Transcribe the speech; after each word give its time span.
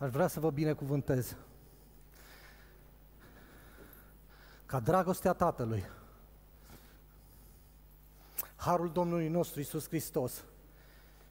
Aș 0.00 0.10
vrea 0.10 0.26
să 0.26 0.40
vă 0.40 0.50
binecuvântez 0.50 1.36
ca 4.66 4.80
dragostea 4.80 5.32
Tatălui, 5.32 5.90
Harul 8.56 8.92
Domnului 8.92 9.28
nostru 9.28 9.60
Isus 9.60 9.86
Hristos 9.86 10.44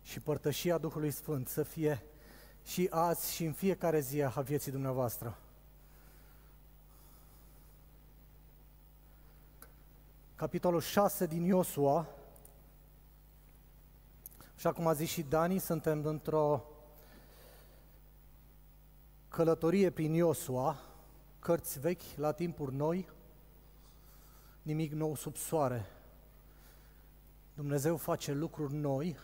și 0.03 0.19
părtășia 0.19 0.77
Duhului 0.77 1.11
Sfânt 1.11 1.47
să 1.47 1.63
fie 1.63 2.03
și 2.65 2.87
azi 2.91 3.33
și 3.33 3.45
în 3.45 3.53
fiecare 3.53 3.99
zi 3.99 4.23
a 4.23 4.41
vieții 4.41 4.71
dumneavoastră. 4.71 5.38
Capitolul 10.36 10.81
6 10.81 11.25
din 11.25 11.43
Iosua, 11.43 12.07
așa 14.55 14.71
cum 14.71 14.88
a 14.88 14.93
zis 14.93 15.09
și 15.09 15.21
Dani, 15.21 15.59
suntem 15.59 16.05
într-o 16.05 16.63
călătorie 19.39 19.89
prin 19.89 20.13
Iosua, 20.13 20.79
cărți 21.39 21.80
vechi 21.80 22.02
la 22.16 22.31
timpuri 22.31 22.75
noi, 22.75 23.09
nimic 24.61 24.91
nou 24.91 25.16
sub 25.16 25.35
soare. 25.35 25.85
Dumnezeu 27.53 27.97
face 27.97 28.33
lucruri 28.33 28.73
noi 28.73 29.17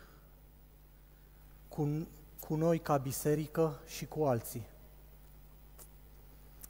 cu, 1.68 2.08
cu 2.40 2.56
noi 2.56 2.80
ca 2.80 2.98
biserică 2.98 3.80
și 3.86 4.06
cu 4.06 4.24
alții. 4.24 4.66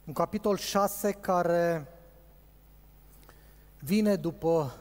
Un 0.04 0.12
capitol 0.12 0.56
6 0.56 1.12
care 1.12 1.86
vine 3.78 4.16
după 4.16 4.76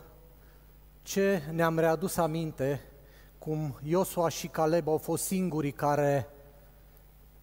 ce 1.02 1.42
ne-am 1.52 1.80
readus 1.80 2.18
aminte 2.18 2.82
cum 3.40 3.80
Iosua 3.84 4.30
și 4.30 4.48
Caleb 4.48 4.88
au 4.88 4.98
fost 4.98 5.24
singurii 5.24 5.72
care 5.72 6.30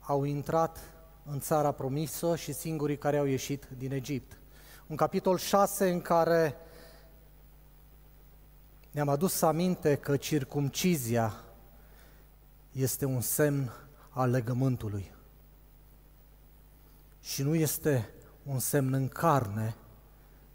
au 0.00 0.24
intrat 0.24 0.91
în 1.24 1.40
țara 1.40 1.72
promisă 1.72 2.36
și 2.36 2.52
singurii 2.52 2.98
care 2.98 3.16
au 3.16 3.24
ieșit 3.24 3.68
din 3.78 3.92
Egipt. 3.92 4.38
Un 4.86 4.96
capitol 4.96 5.38
6 5.38 5.90
în 5.90 6.00
care 6.00 6.56
ne-am 8.90 9.08
adus 9.08 9.42
aminte 9.42 9.96
că 9.96 10.16
circumcizia 10.16 11.34
este 12.72 13.04
un 13.04 13.20
semn 13.20 13.72
al 14.08 14.30
legământului. 14.30 15.14
Și 17.20 17.42
nu 17.42 17.54
este 17.54 18.10
un 18.42 18.58
semn 18.58 18.92
în 18.92 19.08
carne, 19.08 19.74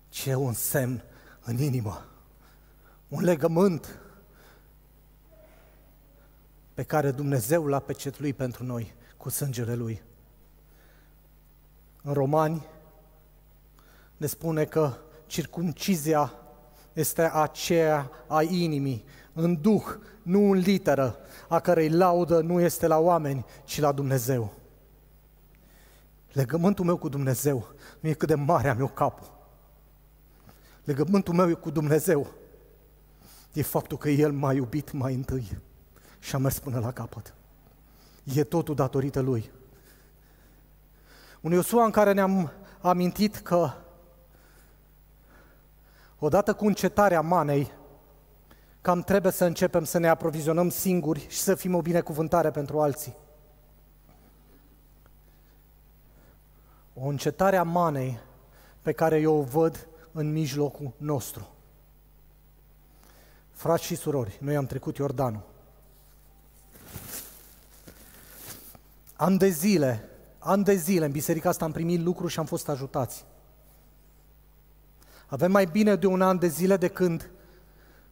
ci 0.10 0.26
e 0.26 0.36
un 0.36 0.54
semn 0.54 1.04
în 1.44 1.58
inimă. 1.58 2.06
Un 3.08 3.24
legământ 3.24 4.00
pe 6.74 6.84
care 6.84 7.12
Dumnezeu 7.12 7.66
l-a 7.66 7.80
pecetluit 7.80 8.36
pentru 8.36 8.64
noi 8.64 8.94
cu 9.18 9.30
sângele 9.30 9.76
Lui. 9.76 10.02
În 12.08 12.14
Romani 12.14 12.66
ne 14.18 14.26
spune 14.26 14.66
că 14.66 14.94
circumcizia 15.26 16.34
este 16.94 17.22
aceea 17.22 18.12
a 18.28 18.42
inimii, 18.42 19.06
în 19.34 19.62
duh, 19.62 19.84
nu 20.22 20.52
în 20.52 20.58
literă, 20.58 21.18
a 21.50 21.60
cărei 21.60 21.90
laudă 21.90 22.42
nu 22.42 22.60
este 22.60 22.88
la 22.88 22.98
oameni, 22.98 23.46
ci 23.64 23.80
la 23.80 23.92
Dumnezeu. 23.92 24.54
Legământul 26.32 26.86
meu 26.86 26.98
cu 26.98 27.10
Dumnezeu 27.10 27.68
nu 28.00 28.10
e 28.10 28.14
cât 28.14 28.28
de 28.28 28.36
mare 28.36 28.70
am 28.70 28.80
eu 28.80 28.88
capul. 28.88 29.38
Legământul 30.84 31.34
meu 31.34 31.56
cu 31.56 31.70
Dumnezeu 31.70 32.28
e 33.54 33.62
faptul 33.62 33.98
că 33.98 34.10
El 34.10 34.32
m-a 34.32 34.54
iubit 34.54 34.92
mai 34.92 35.14
întâi 35.14 35.58
și 36.20 36.36
a 36.36 36.38
mers 36.38 36.60
până 36.60 36.80
la 36.80 36.92
capăt. 36.92 37.36
E 38.24 38.44
totul 38.44 38.76
datorită 38.76 39.20
Lui. 39.20 39.52
Un 41.42 41.52
Iosua 41.52 41.86
în 41.86 41.92
care 41.92 42.12
ne-am 42.12 42.52
amintit 42.82 43.36
că 43.36 43.72
odată 46.20 46.54
cu 46.54 46.66
încetarea 46.66 47.22
manei, 47.22 47.72
cam 48.82 49.02
trebuie 49.02 49.32
să 49.32 49.46
începem 49.46 49.84
să 49.84 49.98
ne 49.98 50.08
aprovizionăm 50.08 50.70
singuri 50.70 51.26
și 51.30 51.38
să 51.38 51.56
fim 51.56 51.76
o 51.76 51.82
binecuvântare 51.82 52.52
pentru 52.52 52.82
alții. 52.82 53.16
O 56.94 57.08
încetare 57.08 57.58
a 57.58 57.64
manei 57.64 58.20
pe 58.82 58.92
care 58.92 59.20
eu 59.20 59.36
o 59.36 59.42
văd 59.42 59.88
în 60.12 60.32
mijlocul 60.32 60.94
nostru. 60.98 61.50
Frați 63.52 63.84
și 63.84 63.96
surori, 63.96 64.38
noi 64.42 64.56
am 64.56 64.66
trecut 64.66 64.98
Iordanul. 64.98 65.42
An 69.16 69.38
de 69.38 69.48
zile 69.48 70.10
An 70.48 70.64
de 70.64 70.76
zile 70.76 71.06
în 71.06 71.12
biserica 71.12 71.50
asta 71.50 71.66
am 71.66 71.72
primit 71.72 72.04
lucruri 72.04 72.32
și 72.32 72.40
am 72.40 72.46
fost 72.46 72.70
ajutați. 72.70 73.26
Avem 75.28 75.52
mai 75.52 75.66
bine 75.66 75.96
de 75.96 76.08
un 76.08 76.22
an 76.22 76.40
de 76.40 76.48
zile 76.48 76.78
de 76.78 76.88
când 76.88 77.30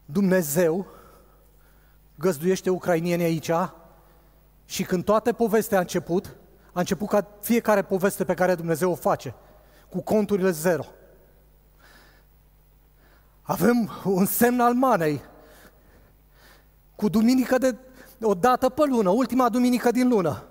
Dumnezeu 0.06 0.88
găzduiește 2.16 2.69
ucrainienii 2.69 3.25
aici 3.25 3.51
și 4.66 4.84
când 4.84 5.03
toată 5.03 5.34
povestea 5.34 5.78
a 5.78 5.81
început, 5.81 6.35
a 6.73 6.79
început 6.79 7.07
ca 7.07 7.28
fiecare 7.41 7.81
poveste 7.81 8.23
pe 8.23 8.34
care 8.34 8.56
Dumnezeu 8.56 8.91
o 8.91 8.96
face, 8.96 9.35
cu 9.90 10.02
conturile 10.02 10.52
zero. 10.52 10.85
Avem 13.41 13.91
un 14.03 14.25
semn 14.25 14.59
al 14.59 14.73
manei, 14.73 15.22
cu 16.96 17.09
duminică 17.09 17.57
de 17.57 17.75
o 18.22 18.34
dată 18.34 18.69
pe 18.69 18.84
lună, 18.85 19.09
ultima 19.09 19.50
duminică 19.50 19.91
din 19.91 20.07
lună 20.07 20.44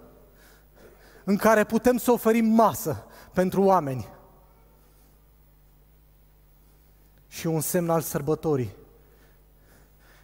în 1.25 1.37
care 1.37 1.65
putem 1.65 1.97
să 1.97 2.13
oferim 2.13 2.47
masă 2.47 3.07
pentru 3.33 3.63
oameni. 3.63 4.09
Și 7.29 7.47
un 7.47 7.61
semn 7.61 7.91
al 7.91 8.01
sărbătorii. 8.01 8.75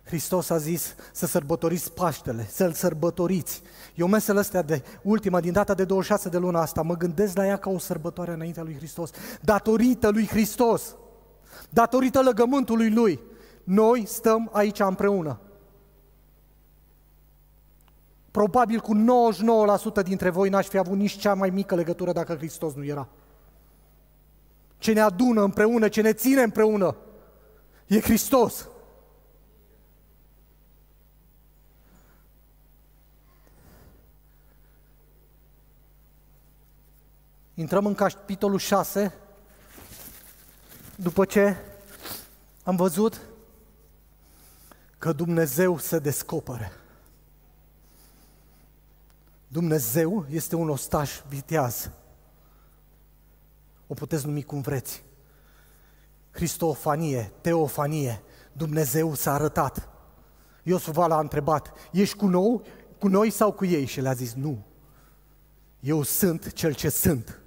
Hristos 0.05 0.50
a 0.50 0.56
zis 0.56 0.94
să 1.12 1.27
sărbătoriți 1.27 1.93
Paștele, 1.93 2.49
să-L 2.50 2.72
sărbătoriți. 2.72 3.62
Eu 3.94 4.06
mesele 4.06 4.39
astea 4.39 4.62
de 4.62 4.83
ultima, 5.03 5.41
din 5.41 5.53
data 5.53 5.75
de 5.75 5.84
26 5.84 6.28
de 6.28 6.39
luna 6.39 6.60
asta, 6.60 6.83
mă 6.83 6.97
gândesc 6.97 7.37
la 7.37 7.47
ea 7.47 7.56
ca 7.56 7.71
o 7.71 7.78
sărbătoare 7.78 8.33
înaintea 8.33 8.62
lui 8.62 8.77
Hristos. 8.77 9.10
Datorită 9.41 10.09
lui 10.09 10.27
Hristos, 10.27 10.97
datorită 11.69 12.21
legământului 12.21 12.91
Lui, 12.91 13.21
noi 13.65 14.06
stăm 14.06 14.50
aici 14.53 14.81
împreună. 14.81 15.41
Probabil 18.31 18.81
cu 18.81 18.95
99% 20.01 20.03
dintre 20.03 20.31
voi 20.31 20.49
n-aș 20.49 20.67
fi 20.67 20.79
avut 20.79 20.97
nici 20.97 21.17
cea 21.19 21.35
mai 21.35 21.51
mică 21.51 21.75
legătură 21.75 22.13
dacă 22.13 22.35
Hristos 22.35 22.75
nu 22.75 22.85
era. 22.85 23.09
Ce 24.79 24.93
ne 24.93 25.01
adună 25.01 25.43
împreună, 25.43 25.89
ce 25.89 26.01
ne 26.01 26.13
ține 26.13 26.43
împreună, 26.43 26.97
e 27.87 28.01
Hristos. 28.01 28.69
Intrăm 37.55 37.87
în 37.87 37.95
capitolul 37.95 38.59
6, 38.59 39.15
după 40.97 41.25
ce 41.25 41.57
am 42.65 42.77
văzut 42.77 43.21
că 44.99 45.13
Dumnezeu 45.13 45.79
se 45.79 45.99
descopere. 45.99 46.80
Dumnezeu 49.53 50.27
este 50.28 50.56
un 50.56 50.69
ostaș 50.69 51.21
viteaz. 51.28 51.91
O 53.87 53.94
puteți 53.94 54.27
numi 54.27 54.43
cum 54.43 54.61
vreți. 54.61 55.05
Cristofanie, 56.31 57.33
teofanie, 57.41 58.22
Dumnezeu 58.53 59.15
s-a 59.15 59.33
arătat. 59.33 59.89
Iosuva 60.62 61.06
l-a 61.06 61.19
întrebat, 61.19 61.72
ești 61.93 62.16
cu, 62.16 62.27
nou, 62.27 62.62
cu 62.99 63.09
noi 63.09 63.31
sau 63.31 63.53
cu 63.53 63.65
ei? 63.65 63.84
Și 63.84 64.00
le-a 64.00 64.12
zis, 64.12 64.33
nu. 64.33 64.65
Eu 65.81 66.03
sunt 66.03 66.53
cel 66.53 66.75
ce 66.75 66.89
sunt. 66.89 67.41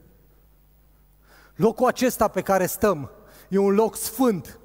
Locul 1.55 1.87
acesta 1.87 2.27
pe 2.27 2.41
care 2.41 2.65
stăm 2.65 3.11
e 3.49 3.57
un 3.57 3.73
loc 3.73 3.95
sfânt. 3.95 4.59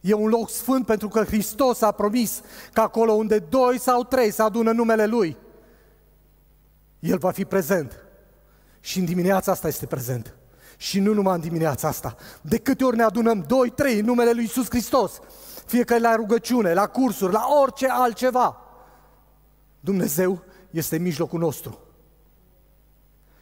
E 0.00 0.14
un 0.14 0.28
loc 0.28 0.50
sfânt 0.50 0.86
pentru 0.86 1.08
că 1.08 1.24
Hristos 1.24 1.80
a 1.80 1.90
promis 1.90 2.40
că 2.72 2.80
acolo 2.80 3.12
unde 3.12 3.38
doi 3.38 3.78
sau 3.78 4.04
trei 4.04 4.30
se 4.30 4.42
adună 4.42 4.72
numele 4.72 5.06
Lui, 5.06 5.42
el 7.04 7.18
va 7.18 7.30
fi 7.30 7.44
prezent. 7.44 8.04
Și 8.80 8.98
în 8.98 9.04
dimineața 9.04 9.52
asta 9.52 9.68
este 9.68 9.86
prezent. 9.86 10.34
Și 10.76 11.00
nu 11.00 11.12
numai 11.12 11.34
în 11.34 11.40
dimineața 11.40 11.88
asta. 11.88 12.16
De 12.40 12.58
câte 12.58 12.84
ori 12.84 12.96
ne 12.96 13.02
adunăm 13.02 13.44
doi, 13.46 13.70
trei 13.70 13.98
în 13.98 14.04
numele 14.04 14.32
Lui 14.32 14.42
Iisus 14.42 14.68
Hristos, 14.68 15.20
fie 15.66 15.84
că 15.84 15.98
la 15.98 16.14
rugăciune, 16.14 16.72
la 16.72 16.86
cursuri, 16.86 17.32
la 17.32 17.46
orice 17.62 17.88
altceva, 17.88 18.60
Dumnezeu 19.80 20.44
este 20.70 20.96
în 20.96 21.02
mijlocul 21.02 21.38
nostru. 21.38 21.78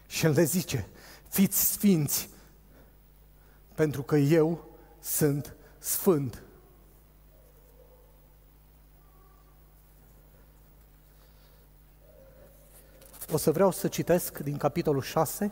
Și 0.07 0.25
El 0.25 0.33
ne 0.33 0.43
zice, 0.43 0.89
fiți 1.29 1.73
sfinți, 1.73 2.29
pentru 3.75 4.03
că 4.03 4.17
eu 4.17 4.77
sunt 5.01 5.57
sfânt. 5.79 6.43
O 13.31 13.37
să 13.37 13.51
vreau 13.51 13.71
să 13.71 13.89
citesc 13.89 14.39
din 14.39 14.57
capitolul 14.57 15.03
6. 15.03 15.51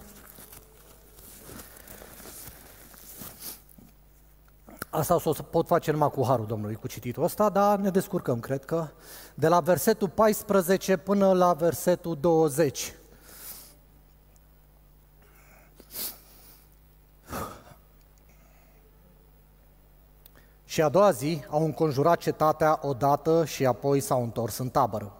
Asta 4.90 5.14
o 5.14 5.34
să 5.34 5.42
pot 5.42 5.66
face 5.66 5.90
numai 5.90 6.10
cu 6.10 6.24
harul 6.24 6.46
Domnului, 6.46 6.74
cu 6.74 6.86
cititul 6.86 7.22
ăsta, 7.22 7.48
dar 7.48 7.78
ne 7.78 7.90
descurcăm, 7.90 8.40
cred 8.40 8.64
că, 8.64 8.88
de 9.34 9.48
la 9.48 9.60
versetul 9.60 10.08
14 10.08 10.96
până 10.96 11.32
la 11.32 11.52
versetul 11.52 12.16
20. 12.20 12.94
Și 20.64 20.82
a 20.82 20.88
doua 20.88 21.10
zi 21.10 21.44
au 21.48 21.64
înconjurat 21.64 22.18
cetatea 22.18 22.78
odată 22.82 23.44
și 23.44 23.66
apoi 23.66 24.00
s-au 24.00 24.22
întors 24.22 24.58
în 24.58 24.68
tabără. 24.68 25.19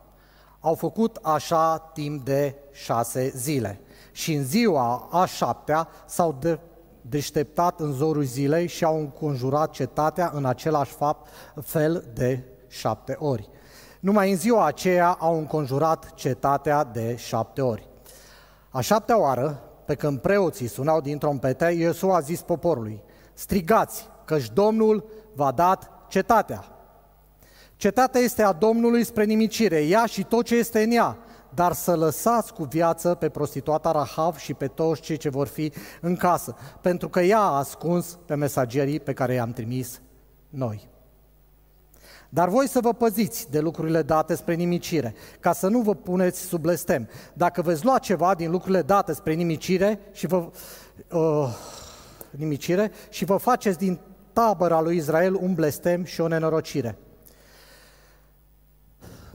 Au 0.60 0.74
făcut 0.74 1.18
așa 1.22 1.78
timp 1.78 2.24
de 2.24 2.54
șase 2.72 3.32
zile. 3.36 3.80
Și 4.12 4.34
în 4.34 4.44
ziua 4.44 5.08
a 5.10 5.24
șaptea 5.24 5.88
s-au 6.06 6.36
de- 6.40 6.58
deșteptat 7.00 7.80
în 7.80 7.92
zorul 7.92 8.22
zilei 8.22 8.66
și 8.66 8.84
au 8.84 8.98
înconjurat 8.98 9.70
cetatea 9.70 10.30
în 10.34 10.44
același 10.44 10.92
fapt, 10.92 11.28
fel 11.62 12.10
de 12.14 12.44
șapte 12.68 13.16
ori. 13.18 13.48
Numai 14.00 14.30
în 14.30 14.36
ziua 14.36 14.66
aceea 14.66 15.10
au 15.10 15.38
înconjurat 15.38 16.14
cetatea 16.14 16.84
de 16.84 17.16
șapte 17.16 17.62
ori. 17.62 17.88
A 18.70 18.80
șaptea 18.80 19.20
oară, 19.20 19.62
pe 19.84 19.94
când 19.94 20.18
preoții 20.18 20.66
sunau 20.66 21.00
din 21.00 21.18
trompete, 21.18 21.66
Iosua 21.66 22.16
a 22.16 22.20
zis 22.20 22.42
poporului, 22.42 23.02
strigați, 23.34 24.08
căci 24.24 24.50
Domnul 24.50 25.04
v-a 25.34 25.50
dat 25.50 25.90
cetatea. 26.08 26.64
Cetatea 27.80 28.20
este 28.20 28.42
a 28.42 28.52
Domnului 28.52 29.04
spre 29.04 29.24
nimicire, 29.24 29.84
ea 29.84 30.06
și 30.06 30.24
tot 30.24 30.44
ce 30.44 30.54
este 30.54 30.82
în 30.82 30.90
ea, 30.90 31.18
dar 31.54 31.72
să 31.72 31.96
lăsați 31.96 32.52
cu 32.52 32.64
viață 32.64 33.14
pe 33.14 33.28
prostituata 33.28 33.90
Rahav 33.90 34.36
și 34.36 34.54
pe 34.54 34.66
toți 34.66 35.00
cei 35.00 35.16
ce 35.16 35.28
vor 35.28 35.46
fi 35.46 35.72
în 36.00 36.16
casă, 36.16 36.56
pentru 36.80 37.08
că 37.08 37.20
ea 37.20 37.38
a 37.38 37.56
ascuns 37.56 38.18
pe 38.26 38.34
mesagerii 38.34 39.00
pe 39.00 39.12
care 39.12 39.34
i-am 39.34 39.52
trimis 39.52 40.00
noi. 40.48 40.88
Dar 42.28 42.48
voi 42.48 42.68
să 42.68 42.80
vă 42.80 42.92
păziți 42.92 43.50
de 43.50 43.60
lucrurile 43.60 44.02
date 44.02 44.34
spre 44.34 44.54
nimicire, 44.54 45.14
ca 45.40 45.52
să 45.52 45.68
nu 45.68 45.80
vă 45.80 45.94
puneți 45.94 46.40
sub 46.40 46.60
blestem. 46.60 47.08
Dacă 47.32 47.62
veți 47.62 47.84
lua 47.84 47.98
ceva 47.98 48.34
din 48.34 48.50
lucrurile 48.50 48.82
date 48.82 49.12
spre 49.12 49.32
nimicire 49.32 50.00
și 50.12 50.26
vă, 50.26 50.50
uh, 51.12 51.56
nimicire 52.30 52.90
și 53.08 53.24
vă 53.24 53.36
faceți 53.36 53.78
din 53.78 54.00
tabăra 54.32 54.80
lui 54.80 54.96
Israel 54.96 55.34
un 55.34 55.54
blestem 55.54 56.04
și 56.04 56.20
o 56.20 56.28
nenorocire. 56.28 56.98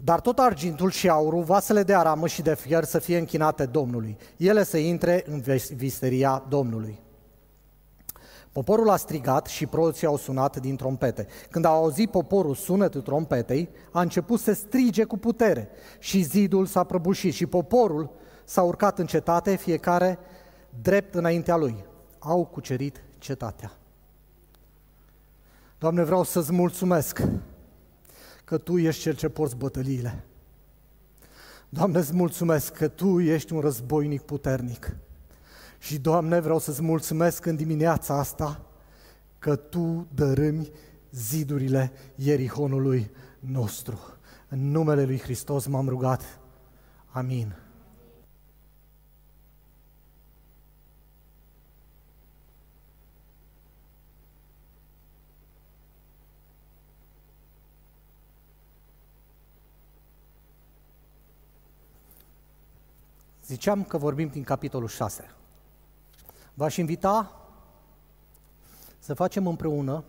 Dar 0.05 0.19
tot 0.19 0.39
argintul 0.39 0.89
și 0.89 1.09
aurul, 1.09 1.43
vasele 1.43 1.83
de 1.83 1.93
aramă 1.93 2.27
și 2.27 2.41
de 2.41 2.55
fier 2.55 2.83
să 2.83 2.99
fie 2.99 3.17
închinate 3.17 3.65
Domnului, 3.65 4.17
ele 4.37 4.63
să 4.63 4.77
intre 4.77 5.23
în 5.27 5.41
visteria 5.75 6.45
Domnului. 6.49 6.99
Poporul 8.51 8.89
a 8.89 8.95
strigat 8.95 9.45
și 9.45 9.65
proții 9.65 10.07
au 10.07 10.17
sunat 10.17 10.59
din 10.59 10.75
trompete. 10.75 11.27
Când 11.49 11.65
au 11.65 11.73
auzit 11.73 12.11
poporul 12.11 12.55
sunetul 12.55 13.01
trompetei, 13.01 13.69
a 13.91 14.01
început 14.01 14.39
să 14.39 14.53
strige 14.53 15.03
cu 15.03 15.17
putere 15.17 15.69
și 15.99 16.21
zidul 16.21 16.65
s-a 16.65 16.83
prăbușit 16.83 17.33
și 17.33 17.45
poporul 17.45 18.09
s-a 18.43 18.61
urcat 18.61 18.99
în 18.99 19.05
cetate, 19.05 19.55
fiecare 19.55 20.19
drept 20.81 21.15
înaintea 21.15 21.55
lui. 21.55 21.85
Au 22.19 22.45
cucerit 22.45 23.03
cetatea. 23.17 23.71
Doamne, 25.77 26.03
vreau 26.03 26.23
să-ți 26.23 26.51
mulțumesc 26.51 27.21
că 28.45 28.57
Tu 28.57 28.77
ești 28.77 29.01
Cel 29.01 29.15
ce 29.15 29.29
porți 29.29 29.55
bătăliile. 29.55 30.23
Doamne, 31.69 31.97
îți 31.97 32.13
mulțumesc 32.13 32.73
că 32.73 32.87
Tu 32.87 33.19
ești 33.19 33.53
un 33.53 33.59
războinic 33.59 34.21
puternic. 34.21 34.95
Și, 35.79 35.99
Doamne, 35.99 36.39
vreau 36.39 36.59
să-ți 36.59 36.81
mulțumesc 36.81 37.45
în 37.45 37.55
dimineața 37.55 38.17
asta 38.17 38.61
că 39.39 39.55
Tu 39.55 40.07
dărâmi 40.13 40.71
zidurile 41.11 41.91
Ierihonului 42.15 43.11
nostru. 43.39 43.99
În 44.49 44.71
numele 44.71 45.03
Lui 45.03 45.19
Hristos 45.19 45.65
m-am 45.65 45.89
rugat. 45.89 46.39
Amin. 47.05 47.64
Ziceam 63.65 63.83
că 63.83 63.97
vorbim 63.97 64.27
din 64.27 64.43
capitolul 64.43 64.87
6. 64.87 65.35
V-aș 66.53 66.77
invita 66.77 67.41
să 68.99 69.13
facem 69.13 69.47
împreună 69.47 70.03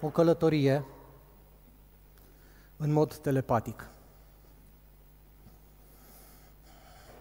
o 0.00 0.08
călătorie 0.08 0.84
în 2.76 2.92
mod 2.92 3.16
telepatic. 3.16 3.88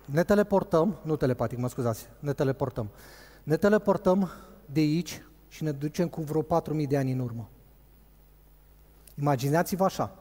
Ne 0.05 0.23
teleportăm, 0.23 0.97
nu 1.01 1.15
telepatic, 1.15 1.57
mă 1.57 1.67
scuzați, 1.67 2.07
ne 2.19 2.33
teleportăm. 2.33 2.89
Ne 3.43 3.57
teleportăm 3.57 4.29
de 4.65 4.79
aici 4.79 5.21
și 5.47 5.63
ne 5.63 5.71
ducem 5.71 6.07
cu 6.07 6.21
vreo 6.21 6.43
4.000 6.43 6.87
de 6.87 6.97
ani 6.97 7.11
în 7.11 7.19
urmă. 7.19 7.49
Imaginați-vă 9.19 9.83
așa. 9.83 10.15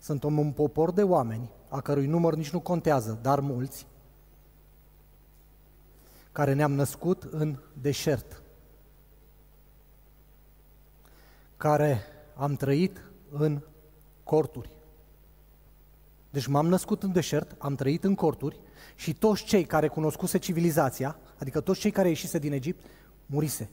Suntem 0.00 0.38
un 0.38 0.52
popor 0.52 0.92
de 0.92 1.02
oameni, 1.02 1.50
a 1.72 1.80
cărui 1.80 2.06
număr 2.06 2.34
nici 2.34 2.50
nu 2.50 2.60
contează, 2.60 3.18
dar 3.22 3.40
mulți, 3.40 3.86
care 6.32 6.52
ne-am 6.52 6.72
născut 6.72 7.22
în 7.22 7.58
deșert, 7.80 8.42
care 11.56 12.02
am 12.34 12.54
trăit 12.54 13.02
în 13.30 13.62
corturi. 14.24 14.70
Deci 16.30 16.46
m-am 16.46 16.66
născut 16.66 17.02
în 17.02 17.12
deșert, 17.12 17.54
am 17.58 17.74
trăit 17.74 18.04
în 18.04 18.14
corturi 18.14 18.60
și 18.94 19.14
toți 19.14 19.44
cei 19.44 19.64
care 19.64 19.88
cunoscuse 19.88 20.38
civilizația, 20.38 21.18
adică 21.38 21.60
toți 21.60 21.80
cei 21.80 21.90
care 21.90 22.08
ieșise 22.08 22.38
din 22.38 22.52
Egipt, 22.52 22.86
murise, 23.26 23.70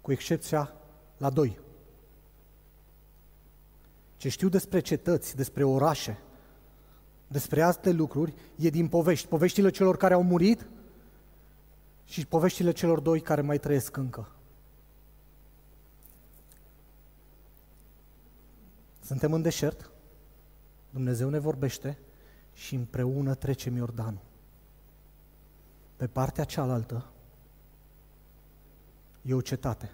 cu 0.00 0.12
excepția 0.12 0.72
la 1.16 1.30
doi. 1.30 1.58
Ce 4.16 4.28
știu 4.28 4.48
despre 4.48 4.80
cetăți, 4.80 5.36
despre 5.36 5.64
orașe, 5.64 6.18
despre 7.28 7.62
alte 7.62 7.90
lucruri, 7.90 8.34
e 8.56 8.70
din 8.70 8.88
povești. 8.88 9.26
Poveștile 9.26 9.70
celor 9.70 9.96
care 9.96 10.14
au 10.14 10.22
murit 10.22 10.68
și 12.04 12.26
poveștile 12.26 12.72
celor 12.72 13.00
doi 13.00 13.20
care 13.20 13.40
mai 13.40 13.58
trăiesc 13.58 13.96
încă. 13.96 14.32
Suntem 19.00 19.32
în 19.32 19.42
deșert, 19.42 19.90
Dumnezeu 20.90 21.28
ne 21.28 21.38
vorbește 21.38 21.98
și 22.52 22.74
împreună 22.74 23.34
trecem 23.34 23.76
Iordanul. 23.76 24.26
Pe 25.96 26.06
partea 26.06 26.44
cealaltă 26.44 27.10
e 29.22 29.34
o 29.34 29.40
cetate. 29.40 29.90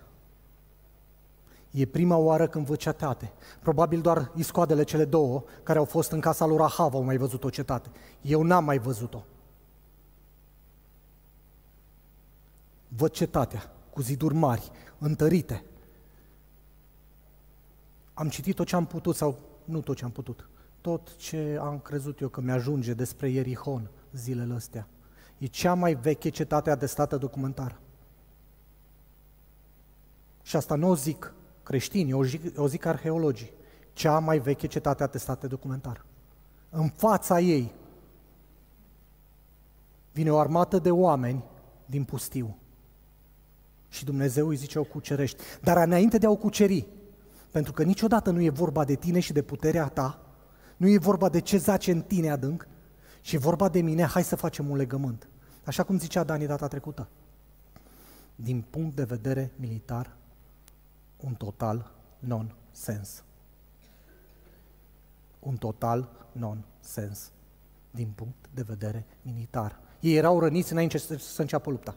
E 1.75 1.87
prima 1.87 2.17
oară 2.17 2.47
când 2.47 2.67
văd 2.67 2.77
cetate. 2.77 3.33
Probabil 3.63 4.01
doar 4.01 4.33
iscoadele 4.35 4.83
cele 4.83 5.05
două 5.05 5.45
care 5.63 5.79
au 5.79 5.85
fost 5.85 6.11
în 6.11 6.21
casa 6.21 6.47
lui 6.47 6.57
Rahav 6.57 6.95
au 6.95 7.03
mai 7.03 7.17
văzut 7.17 7.45
o 7.45 7.51
cetate. 7.51 7.91
Eu 8.21 8.43
n-am 8.43 8.65
mai 8.65 8.79
văzut-o. 8.79 9.25
Văd 12.89 13.11
cetatea 13.11 13.73
cu 13.91 14.03
ziduri 14.03 14.35
mari, 14.35 14.71
întărite. 14.99 15.65
Am 18.15 18.29
citit 18.29 18.55
tot 18.55 18.67
ce 18.67 18.77
am 18.77 18.87
putut, 18.87 19.17
sau 19.17 19.39
nu 19.65 19.81
tot 19.81 19.97
ce 19.97 20.05
am 20.05 20.11
putut, 20.11 20.49
tot 20.81 21.17
ce 21.17 21.59
am 21.61 21.79
crezut 21.79 22.21
eu 22.21 22.29
că 22.29 22.41
mi-ajunge 22.41 22.95
despre 22.95 23.29
Ierihon 23.29 23.91
zilele 24.13 24.55
astea. 24.55 24.89
E 25.39 25.47
cea 25.47 25.75
mai 25.75 25.95
veche 25.95 26.29
cetate 26.29 26.71
atestată 26.71 27.17
documentară. 27.17 27.81
Și 30.43 30.57
asta 30.57 30.75
nu 30.75 30.89
o 30.89 30.95
zic 30.95 31.35
creștini, 31.65 32.13
o 32.13 32.25
zic, 32.25 32.59
o 32.59 32.69
zic 32.69 32.85
arheologii, 32.85 33.53
cea 33.93 34.19
mai 34.19 34.39
veche 34.39 34.67
cetate 34.67 35.03
atestată 35.03 35.47
documentar. 35.47 36.05
În 36.71 36.89
fața 36.89 37.41
ei 37.41 37.73
vine 40.13 40.33
o 40.33 40.39
armată 40.39 40.79
de 40.79 40.91
oameni 40.91 41.45
din 41.87 42.05
pustiu. 42.05 42.57
Și 43.89 44.05
Dumnezeu 44.05 44.49
îi 44.49 44.57
zice, 44.57 44.79
o 44.79 44.85
cucerești. 44.85 45.43
Dar 45.61 45.77
înainte 45.77 46.19
de 46.19 46.27
a 46.27 46.31
o 46.31 46.37
cuceri, 46.37 46.87
pentru 47.51 47.73
că 47.73 47.83
niciodată 47.83 48.31
nu 48.31 48.43
e 48.43 48.51
vorba 48.51 48.85
de 48.85 48.95
tine 48.95 49.21
și 49.21 49.33
de 49.33 49.43
puterea 49.43 49.89
ta, 49.89 50.21
nu 50.77 50.89
e 50.89 50.99
vorba 50.99 51.29
de 51.29 51.41
ce 51.41 51.57
zace 51.57 51.91
în 51.91 52.01
tine 52.01 52.31
adânc, 52.31 52.69
și 53.21 53.35
e 53.35 53.39
vorba 53.39 53.69
de 53.69 53.81
mine, 53.81 54.05
hai 54.05 54.25
să 54.25 54.37
facem 54.37 54.71
un 54.71 54.77
legământ. 54.77 55.29
Așa 55.65 55.83
cum 55.83 55.99
zicea 55.99 56.25
Dani 56.25 56.47
data 56.47 56.69
trecută. 56.69 57.09
Din 58.35 58.65
punct 58.71 58.97
de 58.97 59.05
vedere 59.05 59.53
militar, 59.57 60.17
un 61.25 61.35
total 61.35 61.91
non-sens. 62.19 63.25
Un 65.39 65.57
total 65.57 66.09
non-sens. 66.33 67.33
din 67.91 68.09
punct 68.15 68.49
de 68.55 68.63
vedere 68.63 69.07
militar. 69.23 69.79
Ei 70.01 70.17
erau 70.17 70.41
răniți 70.41 70.73
înainte 70.73 70.99
să, 70.99 71.17
să 71.17 71.41
înceapă 71.41 71.71
lupta. 71.71 71.97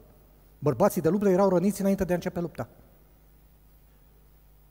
Bărbații 0.60 1.02
de 1.02 1.10
luptă 1.10 1.30
erau 1.30 1.50
răniți 1.50 1.82
înainte 1.82 2.04
de 2.04 2.12
a 2.12 2.16
începe 2.16 2.40
lupta. 2.40 2.70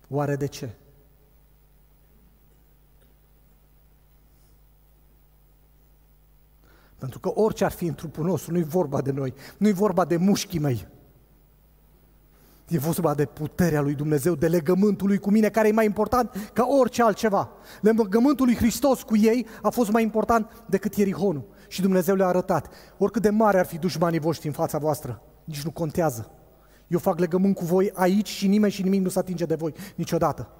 Oare 0.09 0.37
de 0.37 0.47
ce? 0.47 0.75
Pentru 6.99 7.19
că 7.19 7.33
orice 7.35 7.65
ar 7.65 7.73
fi 7.73 7.87
în 7.87 7.95
trupul 7.95 8.25
nostru, 8.25 8.53
nu-i 8.53 8.63
vorba 8.63 9.03
de 9.03 9.11
noi, 9.11 9.35
nu-i 9.59 9.73
vorba 9.73 10.05
de 10.05 10.17
mușchii 10.17 10.59
mei. 10.59 10.87
E 12.69 12.79
vorba 12.79 13.15
de 13.15 13.25
puterea 13.25 13.81
lui 13.81 13.95
Dumnezeu, 13.95 14.35
de 14.35 14.49
legământul 14.49 15.07
lui 15.07 15.19
cu 15.19 15.31
mine, 15.31 15.49
care 15.49 15.69
e 15.69 15.73
mai 15.73 15.85
important 15.85 16.51
ca 16.53 16.67
orice 16.67 17.03
altceva. 17.03 17.51
Legământul 17.81 18.47
lui 18.47 18.57
Hristos 18.57 19.03
cu 19.03 19.17
ei 19.17 19.47
a 19.63 19.71
fost 19.71 19.91
mai 19.91 20.03
important 20.03 20.65
decât 20.69 20.95
Ierihonul. 20.95 21.49
Și 21.69 21.81
Dumnezeu 21.81 22.15
le-a 22.15 22.27
arătat, 22.27 22.69
oricât 22.99 23.23
de 23.23 23.31
mare 23.31 23.59
ar 23.59 23.67
fi 23.67 23.79
dușmanii 23.79 24.19
voștri 24.19 24.47
în 24.47 24.53
fața 24.53 24.79
voastră, 24.79 25.23
nici 25.45 25.63
nu 25.63 25.71
contează. 25.71 26.31
Eu 26.87 26.99
fac 26.99 27.19
legământ 27.19 27.55
cu 27.55 27.65
voi 27.65 27.91
aici 27.95 28.29
și 28.29 28.47
nimeni 28.47 28.73
și 28.73 28.83
nimic 28.83 29.03
nu 29.03 29.09
se 29.09 29.19
atinge 29.19 29.45
de 29.45 29.55
voi 29.55 29.75
niciodată. 29.95 30.51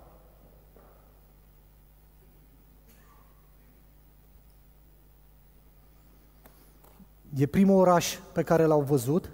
E 7.37 7.47
primul 7.47 7.79
oraș 7.79 8.19
pe 8.33 8.43
care 8.43 8.65
l-au 8.65 8.81
văzut 8.81 9.31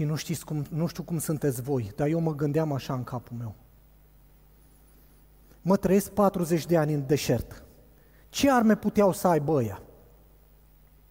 și 0.00 0.06
nu, 0.06 0.14
știți 0.14 0.44
cum, 0.44 0.64
nu 0.70 0.86
știu 0.86 1.02
cum 1.02 1.18
sunteți 1.18 1.62
voi, 1.62 1.92
dar 1.96 2.06
eu 2.06 2.20
mă 2.20 2.34
gândeam 2.34 2.72
așa 2.72 2.94
în 2.94 3.04
capul 3.04 3.36
meu. 3.36 3.54
Mă 5.62 5.76
trăiesc 5.76 6.10
40 6.10 6.66
de 6.66 6.76
ani 6.76 6.92
în 6.92 7.06
deșert. 7.06 7.64
Ce 8.28 8.50
arme 8.50 8.76
puteau 8.76 9.12
să 9.12 9.28
aibă 9.28 9.52
ăia? 9.52 9.82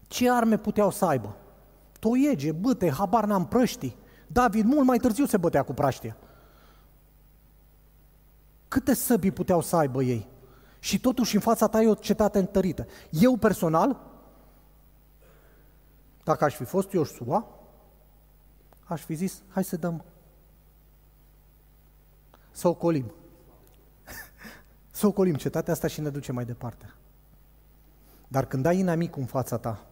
Ce 0.08 0.32
arme 0.32 0.58
puteau 0.58 0.92
să 0.92 1.06
aibă? 1.06 1.36
Toiege, 2.00 2.52
băte, 2.52 2.90
habar 2.90 3.26
n-am 3.26 3.48
prăștii. 3.48 3.96
David 4.28 4.66
mult 4.66 4.86
mai 4.86 4.98
târziu 4.98 5.26
se 5.26 5.38
bătea 5.38 5.64
cu 5.64 5.74
praștia. 5.74 6.18
Câte 8.68 8.94
săbii 8.94 9.32
puteau 9.32 9.62
să 9.62 9.76
aibă 9.76 10.04
ei? 10.04 10.28
Și 10.80 11.00
totuși 11.00 11.36
în 11.36 11.42
fața 11.42 11.68
ta 11.68 11.82
e 11.82 11.88
o 11.88 11.94
cetate 11.94 12.40
întărită. 12.40 12.86
Eu 13.10 13.38
personal, 13.38 14.00
dacă 16.24 16.44
aș 16.44 16.56
fi 16.56 16.64
fost 16.64 16.92
Ioșua, 16.92 17.59
aș 18.90 19.02
fi 19.02 19.14
zis, 19.14 19.42
hai 19.50 19.64
să 19.64 19.78
dăm, 19.78 20.04
să 22.52 22.68
ocolim. 22.68 23.12
să 24.92 25.08
ocolim 25.08 25.36
cetatea 25.36 25.74
asta 25.74 25.88
și 25.88 26.02
ne 26.02 26.10
duce 26.10 26.32
mai 26.32 26.46
departe. 26.46 26.94
Dar 28.28 28.46
când 28.46 28.66
ai 28.66 28.78
inamicul 28.78 29.22
în 29.22 29.28
fața 29.28 29.58
ta, 29.58 29.86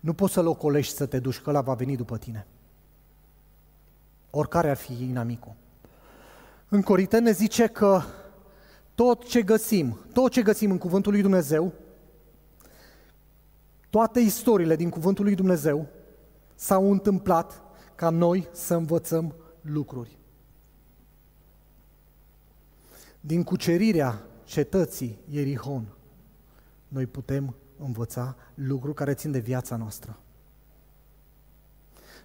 nu 0.00 0.14
poți 0.14 0.32
să-l 0.32 0.46
ocolești 0.46 0.94
să 0.94 1.06
te 1.06 1.18
duci, 1.18 1.40
că 1.40 1.50
ăla 1.50 1.60
va 1.60 1.74
veni 1.74 1.96
după 1.96 2.18
tine. 2.18 2.46
Oricare 4.30 4.70
ar 4.70 4.76
fi 4.76 5.02
inamicul. 5.02 5.54
În 6.68 6.82
Coritene 6.82 7.30
zice 7.30 7.66
că 7.66 8.02
tot 8.94 9.24
ce 9.24 9.42
găsim, 9.42 9.98
tot 10.12 10.30
ce 10.30 10.42
găsim 10.42 10.70
în 10.70 10.78
Cuvântul 10.78 11.12
lui 11.12 11.22
Dumnezeu, 11.22 11.72
toate 13.90 14.20
istoriile 14.20 14.76
din 14.76 14.90
Cuvântul 14.90 15.24
lui 15.24 15.34
Dumnezeu 15.34 15.86
s-au 16.54 16.90
întâmplat 16.90 17.62
ca 17.96 18.10
noi 18.10 18.48
să 18.52 18.74
învățăm 18.74 19.34
lucruri. 19.60 20.18
Din 23.20 23.44
cucerirea 23.44 24.22
cetății 24.44 25.18
Ierihon, 25.30 25.86
noi 26.88 27.06
putem 27.06 27.54
învăța 27.78 28.36
lucruri 28.54 28.94
care 28.94 29.14
țin 29.14 29.30
de 29.30 29.38
viața 29.38 29.76
noastră. 29.76 30.18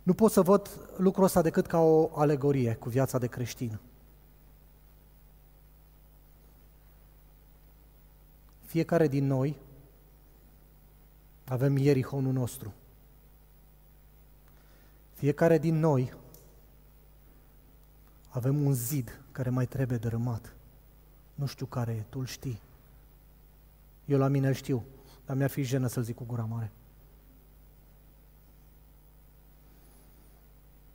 Nu 0.04 0.14
pot 0.14 0.32
să 0.32 0.42
văd 0.42 0.70
lucrul 0.98 1.24
ăsta 1.24 1.42
decât 1.42 1.68
ca 1.68 1.80
o 1.80 2.20
alegorie 2.20 2.76
cu 2.76 2.90
viața 2.90 3.18
de 3.18 3.28
creștin. 3.28 3.80
Fiecare 8.66 9.08
din 9.08 9.28
noi 9.28 9.58
avem 11.46 11.78
Ierihonul 11.78 12.34
nostru. 12.34 12.74
Fiecare 15.22 15.58
din 15.58 15.76
noi 15.76 16.14
avem 18.30 18.66
un 18.66 18.74
zid 18.74 19.22
care 19.32 19.50
mai 19.50 19.66
trebuie 19.66 19.98
dărâmat. 19.98 20.56
Nu 21.36 21.46
știu 21.46 21.66
care 21.66 21.92
e, 21.92 22.06
tu 22.10 22.20
îl 22.20 22.26
știi. 22.26 22.62
Eu 24.06 24.18
la 24.18 24.28
mine 24.28 24.48
îl 24.48 24.54
știu, 24.54 24.84
dar 25.26 25.36
mi-ar 25.36 25.50
fi 25.50 25.62
jenă 25.64 25.88
să-l 25.88 26.04
zic 26.04 26.16
cu 26.16 26.24
gura 26.24 26.46
mare. 26.46 26.72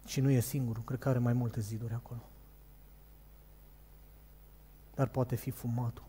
Și 0.05 0.21
nu 0.21 0.31
e 0.31 0.41
singurul, 0.41 0.83
cred 0.83 0.99
că 0.99 1.09
are 1.09 1.19
mai 1.19 1.33
multe 1.33 1.61
ziduri 1.61 1.95
acolo. 1.95 2.23
Dar 4.95 5.09
poate 5.09 5.37
fi 5.37 5.51
fumatul, 5.51 6.05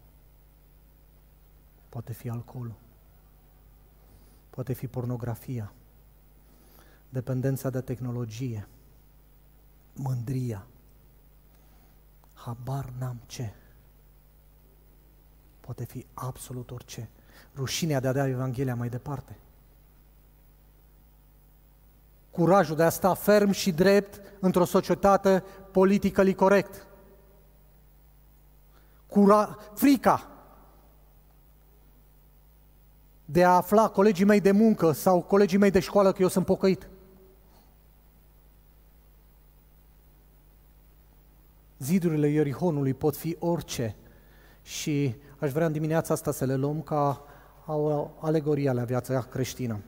poate 1.90 2.14
fi 2.14 2.30
alcoolul, 2.30 2.76
poate 4.50 4.74
fi 4.74 4.88
pornografia, 4.88 5.74
dependența 7.18 7.70
de 7.70 7.82
tehnologie, 7.82 8.68
mândria, 9.94 10.68
habar 12.34 12.94
n-am 13.00 13.22
ce. 13.26 13.54
Poate 15.60 15.86
fi 15.86 16.06
absolut 16.14 16.72
orice. 16.72 17.10
Rușinea 17.56 18.00
de 18.00 18.08
a 18.08 18.12
da 18.12 18.28
Evanghelia 18.28 18.76
mai 18.76 18.90
departe. 18.90 19.38
Curajul 22.32 22.76
de 22.76 22.84
a 22.84 22.90
sta 22.90 23.14
ferm 23.14 23.52
și 23.52 23.72
drept 23.72 24.22
într-o 24.40 24.66
societate 24.66 25.44
politică 25.72 26.32
corect. 26.34 26.88
Cura, 29.08 29.58
frica 29.74 30.32
de 33.26 33.44
a 33.44 33.56
afla 33.56 33.90
colegii 33.90 34.26
mei 34.26 34.42
de 34.42 34.52
muncă 34.52 34.92
sau 34.92 35.22
colegii 35.22 35.58
mei 35.58 35.72
de 35.72 35.80
școală 35.80 36.12
că 36.12 36.22
eu 36.22 36.28
sunt 36.28 36.46
pocăit. 36.46 36.88
Zidurile 41.79 42.27
Ierihonului 42.27 42.93
pot 42.93 43.15
fi 43.15 43.36
orice 43.39 43.96
și 44.62 45.15
aș 45.39 45.51
vrea 45.51 45.65
în 45.65 45.72
dimineața 45.72 46.13
asta 46.13 46.31
să 46.31 46.46
le 46.46 46.55
luăm 46.55 46.81
ca 46.81 47.25
o 47.65 48.10
alegorie 48.19 48.72
la 48.72 48.84
viața 48.84 49.22
creștină. 49.22 49.79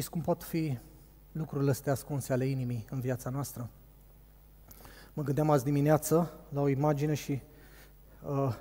Știți 0.00 0.14
cum 0.14 0.24
pot 0.24 0.42
fi 0.42 0.78
lucrurile 1.32 1.70
astea 1.70 1.92
ascunse 1.92 2.32
ale 2.32 2.44
inimii 2.44 2.86
în 2.90 3.00
viața 3.00 3.30
noastră? 3.30 3.68
Mă 5.12 5.22
gândeam 5.22 5.50
azi 5.50 5.64
dimineață 5.64 6.32
la 6.48 6.60
o 6.60 6.68
imagine 6.68 7.14
și 7.14 7.40
uh, 8.22 8.54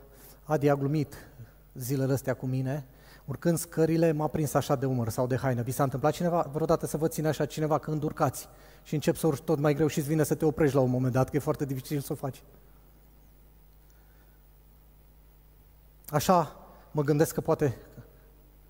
Adi 0.43 0.69
a 0.69 0.75
glumit 0.75 1.15
zilele 1.73 2.13
astea 2.13 2.33
cu 2.33 2.45
mine, 2.45 2.85
urcând 3.25 3.57
scările 3.57 4.11
m-a 4.11 4.27
prins 4.27 4.53
așa 4.53 4.75
de 4.75 4.85
umăr 4.85 5.09
sau 5.09 5.27
de 5.27 5.35
haină. 5.35 5.61
Vi 5.61 5.71
s-a 5.71 5.83
întâmplat 5.83 6.13
cineva, 6.13 6.49
vreodată 6.51 6.85
să 6.85 6.97
vă 6.97 7.07
ține 7.07 7.27
așa 7.27 7.45
cineva 7.45 7.77
când 7.77 8.03
urcați 8.03 8.47
și 8.83 8.93
încep 8.93 9.15
să 9.15 9.27
urci 9.27 9.41
tot 9.41 9.59
mai 9.59 9.73
greu 9.73 9.87
și 9.87 9.97
îți 9.97 10.07
vine 10.07 10.23
să 10.23 10.35
te 10.35 10.45
oprești 10.45 10.75
la 10.75 10.81
un 10.81 10.89
moment 10.89 11.13
dat, 11.13 11.29
că 11.29 11.35
e 11.35 11.39
foarte 11.39 11.65
dificil 11.65 11.99
să 11.99 12.11
o 12.13 12.15
faci. 12.15 12.43
Așa 16.09 16.55
mă 16.91 17.03
gândesc 17.03 17.33
că 17.33 17.41
poate 17.41 17.77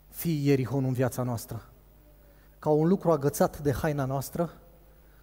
fi 0.09 0.45
Ierihon 0.47 0.83
în 0.83 0.93
viața 0.93 1.23
noastră 1.23 1.68
ca 2.59 2.69
un 2.69 2.87
lucru 2.87 3.11
agățat 3.11 3.59
de 3.59 3.71
haina 3.71 4.05
noastră, 4.05 4.53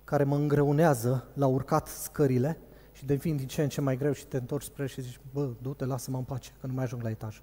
care 0.05 0.25
mă 0.25 0.37
îngreunează 0.37 1.27
la 1.35 1.47
urcat 1.47 1.89
scările 1.89 2.59
și 2.93 3.05
devin 3.05 3.37
din 3.37 3.47
ce 3.47 3.63
în 3.63 3.69
ce 3.69 3.81
mai 3.81 3.97
greu 3.97 4.13
și 4.13 4.27
te 4.27 4.37
întorci 4.37 4.65
spre 4.65 4.87
și 4.87 5.01
zici, 5.01 5.21
bă, 5.33 5.49
du-te, 5.63 5.85
lasă-mă 5.85 6.17
în 6.17 6.25
pace, 6.25 6.53
că 6.61 6.67
nu 6.67 6.73
mai 6.73 6.85
ajung 6.85 7.03
la 7.03 7.11
etaj. 7.11 7.43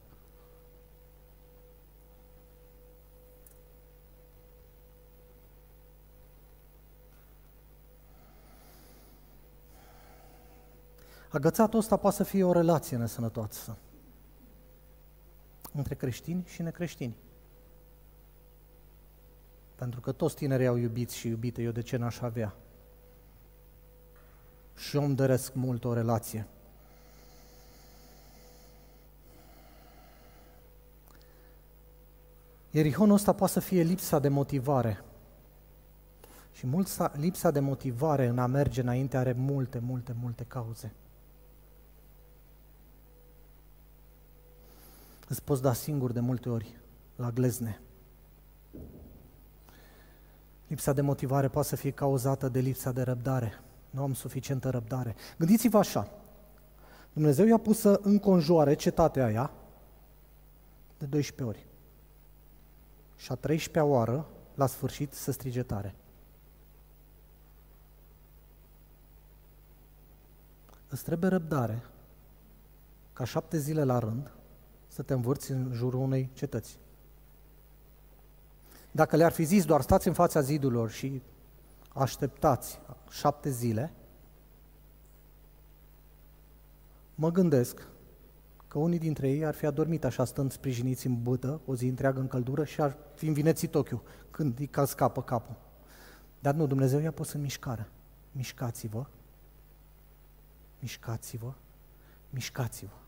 Agățatul 11.29 11.79
ăsta 11.79 11.97
poate 11.97 12.15
să 12.15 12.23
fie 12.23 12.43
o 12.43 12.51
relație 12.51 12.97
nesănătoasă 12.97 13.77
între 15.73 15.95
creștini 15.95 16.43
și 16.45 16.61
necreștini. 16.61 17.15
Pentru 19.83 20.01
că 20.01 20.11
toți 20.11 20.35
tinerii 20.35 20.67
au 20.67 20.75
iubit 20.75 21.09
și 21.09 21.27
iubite, 21.27 21.61
eu 21.61 21.71
de 21.71 21.81
ce 21.81 21.97
n-aș 21.97 22.19
avea? 22.19 22.55
Și 24.75 24.95
eu 24.95 25.03
îmi 25.03 25.15
doresc 25.15 25.53
mult 25.53 25.83
o 25.83 25.93
relație. 25.93 26.47
Ierihonul 32.69 33.15
ăsta 33.15 33.33
poate 33.33 33.53
să 33.53 33.59
fie 33.59 33.81
lipsa 33.81 34.19
de 34.19 34.27
motivare. 34.27 35.03
Și 36.53 36.67
mulța, 36.67 37.11
lipsa 37.15 37.51
de 37.51 37.59
motivare 37.59 38.25
în 38.25 38.39
a 38.39 38.45
merge 38.45 38.81
înainte 38.81 39.17
are 39.17 39.31
multe, 39.31 39.79
multe, 39.79 40.15
multe 40.19 40.43
cauze. 40.43 40.93
Îți 45.27 45.43
poți 45.43 45.61
da 45.61 45.73
singur 45.73 46.11
de 46.11 46.19
multe 46.19 46.49
ori 46.49 46.77
la 47.15 47.31
glezne. 47.31 47.81
Lipsa 50.67 50.93
de 50.93 51.01
motivare 51.01 51.47
poate 51.47 51.67
să 51.67 51.75
fie 51.75 51.91
cauzată 51.91 52.49
de 52.49 52.59
lipsa 52.59 52.91
de 52.91 53.01
răbdare. 53.01 53.59
Nu 53.89 54.01
am 54.01 54.13
suficientă 54.13 54.69
răbdare. 54.69 55.15
Gândiți-vă 55.37 55.77
așa. 55.77 56.11
Dumnezeu 57.13 57.45
i-a 57.45 57.57
pus 57.57 57.79
să 57.79 57.99
înconjoare 58.03 58.73
cetatea 58.73 59.25
aia 59.25 59.51
de 60.97 61.05
12 61.05 61.43
ori. 61.43 61.67
Și 63.15 63.31
a 63.31 63.37
13-a 63.37 63.83
oară, 63.83 64.27
la 64.55 64.65
sfârșit, 64.65 65.13
să 65.13 65.31
strige 65.31 65.63
tare. 65.63 65.95
Îți 70.89 71.03
trebuie 71.03 71.29
răbdare 71.29 71.83
ca 73.13 73.23
șapte 73.23 73.57
zile 73.57 73.83
la 73.83 73.99
rând 73.99 74.31
să 74.87 75.01
te 75.01 75.13
învârți 75.13 75.51
în 75.51 75.71
jurul 75.73 75.99
unei 75.99 76.29
cetăți. 76.33 76.77
Dacă 78.95 79.15
le-ar 79.15 79.31
fi 79.31 79.43
zis 79.43 79.65
doar 79.65 79.81
stați 79.81 80.07
în 80.07 80.13
fața 80.13 80.41
zidurilor 80.41 80.89
și 80.89 81.21
așteptați 81.93 82.79
șapte 83.09 83.49
zile, 83.49 83.93
mă 87.15 87.31
gândesc 87.31 87.87
că 88.67 88.79
unii 88.79 88.99
dintre 88.99 89.29
ei 89.29 89.45
ar 89.45 89.53
fi 89.53 89.65
adormit 89.65 90.03
așa 90.03 90.25
stând 90.25 90.51
sprijiniți 90.51 91.07
în 91.07 91.23
bătă 91.23 91.61
o 91.65 91.75
zi 91.75 91.87
întreagă 91.87 92.19
în 92.19 92.27
căldură 92.27 92.63
și 92.63 92.81
ar 92.81 92.97
fi 93.13 93.27
învinețit 93.27 93.75
ochiul 93.75 94.01
când 94.31 94.59
îi 94.59 94.69
scapă 94.85 95.21
capul. 95.21 95.55
Dar 96.39 96.53
nu, 96.53 96.67
Dumnezeu 96.67 96.99
i-a 96.99 97.11
pus 97.11 97.31
în 97.31 97.41
mișcare. 97.41 97.87
Mișcați-vă, 98.31 99.05
mișcați-vă, 100.79 101.53
mișcați-vă 102.29 103.02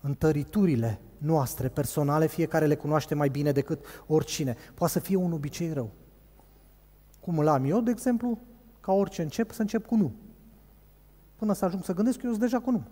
întăriturile 0.00 1.00
noastre 1.18 1.68
personale, 1.68 2.26
fiecare 2.26 2.66
le 2.66 2.76
cunoaște 2.76 3.14
mai 3.14 3.28
bine 3.28 3.52
decât 3.52 3.84
oricine. 4.06 4.56
Poate 4.74 4.92
să 4.92 4.98
fie 4.98 5.16
un 5.16 5.32
obicei 5.32 5.72
rău. 5.72 5.90
Cum 7.20 7.38
îl 7.38 7.48
am 7.48 7.64
eu, 7.64 7.80
de 7.80 7.90
exemplu, 7.90 8.38
ca 8.80 8.92
orice 8.92 9.22
încep, 9.22 9.50
să 9.50 9.60
încep 9.60 9.86
cu 9.86 9.96
nu. 9.96 10.12
Până 11.36 11.52
să 11.52 11.64
ajung 11.64 11.84
să 11.84 11.94
gândesc, 11.94 12.22
eu 12.22 12.30
sunt 12.30 12.42
deja 12.42 12.60
cu 12.60 12.70
nu. 12.70 12.82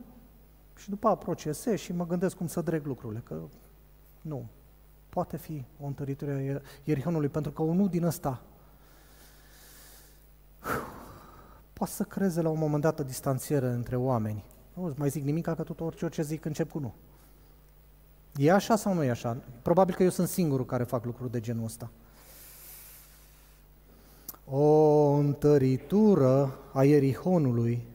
Și 0.76 0.88
după 0.88 1.06
aia 1.06 1.16
procesez 1.16 1.78
și 1.78 1.92
mă 1.92 2.06
gândesc 2.06 2.36
cum 2.36 2.46
să 2.46 2.60
dreg 2.60 2.86
lucrurile, 2.86 3.22
că 3.24 3.40
nu. 4.20 4.46
Poate 5.08 5.36
fi 5.36 5.64
o 5.80 5.86
întăritură 5.86 6.32
a 6.32 6.60
Ierihonului, 6.84 7.28
pentru 7.28 7.52
că 7.52 7.62
unul 7.62 7.88
din 7.88 8.04
ăsta 8.04 8.42
poate 11.72 11.92
să 11.92 12.02
creeze 12.02 12.42
la 12.42 12.48
un 12.48 12.58
moment 12.58 12.82
dat 12.82 12.98
o 12.98 13.02
distanțiere 13.02 13.68
între 13.68 13.96
oameni 13.96 14.44
nu 14.76 14.84
îți 14.84 14.98
mai 14.98 15.08
zic 15.08 15.24
nimic, 15.24 15.44
că 15.44 15.54
tot 15.54 15.80
orice 15.80 16.08
ce 16.08 16.22
zic 16.22 16.44
încep 16.44 16.70
cu 16.70 16.78
nu. 16.78 16.94
E 18.36 18.52
așa 18.52 18.76
sau 18.76 18.94
nu 18.94 19.04
e 19.04 19.10
așa? 19.10 19.36
Probabil 19.62 19.94
că 19.94 20.02
eu 20.02 20.10
sunt 20.10 20.28
singurul 20.28 20.66
care 20.66 20.84
fac 20.84 21.04
lucruri 21.04 21.30
de 21.30 21.40
genul 21.40 21.64
ăsta. 21.64 21.90
O 24.44 25.10
întăritură 25.10 26.58
a 26.72 26.84
Ierihonului 26.84 27.86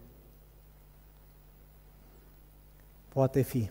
poate 3.08 3.42
fi. 3.42 3.70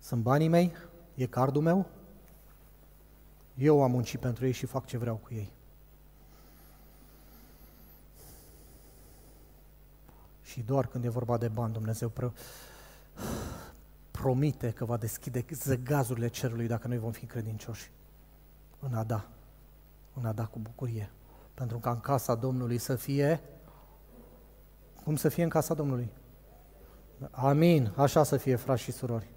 Sunt 0.00 0.22
banii 0.22 0.48
mei, 0.48 0.72
e 1.14 1.26
cardul 1.26 1.62
meu, 1.62 1.86
eu 3.54 3.82
am 3.82 3.90
muncit 3.90 4.20
pentru 4.20 4.46
ei 4.46 4.52
și 4.52 4.66
fac 4.66 4.86
ce 4.86 4.96
vreau 4.96 5.16
cu 5.16 5.28
ei. 5.34 5.50
Și 10.46 10.60
doar 10.60 10.86
când 10.86 11.04
e 11.04 11.08
vorba 11.08 11.38
de 11.38 11.48
bani, 11.48 11.72
Dumnezeu 11.72 12.08
pro- 12.08 12.32
promite 14.10 14.70
că 14.70 14.84
va 14.84 14.96
deschide 14.96 15.44
zăgazurile 15.50 16.28
cerului 16.28 16.66
dacă 16.66 16.88
noi 16.88 16.98
vom 16.98 17.10
fi 17.12 17.26
credincioși. 17.26 17.90
În 18.80 18.94
a 18.94 19.04
da. 19.04 19.28
În 20.14 20.24
a 20.24 20.32
da 20.32 20.44
cu 20.44 20.58
bucurie. 20.58 21.10
Pentru 21.54 21.78
ca 21.78 21.90
în 21.90 22.00
casa 22.00 22.34
Domnului 22.34 22.78
să 22.78 22.96
fie... 22.96 23.40
Cum 25.04 25.16
să 25.16 25.28
fie 25.28 25.42
în 25.42 25.48
casa 25.48 25.74
Domnului? 25.74 26.12
Amin. 27.30 27.92
Așa 27.96 28.22
să 28.22 28.36
fie, 28.36 28.56
frați 28.56 28.82
și 28.82 28.92
surori. 28.92 29.30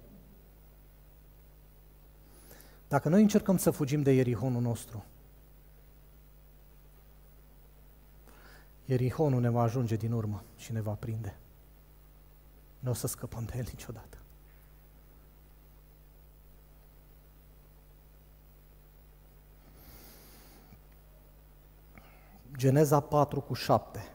Dacă 2.88 3.08
noi 3.08 3.22
încercăm 3.22 3.56
să 3.56 3.70
fugim 3.70 4.02
de 4.02 4.12
Ierihonul 4.12 4.62
nostru, 4.62 5.04
Ierihonul 8.90 9.40
ne 9.40 9.48
va 9.48 9.62
ajunge 9.62 9.96
din 9.96 10.12
urmă 10.12 10.42
și 10.56 10.72
ne 10.72 10.80
va 10.80 10.92
prinde. 10.92 11.38
Nu 12.78 12.90
o 12.90 12.94
să 12.94 13.06
scăpăm 13.06 13.44
de 13.44 13.52
el 13.56 13.66
niciodată. 13.72 14.18
Geneza 22.56 23.00
4 23.00 23.40
cu 23.40 23.54
7. 23.54 24.12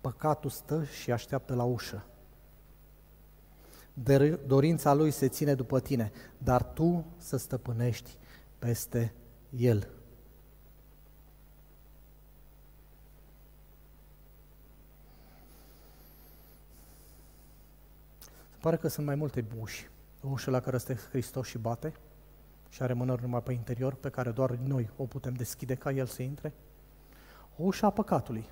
Păcatul 0.00 0.50
stă 0.50 0.84
și 0.84 1.12
așteaptă 1.12 1.54
la 1.54 1.64
ușă. 1.64 2.04
Dorința 4.46 4.94
lui 4.94 5.10
se 5.10 5.28
ține 5.28 5.54
după 5.54 5.80
tine, 5.80 6.12
dar 6.38 6.62
tu 6.62 7.04
să 7.16 7.36
stăpânești 7.36 8.18
peste 8.58 9.14
el. 9.56 9.93
Pare 18.64 18.76
că 18.76 18.88
sunt 18.88 19.06
mai 19.06 19.14
multe 19.14 19.46
uși. 19.60 19.90
O 20.22 20.28
ușă 20.28 20.50
la 20.50 20.60
care 20.60 20.78
stă 20.78 20.94
Hristos 20.94 21.46
și 21.46 21.58
bate 21.58 21.92
și 22.68 22.82
are 22.82 22.92
mânări 22.92 23.22
numai 23.22 23.42
pe 23.42 23.52
interior, 23.52 23.94
pe 23.94 24.08
care 24.08 24.30
doar 24.30 24.50
noi 24.50 24.90
o 24.96 25.04
putem 25.04 25.32
deschide 25.32 25.74
ca 25.74 25.90
El 25.90 26.06
să 26.06 26.22
intre. 26.22 26.52
O 27.56 27.62
ușă 27.62 27.86
a 27.86 27.90
păcatului, 27.90 28.48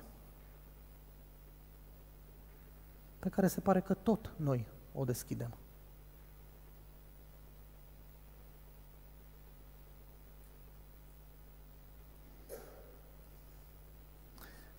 pe 3.19 3.29
care 3.29 3.47
se 3.47 3.59
pare 3.59 3.79
că 3.81 3.93
tot 3.93 4.33
noi 4.35 4.67
o 4.93 5.03
deschidem. 5.03 5.55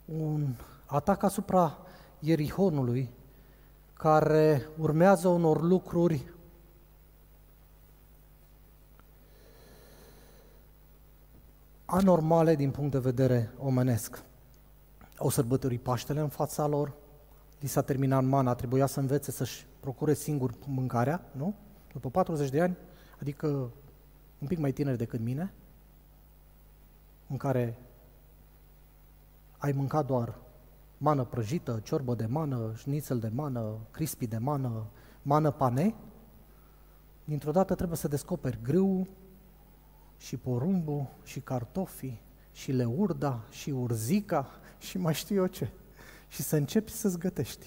Un 0.04 0.54
atac 0.86 1.22
asupra 1.22 1.78
Ierihonului 2.18 3.22
care 4.04 4.68
urmează 4.78 5.28
unor 5.28 5.62
lucruri 5.62 6.32
anormale 11.84 12.54
din 12.54 12.70
punct 12.70 12.90
de 12.90 12.98
vedere 12.98 13.50
omenesc. 13.58 14.22
Au 15.16 15.28
sărbătorit 15.28 15.82
Paștele 15.82 16.20
în 16.20 16.28
fața 16.28 16.66
lor, 16.66 16.92
li 17.60 17.68
s-a 17.68 17.82
terminat 17.82 18.24
mana, 18.24 18.54
trebuia 18.54 18.86
să 18.86 19.00
învețe 19.00 19.30
să-și 19.30 19.66
procure 19.80 20.14
singur 20.14 20.54
mâncarea, 20.66 21.24
nu? 21.32 21.54
După 21.92 22.10
40 22.10 22.50
de 22.50 22.60
ani, 22.60 22.76
adică 23.20 23.46
un 24.38 24.46
pic 24.48 24.58
mai 24.58 24.72
tineri 24.72 24.98
decât 24.98 25.20
mine, 25.20 25.52
în 27.28 27.36
care 27.36 27.78
ai 29.58 29.72
mâncat 29.72 30.06
doar 30.06 30.34
mană 31.04 31.24
prăjită, 31.24 31.80
ciorbă 31.82 32.14
de 32.14 32.26
mană, 32.26 32.72
șnițel 32.76 33.18
de 33.18 33.28
mană, 33.28 33.78
crispy 33.90 34.26
de 34.26 34.38
mană, 34.38 34.86
mană 35.22 35.50
pane, 35.50 35.94
dintr-o 37.24 37.50
dată 37.50 37.74
trebuie 37.74 37.96
să 37.96 38.08
descoperi 38.08 38.58
grâu 38.62 39.08
și 40.16 40.36
porumbul 40.36 41.06
și 41.22 41.40
cartofii 41.40 42.22
și 42.52 42.72
leurda 42.72 43.44
și 43.50 43.70
urzica 43.70 44.50
și 44.78 44.98
mai 44.98 45.14
știu 45.14 45.36
eu 45.36 45.46
ce. 45.46 45.70
Și 46.28 46.42
să 46.42 46.56
începi 46.56 46.90
să-ți 46.90 47.18
gătești. 47.18 47.66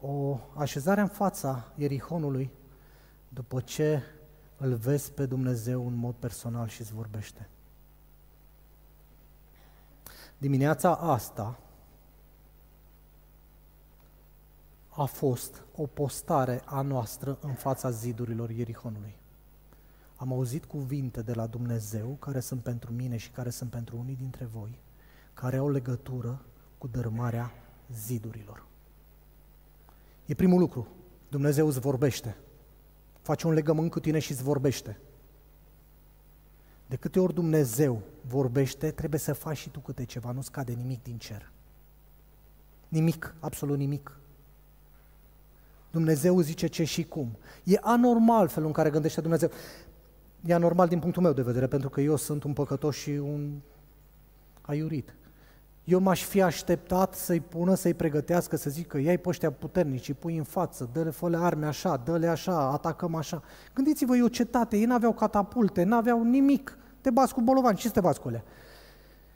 O 0.00 0.38
așezare 0.54 1.00
în 1.00 1.08
fața 1.08 1.72
Ierihonului 1.76 2.50
după 3.28 3.60
ce 3.60 4.02
îl 4.56 4.74
vezi 4.74 5.12
pe 5.12 5.26
Dumnezeu 5.26 5.86
în 5.86 5.94
mod 5.94 6.14
personal 6.14 6.68
și 6.68 6.80
îți 6.80 6.92
vorbește. 6.92 7.48
Dimineața 10.38 10.96
asta 10.96 11.58
a 14.88 15.04
fost 15.04 15.62
o 15.76 15.86
postare 15.86 16.62
a 16.64 16.80
noastră 16.80 17.38
în 17.40 17.52
fața 17.52 17.90
zidurilor 17.90 18.50
Ierihonului. 18.50 19.16
Am 20.16 20.32
auzit 20.32 20.64
cuvinte 20.64 21.22
de 21.22 21.32
la 21.32 21.46
Dumnezeu 21.46 22.16
care 22.18 22.40
sunt 22.40 22.62
pentru 22.62 22.92
mine 22.92 23.16
și 23.16 23.30
care 23.30 23.50
sunt 23.50 23.70
pentru 23.70 23.96
unii 23.96 24.16
dintre 24.16 24.44
voi, 24.44 24.78
care 25.34 25.56
au 25.56 25.70
legătură 25.70 26.42
cu 26.78 26.86
dărâmarea 26.86 27.52
zidurilor. 27.92 28.66
E 30.26 30.34
primul 30.34 30.58
lucru. 30.58 30.88
Dumnezeu 31.28 31.66
îți 31.66 31.80
vorbește. 31.80 32.36
Face 33.22 33.46
un 33.46 33.52
legământ 33.52 33.90
cu 33.90 34.00
tine 34.00 34.18
și 34.18 34.32
îți 34.32 34.42
vorbește. 34.42 34.98
De 36.88 36.96
câte 36.96 37.20
ori 37.20 37.34
Dumnezeu 37.34 38.02
vorbește, 38.26 38.90
trebuie 38.90 39.20
să 39.20 39.32
faci 39.32 39.56
și 39.56 39.70
tu 39.70 39.80
câte 39.80 40.04
ceva, 40.04 40.32
nu 40.32 40.40
scade 40.40 40.72
nimic 40.72 41.02
din 41.02 41.18
cer. 41.18 41.50
Nimic, 42.88 43.34
absolut 43.40 43.78
nimic. 43.78 44.16
Dumnezeu 45.90 46.40
zice 46.40 46.66
ce 46.66 46.84
și 46.84 47.04
cum. 47.04 47.36
E 47.64 47.78
anormal 47.80 48.48
felul 48.48 48.66
în 48.66 48.74
care 48.74 48.90
gândește 48.90 49.20
Dumnezeu. 49.20 49.50
E 50.44 50.54
anormal 50.54 50.88
din 50.88 50.98
punctul 50.98 51.22
meu 51.22 51.32
de 51.32 51.42
vedere, 51.42 51.66
pentru 51.66 51.88
că 51.88 52.00
eu 52.00 52.16
sunt 52.16 52.42
un 52.42 52.52
păcătos 52.52 52.96
și 52.96 53.10
un 53.10 53.50
aiurit. 54.60 55.14
Eu 55.84 56.00
m-aș 56.00 56.24
fi 56.24 56.42
așteptat 56.42 57.14
să-i 57.14 57.40
pună, 57.40 57.74
să-i 57.74 57.94
pregătească, 57.94 58.56
să 58.56 58.70
zică, 58.70 58.98
ia-i 58.98 59.18
pe 59.18 59.28
ăștia 59.28 59.50
puternici, 59.50 60.08
îi 60.08 60.14
pui 60.14 60.36
în 60.36 60.44
față, 60.44 60.88
dă-le 60.92 61.10
fă 61.10 61.36
arme 61.36 61.66
așa, 61.66 61.96
dă-le 61.96 62.26
așa, 62.26 62.70
atacăm 62.70 63.14
așa. 63.14 63.42
Gândiți-vă, 63.74 64.16
e 64.16 64.22
o 64.22 64.28
cetate, 64.28 64.76
ei 64.76 64.84
n-aveau 64.84 65.12
catapulte, 65.12 65.82
n-aveau 65.82 66.22
nimic, 66.22 66.77
te 67.00 67.10
bați 67.10 67.34
cu 67.34 67.40
bolovan, 67.40 67.74
ce 67.74 67.86
să 67.86 67.92
te 67.92 68.00
bați 68.00 68.20
cu 68.20 68.28
ele? 68.28 68.44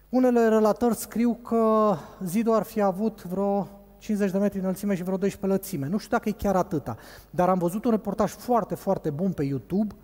Unele 0.09 0.48
relatări 0.48 0.96
scriu 0.96 1.35
că 1.35 1.94
zidul 2.25 2.55
ar 2.55 2.62
fi 2.62 2.81
avut 2.81 3.25
vreo 3.25 3.68
50 3.98 4.31
de 4.31 4.38
metri 4.38 4.59
înălțime 4.59 4.94
și 4.94 5.03
vreo 5.03 5.16
12 5.16 5.59
lățime. 5.59 5.88
Nu 5.88 5.98
știu 5.98 6.16
dacă 6.16 6.29
e 6.29 6.33
chiar 6.33 6.57
atâta, 6.57 6.96
dar 7.31 7.48
am 7.48 7.59
văzut 7.59 7.85
un 7.85 7.90
reportaj 7.90 8.31
foarte, 8.31 8.75
foarte 8.75 9.11
bun 9.11 9.33
pe 9.33 9.44
YouTube 9.44 9.94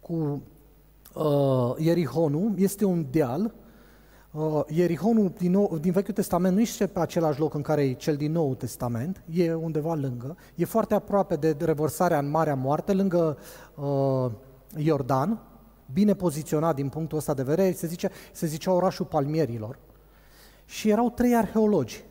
cu 0.00 0.42
uh, 1.14 1.74
Ierihonu. 1.76 2.54
Este 2.56 2.84
un 2.84 3.06
deal. 3.10 3.54
Uh, 4.30 4.60
Ierihonul 4.66 5.32
din, 5.38 5.50
nou, 5.50 5.78
din 5.80 5.92
Vechiul 5.92 6.14
Testament 6.14 6.54
nu 6.54 6.60
este 6.60 6.86
pe 6.86 7.00
același 7.00 7.40
loc 7.40 7.54
în 7.54 7.62
care 7.62 7.84
e 7.84 7.92
cel 7.92 8.16
din 8.16 8.32
Noul 8.32 8.54
Testament, 8.54 9.22
e 9.30 9.54
undeva 9.54 9.94
lângă. 9.94 10.36
E 10.54 10.64
foarte 10.64 10.94
aproape 10.94 11.36
de 11.36 11.56
revărsarea 11.58 12.18
în 12.18 12.30
Marea 12.30 12.54
Moarte, 12.54 12.92
lângă 12.92 13.38
uh, 13.74 14.30
Iordan, 14.76 15.40
bine 15.92 16.14
poziționat 16.14 16.74
din 16.74 16.88
punctul 16.88 17.18
ăsta 17.18 17.34
de 17.34 17.42
vedere, 17.42 17.72
se, 17.72 17.86
zice, 17.86 18.10
se 18.32 18.46
zicea 18.46 18.72
orașul 18.72 19.06
palmierilor. 19.06 19.78
Și 20.64 20.88
erau 20.88 21.10
trei 21.10 21.36
arheologi. 21.36 22.04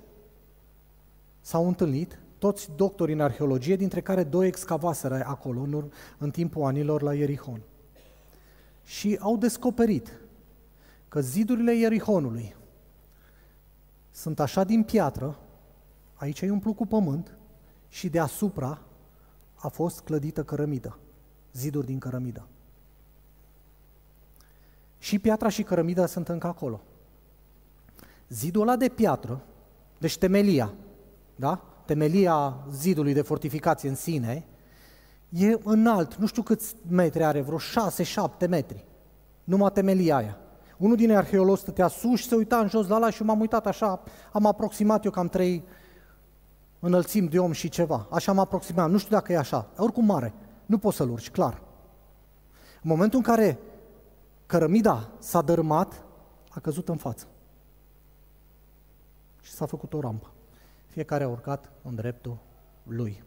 S-au 1.41 1.67
întâlnit, 1.67 2.19
toți 2.37 2.69
doctori 2.75 3.13
în 3.13 3.21
arheologie, 3.21 3.75
dintre 3.75 4.01
care 4.01 4.23
doi 4.23 4.47
excavaseră 4.47 5.23
acolo, 5.25 5.61
în, 5.61 5.91
în 6.17 6.31
timpul 6.31 6.63
anilor 6.63 7.01
la 7.01 7.13
Ierihon. 7.13 7.61
Și 8.83 9.17
au 9.21 9.37
descoperit 9.37 10.19
că 11.07 11.21
zidurile 11.21 11.75
Ierihonului 11.75 12.55
sunt 14.11 14.39
așa 14.39 14.63
din 14.63 14.83
piatră, 14.83 15.39
aici 16.13 16.41
e 16.41 16.51
umplut 16.51 16.75
cu 16.75 16.85
pământ, 16.85 17.37
și 17.89 18.09
deasupra 18.09 18.81
a 19.55 19.67
fost 19.67 19.99
clădită 19.99 20.43
cărămidă, 20.43 20.99
ziduri 21.53 21.85
din 21.85 21.99
cărămidă. 21.99 22.47
Și 25.05 25.19
piatra 25.19 25.49
și 25.49 25.63
cărămida 25.63 26.05
sunt 26.05 26.27
încă 26.27 26.47
acolo. 26.47 26.81
Zidul 28.29 28.61
ăla 28.61 28.75
de 28.75 28.89
piatră, 28.89 29.41
deci 29.97 30.17
temelia, 30.17 30.73
da? 31.35 31.61
Temelia 31.85 32.57
zidului 32.71 33.13
de 33.13 33.21
fortificație 33.21 33.89
în 33.89 33.95
sine, 33.95 34.45
e 35.29 35.59
înalt, 35.63 36.15
nu 36.15 36.25
știu 36.25 36.41
câți 36.41 36.75
metri 36.89 37.23
are, 37.23 37.41
vreo 37.41 37.57
6-7 37.57 38.49
metri. 38.49 38.85
Numai 39.43 39.71
temelia 39.71 40.15
aia. 40.15 40.37
Unul 40.77 40.95
din 40.95 41.11
arheologi 41.11 41.61
stătea 41.61 41.87
sus 41.87 42.19
și 42.19 42.27
se 42.27 42.35
uita 42.35 42.57
în 42.57 42.67
jos 42.67 42.87
la 42.87 42.97
la 42.97 43.09
și 43.09 43.23
m-am 43.23 43.39
uitat 43.39 43.67
așa, 43.67 44.03
am 44.31 44.45
aproximat 44.45 45.05
eu 45.05 45.11
cam 45.11 45.27
trei 45.27 45.63
înălțimi 46.79 47.27
de 47.27 47.39
om 47.39 47.51
și 47.51 47.69
ceva. 47.69 48.07
Așa 48.11 48.31
am 48.31 48.39
aproximat, 48.39 48.89
nu 48.89 48.97
știu 48.97 49.15
dacă 49.15 49.31
e 49.31 49.37
așa, 49.37 49.67
oricum 49.77 50.05
mare, 50.05 50.33
nu 50.65 50.77
poți 50.77 50.97
să-l 50.97 51.09
urci, 51.09 51.29
clar. 51.29 51.61
În 52.81 52.89
momentul 52.89 53.17
în 53.17 53.25
care 53.25 53.59
cărămida 54.45 55.11
s-a 55.19 55.41
dărâmat, 55.41 56.03
a 56.49 56.59
căzut 56.59 56.89
în 56.89 56.97
față. 56.97 57.27
Și 59.41 59.51
s-a 59.51 59.65
făcut 59.65 59.93
o 59.93 59.99
rampă. 59.99 60.31
Fiecare 60.85 61.23
a 61.23 61.27
urcat 61.27 61.71
în 61.83 61.95
dreptul 61.95 62.37
lui. 62.83 63.23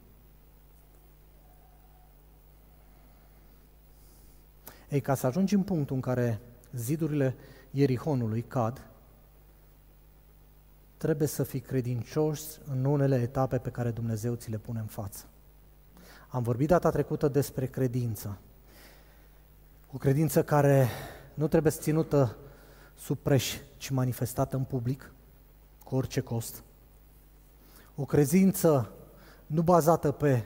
Ei, 4.89 5.01
ca 5.01 5.15
să 5.15 5.27
ajungi 5.27 5.55
în 5.55 5.63
punctul 5.63 5.95
în 5.95 6.01
care 6.01 6.41
zidurile 6.73 7.37
Ierihonului 7.71 8.43
cad, 8.43 8.91
trebuie 10.97 11.29
să 11.29 11.43
fii 11.43 11.61
credincios 11.61 12.61
în 12.71 12.85
unele 12.85 13.21
etape 13.21 13.59
pe 13.59 13.71
care 13.71 13.91
Dumnezeu 13.91 14.35
ți 14.35 14.51
le 14.51 14.59
pune 14.59 14.79
în 14.79 14.87
față. 14.87 15.25
Am 16.29 16.43
vorbit 16.43 16.69
data 16.69 16.91
trecută 16.91 17.29
despre 17.29 17.67
credință. 17.67 18.39
O 19.93 19.99
credință 19.99 20.43
care 20.43 20.89
nu 21.35 21.49
trebuie 21.49 21.73
ținută 21.73 22.37
sub 22.95 23.19
preș, 23.19 23.57
ci 23.77 23.91
manifestată 23.91 24.57
în 24.57 24.63
public, 24.63 25.13
cu 25.85 25.97
orice 25.97 26.21
cost. 26.21 26.63
O 27.95 28.05
credință 28.05 28.93
nu 29.47 29.63
bazată 29.63 30.11
pe, 30.11 30.45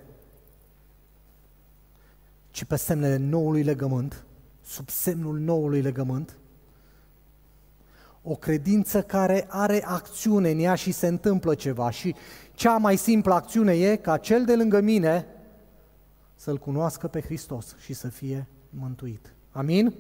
ci 2.50 2.64
pe 2.64 2.76
semnele 2.76 3.16
noului 3.16 3.62
legământ, 3.62 4.24
sub 4.64 4.88
semnul 4.88 5.38
noului 5.38 5.80
legământ. 5.80 6.36
O 8.22 8.34
credință 8.34 9.02
care 9.02 9.46
are 9.48 9.84
acțiune 9.84 10.50
în 10.50 10.58
ea 10.58 10.74
și 10.74 10.92
se 10.92 11.06
întâmplă 11.06 11.54
ceva. 11.54 11.90
Și 11.90 12.14
cea 12.54 12.76
mai 12.76 12.96
simplă 12.96 13.34
acțiune 13.34 13.72
e 13.72 13.96
ca 13.96 14.16
cel 14.16 14.44
de 14.44 14.56
lângă 14.56 14.80
mine 14.80 15.26
să-L 16.34 16.58
cunoască 16.58 17.08
pe 17.08 17.20
Hristos 17.20 17.76
și 17.78 17.92
să 17.92 18.08
fie 18.08 18.46
mântuit. 18.70 19.31
Amin? 19.52 19.94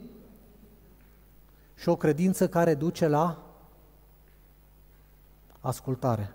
Și 1.74 1.88
o 1.88 1.96
credință 1.96 2.48
care 2.48 2.74
duce 2.74 3.06
la 3.06 3.42
ascultare. 5.60 6.34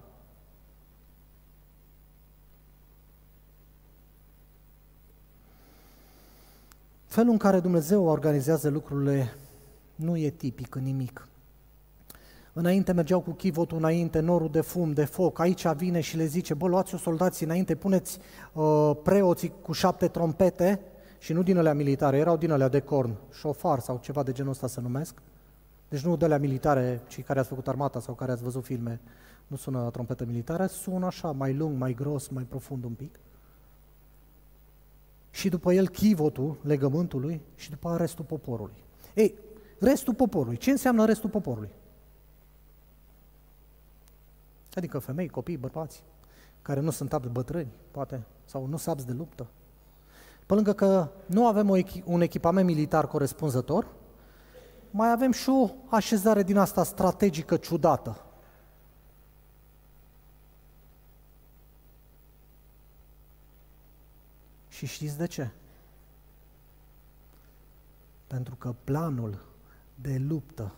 Felul 7.06 7.32
în 7.32 7.38
care 7.38 7.60
Dumnezeu 7.60 8.06
organizează 8.06 8.70
lucrurile 8.70 9.34
nu 9.96 10.18
e 10.18 10.30
tipic 10.30 10.76
în 10.76 10.84
nimic. 10.84 11.28
Înainte 12.54 12.92
mergeau 12.92 13.20
cu 13.20 13.32
chivotul 13.32 13.78
înainte, 13.78 14.20
norul 14.20 14.50
de 14.50 14.62
fum, 14.62 14.94
de 14.94 15.06
foc, 15.06 15.40
aici 15.40 15.68
vine 15.68 16.00
și 16.00 16.18
le 16.18 16.26
zice, 16.26 16.54
bă, 16.54 16.68
luați-o 16.68 16.98
soldații 16.98 17.46
înainte, 17.46 17.76
puneți 17.76 18.20
uh, 18.54 18.92
preoții 19.04 19.54
cu 19.62 19.72
șapte 19.72 20.08
trompete, 20.08 20.80
și 21.18 21.34
nu 21.34 21.44
din 21.44 21.58
alea 21.58 21.74
militare, 21.74 22.18
erau 22.18 22.38
din 22.38 22.52
alea 22.52 22.68
de 22.68 22.80
corn, 22.80 23.16
șofar 23.32 23.80
sau 23.80 24.00
ceva 24.02 24.24
de 24.24 24.32
genul 24.32 24.52
ăsta 24.52 24.68
să 24.68 24.80
numesc. 24.80 25.22
Deci 25.90 26.02
nu 26.02 26.18
de 26.18 26.26
alea 26.26 26.38
militare, 26.38 27.02
cei 27.08 27.24
care 27.24 27.40
ați 27.40 27.48
făcut 27.48 27.68
armata 27.68 28.00
sau 28.00 28.14
care 28.14 28.32
ați 28.32 28.44
văzut 28.44 28.64
filme, 28.64 29.00
nu 29.48 29.56
sună 29.56 29.90
trompetă 29.90 30.26
militară, 30.26 30.66
sună 30.66 31.06
așa, 31.06 31.32
mai 31.32 31.54
lung, 31.54 31.78
mai 31.78 31.94
gros, 31.94 32.28
mai 32.28 32.44
profund 32.44 32.84
un 32.84 32.94
pic. 32.94 33.20
Și 35.30 35.50
după 35.50 35.74
el 35.74 35.88
chivotul 35.88 36.58
legământului 36.62 37.42
și 37.56 37.70
după 37.70 37.98
restul 37.98 38.26
poporului. 38.26 38.84
Ei, 39.14 39.34
restul 39.80 40.14
poporului. 40.14 40.58
Ce 40.58 40.72
înseamnă 40.72 41.06
restul 41.06 41.30
poporului? 41.30 41.70
Adică 44.74 45.00
femei, 45.00 45.28
copii, 45.28 45.58
bărbați, 45.58 46.04
care 46.62 46.80
nu 46.80 46.90
sunt 46.90 47.14
apți 47.14 47.30
bătrâni, 47.30 47.72
poate, 47.92 48.24
sau 48.46 48.66
nu 48.66 48.78
sabți 48.78 49.06
de 49.06 49.12
luptă, 49.12 49.48
pe 50.48 50.54
lângă 50.54 50.74
că 50.74 51.12
nu 51.26 51.48
avem 51.48 51.86
un 52.04 52.22
echipament 52.22 52.66
militar 52.66 53.08
corespunzător, 53.08 53.88
mai 54.92 55.12
avem 55.12 55.32
și 55.32 55.50
o 55.50 55.70
așezare 55.90 56.44
din 56.44 56.58
asta 56.58 56.84
strategică 56.84 57.58
ciudată. 57.58 58.22
Și 64.70 64.86
știți 64.86 65.18
de 65.18 65.28
ce? 65.28 65.50
Pentru 68.28 68.56
că 68.56 68.76
planul 68.84 69.46
de 69.96 70.18
luptă 70.18 70.74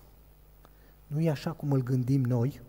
nu 1.08 1.20
e 1.20 1.30
așa 1.30 1.52
cum 1.52 1.72
îl 1.72 1.84
gândim 1.84 2.24
noi, 2.24 2.62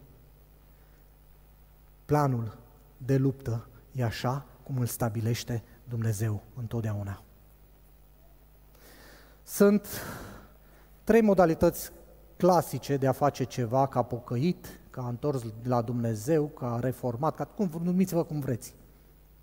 planul 2.05 2.59
de 2.97 3.17
luptă 3.17 3.67
e 3.93 4.05
așa 4.05 4.47
cum 4.63 4.79
îl 4.79 4.87
stabilește 4.87 5.63
Dumnezeu 5.91 6.43
întotdeauna. 6.55 7.23
Sunt 9.43 9.87
trei 11.05 11.21
modalități 11.21 11.91
clasice 12.37 12.97
de 12.97 13.07
a 13.07 13.13
face 13.13 13.45
ceva 13.45 13.87
ca 13.87 14.03
pocăit, 14.03 14.81
ca 14.91 15.09
întors 15.09 15.43
la 15.63 15.83
Dumnezeu, 15.83 16.47
ca 16.47 16.79
reformat, 16.81 17.35
ca 17.35 17.45
cum 17.45 17.71
numiți-vă 17.83 18.25
cum 18.25 18.41
vreți. 18.41 18.75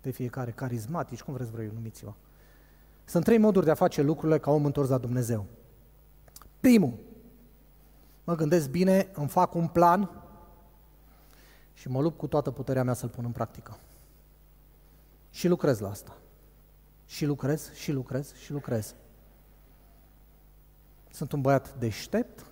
de 0.00 0.10
fiecare, 0.10 0.50
carismatici, 0.50 1.22
cum 1.22 1.34
vreți 1.34 1.50
voi 1.50 1.70
numiți-vă. 1.74 2.12
Sunt 3.04 3.24
trei 3.24 3.38
moduri 3.38 3.64
de 3.64 3.70
a 3.70 3.74
face 3.74 4.02
lucrurile 4.02 4.38
ca 4.38 4.50
om 4.50 4.64
întors 4.64 4.88
la 4.88 4.98
Dumnezeu. 4.98 5.44
Primul, 6.60 6.92
mă 8.24 8.34
gândesc 8.34 8.70
bine, 8.70 9.10
îmi 9.14 9.28
fac 9.28 9.54
un 9.54 9.66
plan 9.66 10.10
și 11.72 11.88
mă 11.88 12.00
lupt 12.00 12.18
cu 12.18 12.26
toată 12.26 12.50
puterea 12.50 12.84
mea 12.84 12.94
să-l 12.94 13.08
pun 13.08 13.24
în 13.24 13.32
practică. 13.32 13.78
Și 15.30 15.48
lucrez 15.48 15.78
la 15.78 15.90
asta. 15.90 16.16
Și 17.08 17.24
lucrez, 17.24 17.72
și 17.72 17.92
lucrez, 17.92 18.34
și 18.34 18.52
lucrez. 18.52 18.94
Sunt 21.10 21.32
un 21.32 21.40
băiat 21.40 21.78
deștept, 21.78 22.46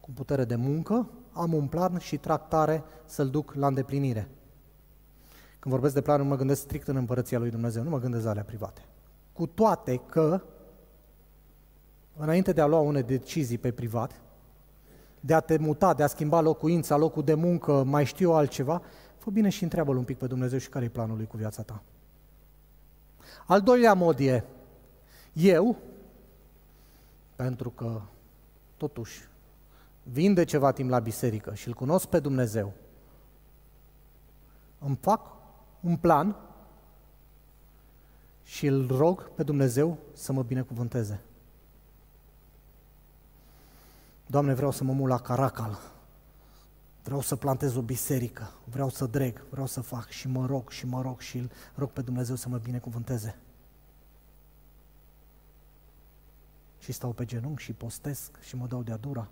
cu 0.00 0.10
putere 0.10 0.44
de 0.44 0.54
muncă, 0.54 1.10
am 1.32 1.52
un 1.52 1.66
plan 1.66 1.98
și 1.98 2.16
tractare 2.16 2.84
să-l 3.04 3.30
duc 3.30 3.54
la 3.54 3.66
îndeplinire. 3.66 4.28
Când 5.58 5.74
vorbesc 5.74 5.94
de 5.94 6.00
planuri, 6.00 6.28
mă 6.28 6.36
gândesc 6.36 6.60
strict 6.60 6.88
în 6.88 6.96
împărăția 6.96 7.38
lui 7.38 7.50
Dumnezeu, 7.50 7.82
nu 7.82 7.90
mă 7.90 7.98
gândesc 7.98 8.26
alea 8.26 8.42
private. 8.42 8.84
Cu 9.32 9.46
toate 9.46 9.96
că, 9.96 10.42
înainte 12.16 12.52
de 12.52 12.60
a 12.60 12.66
lua 12.66 12.78
unele 12.78 13.02
decizii 13.02 13.58
pe 13.58 13.72
privat, 13.72 14.20
de 15.20 15.34
a 15.34 15.40
te 15.40 15.56
muta, 15.58 15.94
de 15.94 16.02
a 16.02 16.06
schimba 16.06 16.40
locuința, 16.40 16.96
locul 16.96 17.22
de 17.22 17.34
muncă, 17.34 17.82
mai 17.82 18.04
știu 18.04 18.28
eu 18.28 18.36
altceva, 18.36 18.82
fă 19.16 19.30
bine 19.30 19.48
și 19.48 19.62
întreabă-L 19.62 19.96
un 19.96 20.04
pic 20.04 20.18
pe 20.18 20.26
Dumnezeu 20.26 20.58
și 20.58 20.68
care 20.68 20.84
e 20.84 20.88
planul 20.88 21.16
lui 21.16 21.26
cu 21.26 21.36
viața 21.36 21.62
ta. 21.62 21.82
Al 23.46 23.60
doilea 23.60 23.94
mod 23.94 24.18
e, 24.18 24.44
eu, 25.32 25.76
pentru 27.36 27.70
că 27.70 28.00
totuși 28.76 29.28
vin 30.02 30.34
de 30.34 30.44
ceva 30.44 30.72
timp 30.72 30.90
la 30.90 30.98
biserică 30.98 31.54
și 31.54 31.68
îl 31.68 31.74
cunosc 31.74 32.06
pe 32.06 32.18
Dumnezeu, 32.18 32.72
îmi 34.78 34.98
fac 35.00 35.32
un 35.80 35.96
plan 35.96 36.36
și 38.44 38.66
îl 38.66 38.86
rog 38.96 39.30
pe 39.34 39.42
Dumnezeu 39.42 39.98
să 40.12 40.32
mă 40.32 40.42
binecuvânteze. 40.42 41.20
Doamne, 44.26 44.54
vreau 44.54 44.70
să 44.70 44.84
mă 44.84 44.92
mut 44.92 45.08
la 45.08 45.18
Caracal, 45.18 45.78
vreau 47.04 47.20
să 47.20 47.36
plantez 47.36 47.74
o 47.74 47.82
biserică, 47.82 48.52
vreau 48.64 48.88
să 48.88 49.06
dreg, 49.06 49.44
vreau 49.50 49.66
să 49.66 49.80
fac 49.80 50.08
și 50.08 50.28
mă 50.28 50.46
rog 50.46 50.70
și 50.70 50.86
mă 50.86 51.02
rog 51.02 51.20
și 51.20 51.38
îl 51.38 51.50
rog 51.74 51.90
pe 51.90 52.02
Dumnezeu 52.02 52.36
să 52.36 52.48
mă 52.48 52.58
binecuvânteze. 52.58 53.38
Și 56.78 56.92
stau 56.92 57.12
pe 57.12 57.24
genunchi 57.24 57.62
și 57.62 57.72
postesc 57.72 58.40
și 58.40 58.56
mă 58.56 58.66
dau 58.66 58.82
de-a 58.82 58.96
dura 58.96 59.28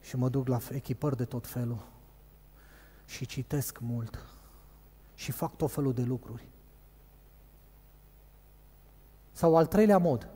și 0.00 0.16
mă 0.16 0.28
duc 0.28 0.46
la 0.48 0.58
echipări 0.70 1.16
de 1.16 1.24
tot 1.24 1.46
felul 1.46 1.86
și 3.04 3.26
citesc 3.26 3.78
mult 3.78 4.26
și 5.14 5.32
fac 5.32 5.56
tot 5.56 5.72
felul 5.72 5.92
de 5.92 6.02
lucruri. 6.02 6.48
Sau 9.32 9.56
al 9.56 9.66
treilea 9.66 9.98
mod, 9.98 10.28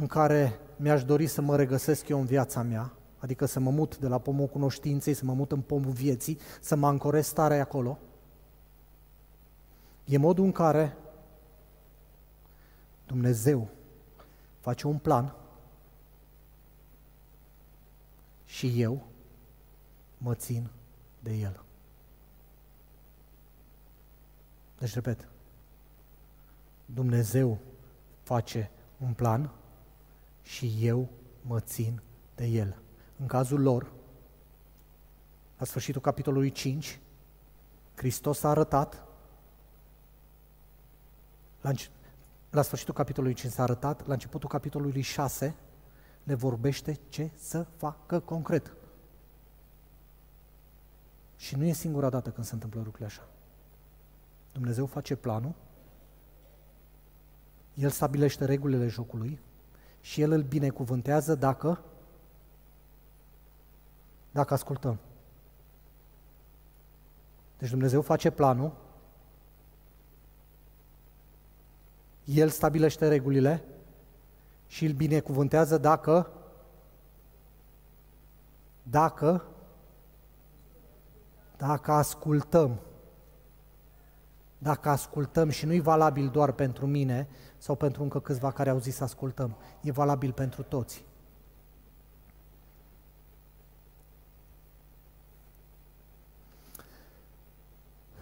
în 0.00 0.06
care 0.06 0.60
mi-aș 0.76 1.04
dori 1.04 1.26
să 1.26 1.40
mă 1.40 1.56
regăsesc 1.56 2.08
eu 2.08 2.20
în 2.20 2.26
viața 2.26 2.62
mea, 2.62 2.92
adică 3.18 3.46
să 3.46 3.60
mă 3.60 3.70
mut 3.70 3.98
de 3.98 4.08
la 4.08 4.18
pomul 4.18 4.46
cunoștinței, 4.46 5.14
să 5.14 5.24
mă 5.24 5.32
mut 5.32 5.52
în 5.52 5.60
pomul 5.60 5.92
vieții, 5.92 6.38
să 6.60 6.76
mă 6.76 6.86
ancorez 6.86 7.26
stare 7.26 7.60
acolo, 7.60 7.98
e 10.04 10.18
modul 10.18 10.44
în 10.44 10.52
care 10.52 10.96
Dumnezeu 13.06 13.68
face 14.60 14.86
un 14.86 14.98
plan 14.98 15.34
și 18.44 18.80
eu 18.80 19.06
mă 20.18 20.34
țin 20.34 20.70
de 21.20 21.32
el. 21.32 21.62
Deci, 24.78 24.94
repet, 24.94 25.28
Dumnezeu 26.84 27.58
face 28.22 28.70
un 28.98 29.12
plan 29.12 29.50
și 30.48 30.76
eu 30.80 31.08
mă 31.42 31.60
țin 31.60 32.02
de 32.34 32.46
el. 32.46 32.82
În 33.16 33.26
cazul 33.26 33.60
lor, 33.60 33.92
la 35.58 35.64
sfârșitul 35.64 36.00
capitolului 36.00 36.50
5, 36.50 37.00
Hristos 37.94 38.42
a 38.42 38.48
arătat, 38.48 39.06
la, 41.60 41.70
la 42.50 42.62
sfârșitul 42.62 42.94
capitolului 42.94 43.34
5 43.34 43.52
s-a 43.52 43.62
arătat, 43.62 44.06
la 44.06 44.12
începutul 44.12 44.48
capitolului 44.48 45.00
6, 45.00 45.56
le 46.24 46.34
vorbește 46.34 46.98
ce 47.08 47.30
să 47.34 47.66
facă 47.76 48.20
concret. 48.20 48.72
Și 51.36 51.56
nu 51.56 51.64
e 51.64 51.72
singura 51.72 52.08
dată 52.08 52.30
când 52.30 52.46
se 52.46 52.54
întâmplă 52.54 52.80
lucrurile 52.80 53.08
așa. 53.08 53.28
Dumnezeu 54.52 54.86
face 54.86 55.16
planul, 55.16 55.54
El 57.74 57.90
stabilește 57.90 58.44
regulile 58.44 58.86
jocului 58.86 59.40
și 60.00 60.20
El 60.20 60.30
îl 60.30 60.42
binecuvântează 60.42 61.34
dacă 61.34 61.82
dacă 64.30 64.54
ascultăm. 64.54 64.98
Deci 67.58 67.70
Dumnezeu 67.70 68.02
face 68.02 68.30
planul, 68.30 68.72
El 72.24 72.48
stabilește 72.48 73.08
regulile 73.08 73.64
și 74.66 74.84
îl 74.84 74.92
binecuvântează 74.92 75.78
dacă 75.78 76.30
dacă 78.82 79.44
dacă 81.56 81.92
ascultăm. 81.92 82.80
Dacă 84.58 84.88
ascultăm 84.88 85.48
și 85.48 85.66
nu-i 85.66 85.80
valabil 85.80 86.28
doar 86.28 86.52
pentru 86.52 86.86
mine 86.86 87.28
sau 87.58 87.74
pentru 87.74 88.02
încă 88.02 88.20
câțiva 88.20 88.50
care 88.50 88.70
au 88.70 88.78
zis 88.78 88.94
să 88.94 89.04
ascultăm, 89.04 89.56
e 89.80 89.90
valabil 89.90 90.32
pentru 90.32 90.62
toți. 90.62 91.04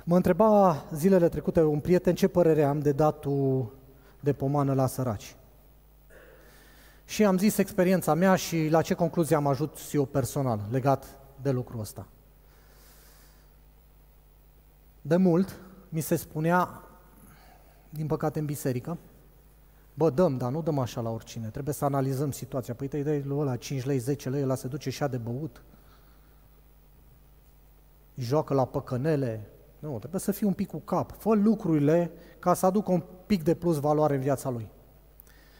Mă 0.04 0.16
întreba 0.16 0.84
zilele 0.92 1.28
trecute 1.28 1.62
un 1.62 1.80
prieten 1.80 2.14
ce 2.14 2.28
părere 2.28 2.64
am 2.64 2.78
de 2.78 2.92
datul 2.92 3.72
de 4.20 4.32
pomană 4.32 4.74
la 4.74 4.86
săraci. 4.86 5.36
Și 7.04 7.24
am 7.24 7.38
zis 7.38 7.58
experiența 7.58 8.14
mea 8.14 8.34
și 8.34 8.68
la 8.68 8.82
ce 8.82 8.94
concluzie 8.94 9.36
am 9.36 9.46
ajuns 9.46 9.92
eu 9.92 10.04
personal 10.04 10.60
legat 10.70 11.18
de 11.42 11.50
lucrul 11.50 11.80
ăsta. 11.80 12.06
De 15.02 15.16
mult 15.16 15.60
mi 15.88 16.00
se 16.00 16.16
spunea, 16.16 16.82
din 17.90 18.06
păcate 18.06 18.38
în 18.38 18.44
biserică, 18.44 18.98
bă, 19.96 20.10
dăm, 20.10 20.36
dar 20.36 20.50
nu 20.50 20.62
dăm 20.62 20.78
așa 20.78 21.00
la 21.00 21.10
oricine, 21.10 21.48
trebuie 21.48 21.74
să 21.74 21.84
analizăm 21.84 22.30
situația. 22.30 22.74
Păi 22.74 22.88
te 22.88 23.02
dai 23.02 23.22
lui 23.22 23.38
ăla 23.38 23.56
5 23.56 23.84
lei, 23.84 23.98
10 23.98 24.28
lei, 24.28 24.42
ăla 24.42 24.54
se 24.54 24.68
duce 24.68 24.90
și 24.90 25.04
de 25.10 25.16
băut, 25.16 25.62
joacă 28.14 28.54
la 28.54 28.64
păcănele, 28.64 29.50
nu, 29.78 29.98
trebuie 29.98 30.20
să 30.20 30.32
fii 30.32 30.46
un 30.46 30.52
pic 30.52 30.68
cu 30.68 30.78
cap. 30.78 31.12
Fă 31.18 31.34
lucrurile 31.34 32.10
ca 32.38 32.54
să 32.54 32.66
aducă 32.66 32.92
un 32.92 33.02
pic 33.26 33.42
de 33.42 33.54
plus 33.54 33.78
valoare 33.78 34.14
în 34.14 34.20
viața 34.20 34.50
lui. 34.50 34.68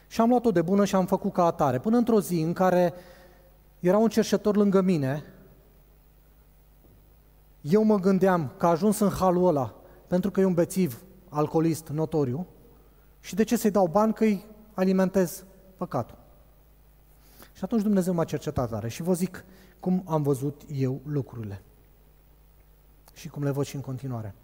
Și 0.07 0.21
am 0.21 0.29
luat-o 0.29 0.51
de 0.51 0.61
bună 0.61 0.85
și 0.85 0.95
am 0.95 1.05
făcut 1.05 1.33
ca 1.33 1.45
atare. 1.45 1.79
Până 1.79 1.97
într-o 1.97 2.21
zi 2.21 2.41
în 2.41 2.53
care 2.53 2.93
era 3.79 3.97
un 3.97 4.09
cerșetor 4.09 4.55
lângă 4.55 4.81
mine, 4.81 5.23
eu 7.61 7.83
mă 7.83 7.99
gândeam 7.99 8.51
că 8.57 8.65
a 8.65 8.69
ajuns 8.69 8.99
în 8.99 9.09
halul 9.09 9.47
ăla 9.47 9.75
pentru 10.07 10.31
că 10.31 10.39
e 10.39 10.45
un 10.45 10.53
bețiv 10.53 11.03
alcoolist 11.29 11.87
notoriu 11.87 12.47
și 13.27 13.35
de 13.35 13.43
ce 13.43 13.57
să-i 13.57 13.71
dau 13.71 13.87
bani 13.87 14.13
că 14.13 14.23
îi 14.23 14.45
alimentez 14.73 15.45
păcatul. 15.77 16.17
Și 17.53 17.63
atunci 17.63 17.81
Dumnezeu 17.81 18.13
m-a 18.13 18.23
cercetat 18.23 18.69
tare 18.69 18.87
și 18.87 19.01
vă 19.01 19.13
zic 19.13 19.45
cum 19.79 20.03
am 20.05 20.21
văzut 20.21 20.61
eu 20.71 21.01
lucrurile 21.05 21.61
și 23.13 23.29
cum 23.29 23.43
le 23.43 23.51
văd 23.51 23.65
și 23.65 23.75
în 23.75 23.81
continuare. 23.81 24.35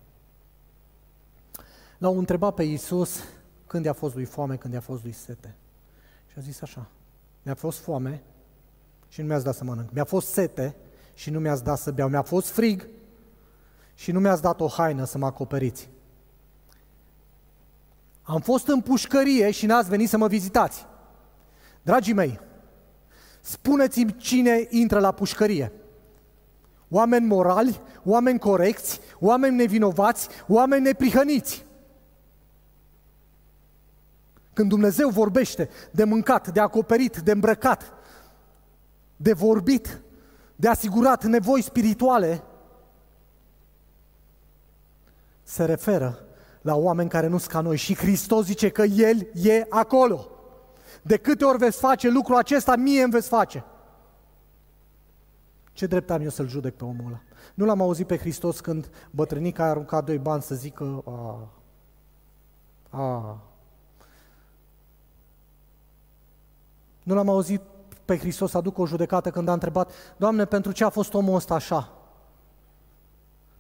L-au 1.98 2.18
întrebat 2.18 2.54
pe 2.54 2.64
Iisus 2.64 3.24
când 3.68 3.86
i-a 3.86 3.94
fost 3.94 4.16
lui 4.16 4.26
foame, 4.26 4.56
când 4.56 4.74
i-a 4.74 4.82
fost 4.82 5.04
lui 5.04 5.12
sete. 5.12 5.56
Și 6.28 6.38
a 6.38 6.42
zis 6.42 6.62
așa, 6.62 6.88
mi-a 7.44 7.56
fost 7.56 7.80
foame 7.80 8.24
și 9.08 9.22
nu 9.22 9.28
mi-ați 9.28 9.44
dat 9.44 9.56
să 9.56 9.64
mănânc. 9.64 9.92
Mi-a 9.92 10.06
fost 10.06 10.28
sete 10.28 10.76
și 11.14 11.30
nu 11.30 11.40
mi-ați 11.40 11.64
dat 11.64 11.78
să 11.78 11.92
beau. 11.92 12.10
Mi-a 12.10 12.22
fost 12.22 12.50
frig 12.50 12.88
și 13.94 14.12
nu 14.12 14.20
mi-ați 14.20 14.42
dat 14.42 14.62
o 14.62 14.68
haină 14.68 15.04
să 15.04 15.18
mă 15.18 15.26
acoperiți. 15.26 15.90
Am 18.24 18.40
fost 18.40 18.68
în 18.68 18.82
pușcărie 18.82 19.52
și 19.52 19.66
n-ați 19.66 19.90
venit 19.90 20.10
să 20.10 20.18
mă 20.18 20.28
vizitați. 20.28 20.86
Dragii 21.82 22.14
mei, 22.14 22.40
spuneți-mi 23.42 24.16
cine 24.18 24.68
intră 24.70 25.00
la 25.00 25.12
pușcărie. 25.12 25.72
Oameni 26.90 27.26
morali, 27.26 27.80
oameni 28.04 28.40
corecți, 28.40 29.00
oameni 29.20 29.56
nevinovați, 29.56 30.28
oameni 30.48 30.84
neprihăniți. 30.84 31.66
Când 34.54 34.70
Dumnezeu 34.70 35.10
vorbește 35.10 35.70
de 35.92 36.04
mâncat, 36.04 36.48
de 36.48 36.60
acoperit, 36.60 37.18
de 37.18 37.32
îmbrăcat, 37.32 37.94
de 39.16 39.34
vorbit, 39.34 40.02
de 40.56 40.68
asigurat 40.68 41.24
nevoi 41.24 41.62
spirituale, 41.62 42.44
se 45.44 45.66
referă 45.66 46.26
la 46.64 46.76
oameni 46.76 47.10
care 47.10 47.28
nu 47.28 47.38
sunt 47.38 47.52
ca 47.52 47.62
noi 47.62 47.78
și 47.78 47.96
Hristos 47.96 48.46
zice 48.46 48.70
că 48.70 48.82
El 48.82 49.28
e 49.34 49.66
acolo. 49.70 50.28
De 51.02 51.18
câte 51.18 51.46
ori 51.46 51.58
veți 51.58 51.78
face 51.78 52.10
lucrul 52.10 52.36
acesta, 52.36 52.76
mie 52.76 53.02
îmi 53.02 53.12
veți 53.12 53.28
face. 53.28 53.66
Ce 55.74 55.86
drept 55.86 56.10
am 56.10 56.22
eu 56.22 56.30
să-l 56.30 56.48
judec 56.48 56.76
pe 56.76 56.84
omul 56.84 57.06
ăla? 57.08 57.22
Nu 57.54 57.66
l-am 57.66 57.82
auzit 57.82 58.08
pe 58.08 58.18
Hristos 58.18 58.60
când 58.60 58.90
bătrânica 59.12 59.64
a 59.64 59.70
aruncat 59.70 60.06
doi 60.06 60.18
bani 60.18 60.42
să 60.42 60.56
zică 60.56 61.04
a, 61.06 61.50
a. 62.90 63.42
Nu 67.04 67.14
l-am 67.14 67.30
auzit 67.30 67.62
pe 68.06 68.18
Hristos 68.18 68.52
să 68.52 68.58
aducă 68.58 68.82
o 68.82 68.86
judecată 68.86 69.30
când 69.30 69.48
a 69.48 69.54
întrebat, 69.54 69.92
Doamne, 70.18 70.46
pentru 70.46 70.72
ce 70.72 70.84
a 70.84 70.90
fost 70.90 71.14
omul 71.14 71.36
ăsta 71.36 71.54
așa? 71.54 72.03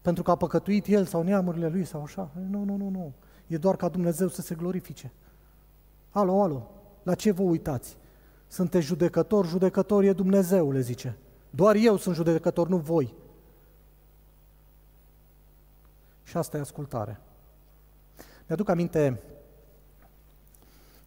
Pentru 0.03 0.23
că 0.23 0.31
a 0.31 0.35
păcătuit 0.35 0.87
el 0.87 1.05
sau 1.05 1.21
neamurile 1.21 1.67
lui 1.67 1.85
sau 1.85 2.03
așa? 2.03 2.29
Nu, 2.49 2.63
nu, 2.63 2.75
nu, 2.75 2.89
nu. 2.89 3.13
E 3.47 3.57
doar 3.57 3.75
ca 3.75 3.89
Dumnezeu 3.89 4.27
să 4.27 4.41
se 4.41 4.55
glorifice. 4.55 5.11
Alo, 6.11 6.41
alo, 6.41 6.71
la 7.03 7.15
ce 7.15 7.31
vă 7.31 7.41
uitați? 7.41 7.97
Sunteți 8.47 8.85
judecători, 8.85 9.47
judecător 9.47 10.03
e 10.03 10.13
Dumnezeu, 10.13 10.71
le 10.71 10.79
zice. 10.79 11.17
Doar 11.49 11.75
eu 11.75 11.97
sunt 11.97 12.15
judecător, 12.15 12.67
nu 12.67 12.77
voi. 12.77 13.13
Și 16.23 16.37
asta 16.37 16.57
e 16.57 16.59
ascultare. 16.59 17.19
Mi-aduc 18.47 18.69
aminte, 18.69 19.21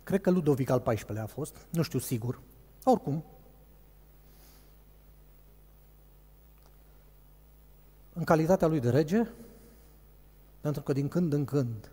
cred 0.03 0.21
că 0.21 0.31
Ludovic 0.31 0.71
al 0.71 0.83
XIV-lea 0.83 1.23
a 1.23 1.27
fost, 1.27 1.57
nu 1.71 1.83
știu 1.83 1.99
sigur, 1.99 2.41
oricum. 2.85 3.25
În 8.19 8.25
calitatea 8.25 8.69
lui 8.69 8.81
de 8.81 8.91
rege, 8.91 9.27
pentru 10.61 10.83
că 10.83 10.93
din 10.93 11.09
când 11.09 11.33
în 11.33 11.45
când, 11.45 11.91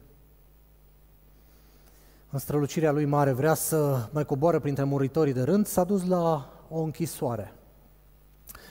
în 2.29 2.39
strălucirea 2.39 2.91
lui 2.91 3.05
mare, 3.05 3.31
vrea 3.31 3.53
să 3.53 4.09
mai 4.13 4.25
coboară 4.25 4.59
printre 4.59 4.83
muritorii 4.83 5.33
de 5.33 5.41
rând, 5.41 5.65
s-a 5.65 5.83
dus 5.83 6.05
la 6.05 6.53
o 6.69 6.81
închisoare. 6.81 7.53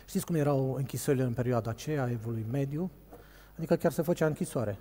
Știți 0.06 0.26
cum 0.26 0.34
erau 0.34 0.72
închisorile 0.74 1.22
în 1.22 1.32
perioada 1.32 1.70
aceea, 1.70 2.10
evului 2.10 2.46
mediu? 2.50 2.90
Adică 3.56 3.76
chiar 3.76 3.92
se 3.92 4.02
făcea 4.02 4.26
închisoare. 4.26 4.78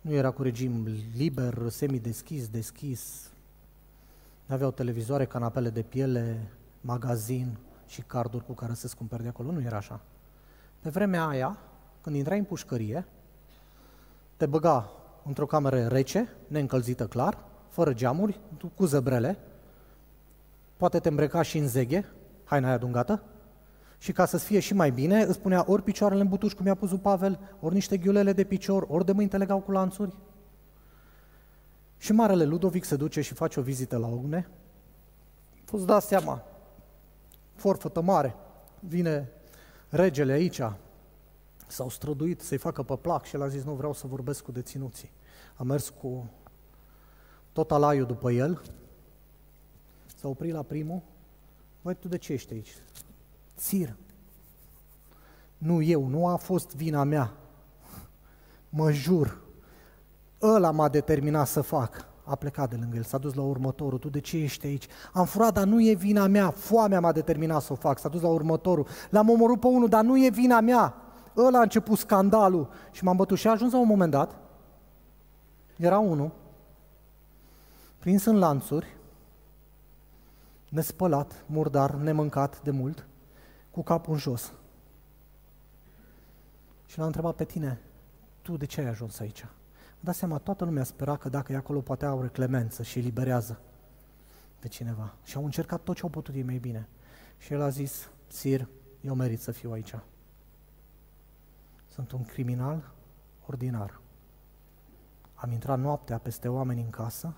Nu 0.00 0.12
era 0.12 0.30
cu 0.30 0.42
regim 0.42 0.86
liber, 1.16 1.68
semi-deschis, 1.68 2.48
deschis. 2.48 3.30
Aveau 4.46 4.70
televizoare, 4.70 5.26
canapele 5.26 5.70
de 5.70 5.82
piele, 5.82 6.50
magazin 6.80 7.58
și 7.86 8.02
carduri 8.02 8.44
cu 8.44 8.52
care 8.52 8.74
să-ți 8.74 8.96
cumperi 8.96 9.22
de 9.22 9.28
acolo. 9.28 9.50
Nu 9.50 9.60
era 9.60 9.76
așa. 9.76 10.00
Pe 10.82 10.90
vremea 10.90 11.26
aia, 11.26 11.58
când 12.00 12.16
intrai 12.16 12.38
în 12.38 12.44
pușcărie, 12.44 13.06
te 14.36 14.46
băga 14.46 14.90
într-o 15.24 15.46
cameră 15.46 15.86
rece, 15.86 16.28
neîncălzită 16.46 17.06
clar, 17.06 17.44
fără 17.68 17.92
geamuri, 17.92 18.40
cu 18.74 18.84
zăbrele, 18.84 19.38
poate 20.76 20.98
te 20.98 21.08
îmbrăca 21.08 21.42
și 21.42 21.58
în 21.58 21.68
zeghe, 21.68 22.04
haina 22.44 22.68
aia 22.68 22.78
dungată, 22.78 23.22
și 23.98 24.12
ca 24.12 24.26
să-ți 24.26 24.44
fie 24.44 24.60
și 24.60 24.74
mai 24.74 24.90
bine, 24.90 25.22
îți 25.22 25.34
spunea 25.34 25.64
ori 25.66 25.82
picioarele 25.82 26.20
în 26.20 26.28
butuș, 26.28 26.52
cum 26.52 26.66
i-a 26.66 26.74
pus 26.74 26.92
Pavel, 27.02 27.38
ori 27.60 27.74
niște 27.74 27.96
ghiulele 27.96 28.32
de 28.32 28.44
picior, 28.44 28.86
ori 28.88 29.04
de 29.04 29.12
mâini 29.12 29.30
te 29.30 29.36
legau 29.36 29.60
cu 29.60 29.70
lanțuri. 29.70 30.14
Și 31.98 32.12
Marele 32.12 32.44
Ludovic 32.44 32.84
se 32.84 32.96
duce 32.96 33.20
și 33.20 33.34
face 33.34 33.60
o 33.60 33.62
vizită 33.62 33.96
la 33.96 34.06
Ogne. 34.06 34.48
Poți 35.64 35.86
da 35.86 36.00
seama, 36.00 36.42
forfătă 37.54 38.00
mare, 38.00 38.34
vine 38.80 39.30
regele 39.92 40.32
aici, 40.32 40.60
s-au 41.66 41.88
străduit 41.88 42.40
să-i 42.40 42.58
facă 42.58 42.82
pe 42.82 42.96
plac 42.96 43.24
și 43.24 43.34
el 43.34 43.42
a 43.42 43.48
zis, 43.48 43.62
nu 43.62 43.72
vreau 43.72 43.92
să 43.92 44.06
vorbesc 44.06 44.44
cu 44.44 44.52
deținuții. 44.52 45.10
A 45.56 45.62
mers 45.62 45.88
cu 45.88 46.30
tot 47.52 47.70
alaiul 47.70 48.06
după 48.06 48.32
el, 48.32 48.62
s-a 50.16 50.28
oprit 50.28 50.52
la 50.52 50.62
primul, 50.62 51.02
Băi, 51.82 51.94
tu 51.94 52.08
de 52.08 52.18
ce 52.18 52.32
ești 52.32 52.52
aici? 52.52 52.76
Țir. 53.56 53.96
Nu 55.58 55.82
eu, 55.82 56.06
nu 56.06 56.26
a 56.26 56.36
fost 56.36 56.74
vina 56.76 57.04
mea. 57.04 57.32
Mă 58.68 58.92
jur. 58.92 59.40
Ăla 60.42 60.70
m-a 60.70 60.88
determinat 60.88 61.46
să 61.46 61.60
fac. 61.60 62.11
A 62.24 62.34
plecat 62.34 62.70
de 62.70 62.76
lângă 62.76 62.96
el, 62.96 63.02
s-a 63.02 63.18
dus 63.18 63.34
la 63.34 63.42
următorul. 63.42 63.98
Tu 63.98 64.08
de 64.08 64.20
ce 64.20 64.36
ești 64.36 64.66
aici? 64.66 64.86
Am 65.12 65.24
furat, 65.24 65.52
dar 65.52 65.64
nu 65.64 65.82
e 65.82 65.94
vina 65.94 66.26
mea. 66.26 66.50
Foamea 66.50 67.00
m-a 67.00 67.12
determinat 67.12 67.62
să 67.62 67.72
o 67.72 67.76
fac. 67.76 67.98
S-a 67.98 68.08
dus 68.08 68.20
la 68.20 68.28
următorul. 68.28 68.86
L-am 69.10 69.28
omorât 69.28 69.60
pe 69.60 69.66
unul, 69.66 69.88
dar 69.88 70.04
nu 70.04 70.24
e 70.24 70.30
vina 70.30 70.60
mea. 70.60 70.94
Ăla 71.36 71.58
a 71.58 71.62
început 71.62 71.98
scandalul 71.98 72.70
și 72.90 73.04
m-am 73.04 73.16
bătut 73.16 73.38
și 73.38 73.46
a 73.46 73.50
ajuns 73.50 73.72
la 73.72 73.78
un 73.78 73.86
moment 73.86 74.10
dat. 74.10 74.36
Era 75.76 75.98
unul, 75.98 76.30
prins 77.98 78.24
în 78.24 78.38
lanțuri, 78.38 78.96
nespălat, 80.68 81.44
murdar, 81.46 81.94
nemâncat 81.94 82.62
de 82.62 82.70
mult, 82.70 83.06
cu 83.70 83.82
capul 83.82 84.12
în 84.12 84.18
jos. 84.18 84.52
Și 86.86 86.98
l-a 86.98 87.04
întrebat 87.04 87.34
pe 87.34 87.44
tine, 87.44 87.80
tu 88.42 88.56
de 88.56 88.66
ce 88.66 88.80
ai 88.80 88.86
ajuns 88.86 89.18
aici? 89.18 89.46
Dați 90.04 90.18
seama, 90.18 90.38
toată 90.38 90.64
lumea 90.64 90.84
spera 90.84 91.16
că 91.16 91.28
dacă 91.28 91.52
e 91.52 91.56
acolo 91.56 91.80
poate 91.80 92.04
au 92.04 92.22
reclemență 92.22 92.82
și 92.82 92.98
eliberează 92.98 93.60
pe 94.58 94.68
cineva. 94.68 95.14
Și 95.24 95.36
au 95.36 95.44
încercat 95.44 95.82
tot 95.82 95.96
ce 95.96 96.02
au 96.02 96.08
putut 96.08 96.34
ei 96.34 96.42
mai 96.42 96.58
bine. 96.58 96.88
Și 97.38 97.52
el 97.52 97.62
a 97.62 97.68
zis, 97.68 98.10
Sir, 98.26 98.68
eu 99.00 99.14
merit 99.14 99.40
să 99.40 99.50
fiu 99.50 99.72
aici. 99.72 99.94
Sunt 101.88 102.12
un 102.12 102.24
criminal 102.24 102.92
ordinar. 103.46 104.00
Am 105.34 105.50
intrat 105.50 105.78
noaptea 105.78 106.18
peste 106.18 106.48
oameni 106.48 106.80
în 106.80 106.90
casă 106.90 107.34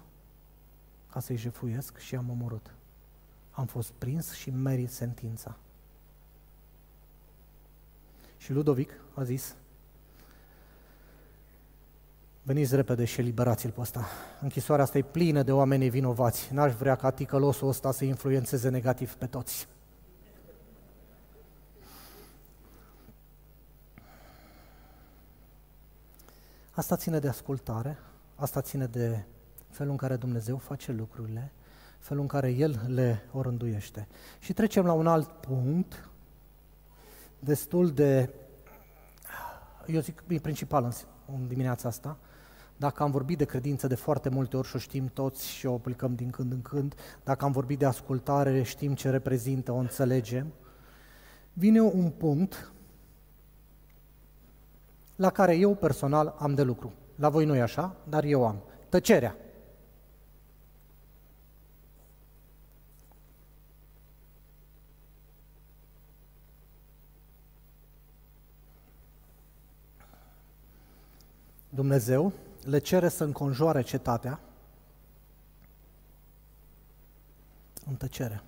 ca 1.11 1.21
să-i 1.21 1.37
jefuiesc 1.37 1.99
și 1.99 2.17
am 2.17 2.31
omorât. 2.31 2.75
Am 3.51 3.67
fost 3.67 3.93
prins 3.93 4.33
și 4.33 4.51
merit 4.51 4.91
sentința. 4.91 5.57
Și 8.37 8.53
Ludovic 8.53 8.93
a 9.15 9.23
zis, 9.23 9.57
veniți 12.47 12.75
repede 12.75 13.05
și 13.05 13.21
eliberați-l 13.21 13.71
pe 13.71 13.81
ăsta. 13.81 14.07
Închisoarea 14.41 14.85
asta 14.85 14.99
e 14.99 15.03
plină 15.03 15.43
de 15.43 15.53
oameni 15.53 15.89
vinovați. 15.89 16.53
N-aș 16.53 16.73
vrea 16.73 16.95
ca 16.95 17.11
ticălosul 17.11 17.69
ăsta 17.69 17.93
să 17.93 18.05
influențeze 18.05 18.69
negativ 18.69 19.15
pe 19.15 19.27
toți. 19.27 19.69
Asta 26.71 26.97
ține 26.97 27.19
de 27.19 27.29
ascultare, 27.29 27.99
asta 28.35 28.61
ține 28.61 28.87
de 28.87 29.25
felul 29.71 29.91
în 29.93 29.99
care 29.99 30.17
Dumnezeu 30.17 30.57
face 30.57 30.93
lucrurile, 30.93 31.53
felul 31.99 32.23
în 32.23 32.29
care 32.29 32.51
El 32.51 32.81
le 32.87 33.25
orânduiește. 33.33 34.09
Și 34.39 34.53
trecem 34.53 34.85
la 34.85 34.93
un 34.93 35.07
alt 35.07 35.29
punct, 35.29 36.09
destul 37.39 37.91
de, 37.91 38.31
eu 39.87 40.01
zic, 40.01 40.23
e 40.29 40.39
principal 40.39 40.85
în, 40.85 40.93
în 41.35 41.47
dimineața 41.47 41.89
asta, 41.89 42.19
dacă 42.77 43.03
am 43.03 43.11
vorbit 43.11 43.39
de 43.39 43.45
credință 43.45 43.87
de 43.87 43.95
foarte 43.95 44.29
multe 44.29 44.57
ori 44.57 44.69
și 44.69 44.77
o 44.77 44.79
știm 44.79 45.07
toți 45.07 45.49
și 45.49 45.67
o 45.67 45.75
aplicăm 45.75 46.15
din 46.15 46.31
când 46.31 46.53
în 46.53 46.63
când, 46.63 46.95
dacă 47.25 47.45
am 47.45 47.53
vorbit 47.53 47.79
de 47.79 47.85
ascultare, 47.85 48.63
știm 48.63 48.95
ce 48.95 49.11
reprezintă, 49.11 49.73
o 49.73 49.77
înțelegem, 49.77 50.53
vine 51.53 51.81
un 51.81 52.11
punct 52.11 52.73
la 55.17 55.31
care 55.31 55.57
eu 55.57 55.75
personal 55.75 56.35
am 56.39 56.55
de 56.55 56.63
lucru. 56.63 56.93
La 57.17 57.29
voi 57.29 57.45
nu 57.45 57.55
e 57.55 57.61
așa, 57.61 57.97
dar 58.09 58.25
eu 58.25 58.47
am. 58.47 58.63
Tăcerea. 58.89 59.37
Dumnezeu 71.69 72.33
le 72.65 72.79
cere 72.79 73.09
să 73.09 73.25
înconjoare 73.25 73.83
cetatea 73.83 74.41
în 77.87 77.95
tăcere. 77.97 78.43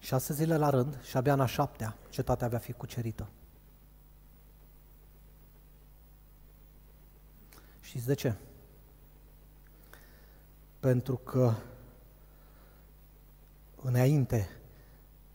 Șase 0.00 0.32
zile 0.32 0.56
la 0.56 0.70
rând 0.70 1.02
și 1.02 1.16
abia 1.16 1.32
în 1.32 1.40
a 1.40 1.46
șaptea 1.46 1.96
cetatea 2.08 2.46
avea 2.46 2.58
fi 2.58 2.72
cucerită. 2.72 3.28
Știți 7.80 8.06
de 8.06 8.14
ce? 8.14 8.34
Pentru 10.80 11.16
că 11.16 11.54
înainte 13.82 14.48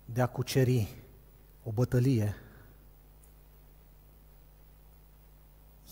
de 0.06 0.22
a 0.22 0.28
cuceri 0.28 0.96
o 1.64 1.72
bătălie 1.72 2.36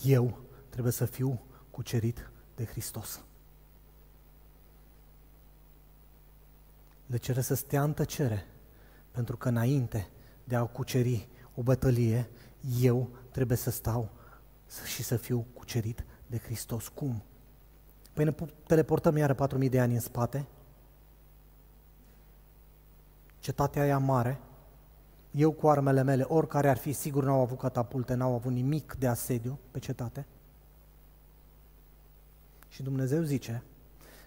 eu 0.03 0.39
trebuie 0.69 0.93
să 0.93 1.05
fiu 1.05 1.41
cucerit 1.71 2.31
de 2.55 2.65
Hristos. 2.65 3.23
Le 7.05 7.17
cere 7.17 7.41
să 7.41 7.53
stea 7.53 7.83
în 7.83 7.93
tăcere, 7.93 8.45
pentru 9.11 9.37
că 9.37 9.49
înainte 9.49 10.09
de 10.43 10.55
a 10.55 10.65
cuceri 10.65 11.27
o 11.55 11.63
bătălie, 11.63 12.29
eu 12.81 13.09
trebuie 13.31 13.57
să 13.57 13.69
stau 13.71 14.09
și 14.85 15.03
să 15.03 15.15
fiu 15.15 15.45
cucerit 15.53 16.05
de 16.27 16.37
Hristos. 16.37 16.87
Cum? 16.87 17.23
Păi 18.13 18.25
ne 18.25 18.35
teleportăm 18.67 19.17
iară 19.17 19.35
4.000 19.63 19.69
de 19.69 19.79
ani 19.79 19.93
în 19.93 19.99
spate, 19.99 20.47
cetatea 23.39 23.81
aia 23.81 23.97
mare, 23.97 24.39
eu 25.36 25.51
cu 25.51 25.67
armele 25.67 26.03
mele, 26.03 26.23
oricare 26.23 26.69
ar 26.69 26.77
fi, 26.77 26.91
sigur 26.91 27.23
n-au 27.23 27.41
avut 27.41 27.57
catapulte, 27.57 28.13
n-au 28.13 28.34
avut 28.34 28.51
nimic 28.51 28.95
de 28.99 29.07
asediu 29.07 29.59
pe 29.71 29.79
cetate. 29.79 30.25
Și 32.67 32.84
Dumnezeu 32.84 33.21
zice, 33.21 33.63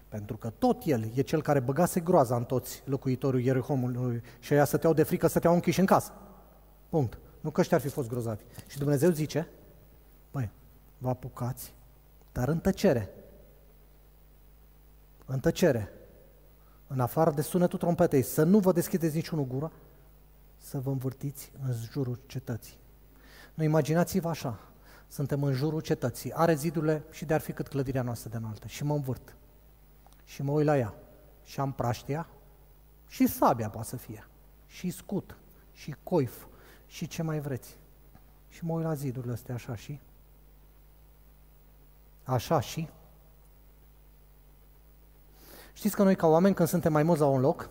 pentru 0.07 0.37
că 0.37 0.49
tot 0.49 0.81
El 0.85 1.11
e 1.15 1.21
Cel 1.21 1.41
care 1.41 1.59
băgase 1.59 1.99
groaza 1.99 2.35
în 2.35 2.43
toți 2.43 2.81
locuitorii 2.85 3.45
Ierihomului 3.45 4.21
și 4.39 4.53
ăia 4.53 4.65
stăteau 4.65 4.93
de 4.93 5.03
frică, 5.03 5.27
stăteau 5.27 5.53
închiși 5.53 5.79
în 5.79 5.85
casă. 5.85 6.11
Punct. 6.89 7.17
Nu 7.41 7.49
că 7.49 7.61
ăștia 7.61 7.77
ar 7.77 7.83
fi 7.83 7.89
fost 7.89 8.07
grozavi. 8.09 8.43
Și 8.67 8.77
Dumnezeu 8.77 9.09
zice, 9.09 9.47
băi, 10.31 10.49
vă 10.97 11.09
apucați, 11.09 11.73
dar 12.31 12.47
în 12.47 12.59
tăcere. 12.59 13.09
În 15.25 15.39
tăcere. 15.39 15.91
În 16.87 16.99
afară 16.99 17.31
de 17.31 17.41
sunetul 17.41 17.79
trompetei, 17.79 18.21
să 18.21 18.43
nu 18.43 18.59
vă 18.59 18.71
deschideți 18.71 19.15
niciunul 19.15 19.45
gura, 19.45 19.71
să 20.57 20.79
vă 20.79 20.89
învârtiți 20.89 21.51
în 21.61 21.73
jurul 21.91 22.19
cetății. 22.25 22.77
Nu 23.53 23.63
imaginați-vă 23.63 24.29
așa, 24.29 24.59
suntem 25.07 25.43
în 25.43 25.53
jurul 25.53 25.81
cetății, 25.81 26.33
are 26.33 26.55
zidurile 26.55 27.03
și 27.11 27.25
de-ar 27.25 27.41
fi 27.41 27.51
cât 27.51 27.67
clădirea 27.67 28.01
noastră 28.01 28.29
de 28.29 28.37
înaltă. 28.37 28.67
Și 28.67 28.83
mă 28.83 28.93
învârt. 28.93 29.35
Și 30.23 30.41
mă 30.41 30.51
uit 30.51 30.65
la 30.65 30.77
ea. 30.77 30.93
Și 31.43 31.59
am 31.59 31.71
praștia. 31.71 32.27
Și 33.07 33.27
sabia 33.27 33.69
poate 33.69 33.87
să 33.87 33.97
fie, 33.97 34.27
și 34.67 34.89
scut, 34.89 35.37
și 35.71 35.95
coif, 36.03 36.45
și 36.85 37.07
ce 37.07 37.23
mai 37.23 37.39
vreți. 37.39 37.77
Și 38.49 38.65
mă 38.65 38.73
uit 38.73 38.85
la 38.85 38.93
zidurile 38.93 39.33
astea 39.33 39.55
așa 39.55 39.75
și, 39.75 39.99
așa 42.23 42.59
și. 42.59 42.89
Știți 45.73 45.95
că 45.95 46.03
noi 46.03 46.15
ca 46.15 46.27
oameni 46.27 46.55
când 46.55 46.67
suntem 46.67 46.91
mai 46.91 47.03
mulți 47.03 47.21
la 47.21 47.27
un 47.27 47.41
loc, 47.41 47.69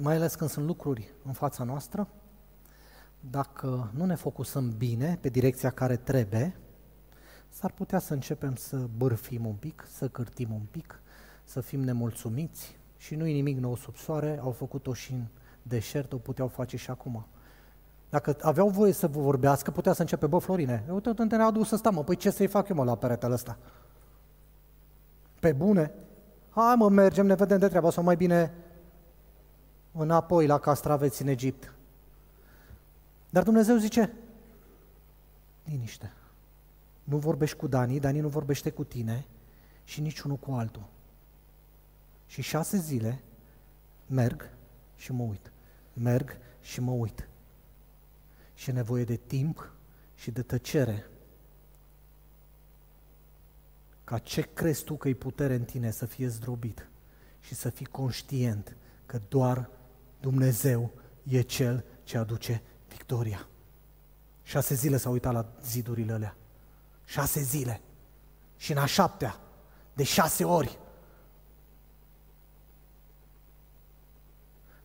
mai 0.00 0.14
ales 0.14 0.34
când 0.34 0.50
sunt 0.50 0.66
lucruri 0.66 1.14
în 1.24 1.32
fața 1.32 1.64
noastră, 1.64 2.08
dacă 3.30 3.90
nu 3.94 4.04
ne 4.04 4.14
focusăm 4.14 4.74
bine 4.76 5.18
pe 5.20 5.28
direcția 5.28 5.70
care 5.70 5.96
trebuie, 5.96 6.56
s-ar 7.48 7.70
putea 7.70 7.98
să 7.98 8.12
începem 8.12 8.54
să 8.54 8.76
bârfim 8.96 9.46
un 9.46 9.54
pic, 9.54 9.86
să 9.88 10.08
cârtim 10.08 10.52
un 10.52 10.62
pic, 10.70 11.00
să 11.44 11.60
fim 11.60 11.80
nemulțumiți 11.80 12.78
și 12.96 13.14
nu-i 13.14 13.32
nimic 13.32 13.58
nou 13.58 13.76
sub 13.76 13.96
soare, 13.96 14.38
au 14.42 14.50
făcut-o 14.50 14.92
și 14.92 15.12
în 15.12 15.24
deșert, 15.62 16.12
o 16.12 16.16
puteau 16.16 16.48
face 16.48 16.76
și 16.76 16.90
acum. 16.90 17.26
Dacă 18.10 18.36
aveau 18.40 18.68
voie 18.68 18.92
să 18.92 19.06
vă 19.06 19.20
vorbească, 19.20 19.70
putea 19.70 19.92
să 19.92 20.00
începe, 20.00 20.26
bă, 20.26 20.38
Florine, 20.38 20.84
uite, 20.90 21.12
te 21.12 21.36
ne 21.36 21.42
adus 21.42 21.68
să 21.68 21.76
stăm, 21.76 21.94
mă, 21.94 22.04
păi 22.04 22.16
ce 22.16 22.30
să-i 22.30 22.46
fac 22.46 22.68
eu, 22.68 22.76
mă, 22.76 22.84
la 22.84 22.94
peretele 22.94 23.32
ăsta? 23.32 23.58
Pe 25.40 25.52
bune? 25.52 25.92
Hai, 26.50 26.74
mă, 26.76 26.88
mergem, 26.88 27.26
ne 27.26 27.34
vedem 27.34 27.58
de 27.58 27.68
treaba, 27.68 27.90
sau 27.90 28.02
mai 28.02 28.16
bine 28.16 28.52
înapoi 29.92 30.46
la 30.46 30.58
castraveți 30.58 31.22
în 31.22 31.28
Egipt. 31.28 31.74
Dar 33.30 33.42
Dumnezeu 33.42 33.76
zice, 33.76 34.12
liniște. 35.64 36.12
Nu 37.04 37.18
vorbești 37.18 37.56
cu 37.56 37.66
Dani, 37.66 38.00
Dani 38.00 38.20
nu 38.20 38.28
vorbește 38.28 38.70
cu 38.70 38.84
tine 38.84 39.26
și 39.84 40.00
niciunul 40.00 40.36
cu 40.36 40.52
altul. 40.52 40.86
Și 42.26 42.42
șase 42.42 42.76
zile 42.76 43.20
merg 44.06 44.50
și 44.96 45.12
mă 45.12 45.22
uit. 45.22 45.52
Merg 45.92 46.36
și 46.60 46.80
mă 46.80 46.90
uit. 46.90 47.28
Și 48.54 48.70
e 48.70 48.72
nevoie 48.72 49.04
de 49.04 49.16
timp 49.16 49.72
și 50.14 50.30
de 50.30 50.42
tăcere. 50.42 51.06
Ca 54.04 54.18
ce 54.18 54.48
crezi 54.54 54.84
tu 54.84 54.96
că 54.96 55.08
e 55.08 55.14
putere 55.14 55.54
în 55.54 55.64
tine 55.64 55.90
să 55.90 56.06
fie 56.06 56.28
zdrobit 56.28 56.88
și 57.40 57.54
să 57.54 57.70
fii 57.70 57.86
conștient 57.86 58.76
că 59.06 59.20
doar 59.28 59.70
Dumnezeu 60.20 60.92
e 61.22 61.40
Cel 61.40 61.84
ce 62.02 62.18
aduce 62.18 62.62
victoria. 62.88 63.48
Șase 64.42 64.74
zile 64.74 64.96
s-a 64.96 65.08
uitat 65.08 65.32
la 65.32 65.52
zidurile 65.62 66.12
alea. 66.12 66.36
Șase 67.04 67.40
zile. 67.40 67.80
Și 68.56 68.72
în 68.72 68.78
a 68.78 68.86
șaptea, 68.86 69.40
de 69.94 70.02
șase 70.02 70.44
ori. 70.44 70.78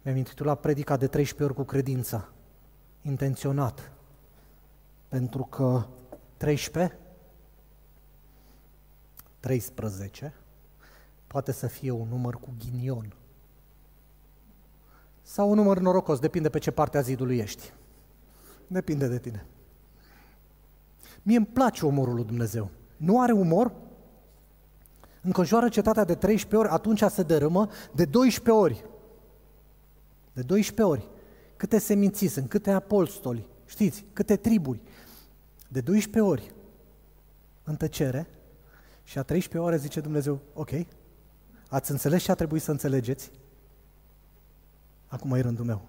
Mi-am 0.01 0.17
intitulat 0.17 0.59
predica 0.59 0.97
de 0.97 1.07
13 1.07 1.43
ori 1.43 1.53
cu 1.53 1.63
credința. 1.63 2.29
Intenționat. 3.01 3.91
Pentru 5.07 5.43
că 5.43 5.88
13, 6.38 6.99
13, 9.39 10.33
poate 11.27 11.51
să 11.51 11.67
fie 11.67 11.91
un 11.91 12.07
număr 12.07 12.36
cu 12.36 12.53
ghinion. 12.59 13.15
Sau 15.28 15.49
un 15.49 15.55
număr 15.55 15.80
norocos, 15.80 16.19
depinde 16.19 16.49
pe 16.49 16.59
ce 16.59 16.71
parte 16.71 16.97
a 16.97 17.01
zidului 17.01 17.38
ești. 17.38 17.73
Depinde 18.67 19.07
de 19.07 19.19
tine. 19.19 19.45
Mie 21.21 21.38
îmi 21.38 21.45
place 21.45 21.86
umorul 21.86 22.13
lui 22.13 22.23
Dumnezeu. 22.23 22.69
Nu 22.97 23.21
are 23.21 23.32
umor? 23.32 23.71
Înconjoară 25.21 25.69
cetatea 25.69 26.03
de 26.03 26.15
13 26.15 26.55
ori, 26.59 26.69
atunci 26.69 27.03
se 27.03 27.23
dărâmă 27.23 27.69
de 27.93 28.05
12 28.05 28.63
ori. 28.63 28.86
De 30.34 30.41
12 30.41 30.82
ori. 30.82 31.09
Câte 31.57 31.78
seminții 31.78 32.28
sunt, 32.28 32.49
câte 32.49 32.71
apostoli, 32.71 33.47
știți, 33.65 34.05
câte 34.13 34.36
triburi. 34.36 34.82
De 35.67 35.82
12 35.82 36.32
ori 36.32 36.53
în 37.63 37.76
tăcere 37.76 38.28
și 39.03 39.17
a 39.17 39.23
13 39.23 39.69
ore 39.69 39.78
zice 39.78 39.99
Dumnezeu, 39.99 40.39
ok, 40.53 40.71
ați 41.69 41.91
înțeles 41.91 42.23
ce 42.23 42.32
a 42.32 42.36
trebuit 42.36 42.61
să 42.61 42.71
înțelegeți? 42.71 43.32
Acum 45.08 45.32
e 45.32 45.41
rândul 45.41 45.66
meu. 45.66 45.88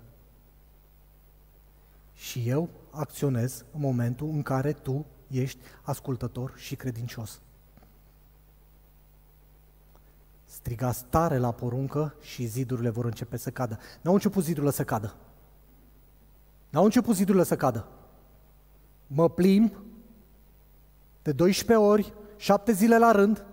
Și 2.14 2.48
eu 2.48 2.68
acționez 2.90 3.64
în 3.72 3.80
momentul 3.80 4.28
în 4.28 4.42
care 4.42 4.72
tu 4.72 5.06
ești 5.26 5.58
ascultător 5.82 6.52
și 6.56 6.76
credincios. 6.76 7.40
Strigați 10.44 11.04
tare 11.04 11.38
la 11.38 11.52
poruncă 11.52 12.14
și 12.20 12.46
zidurile 12.46 12.90
vor 12.90 13.04
începe 13.04 13.36
să 13.36 13.50
cadă. 13.50 13.78
N-au 14.00 14.14
început 14.14 14.44
zidurile 14.44 14.72
să 14.72 14.84
cadă. 14.84 15.16
N-au 16.70 16.84
început 16.84 17.14
zidurile 17.14 17.44
să 17.44 17.56
cadă. 17.56 17.88
Mă 19.06 19.30
plimb 19.30 19.72
de 21.22 21.32
12 21.32 21.86
ori, 21.86 22.12
șapte 22.36 22.72
zile 22.72 22.98
la 22.98 23.12
rând 23.12 23.44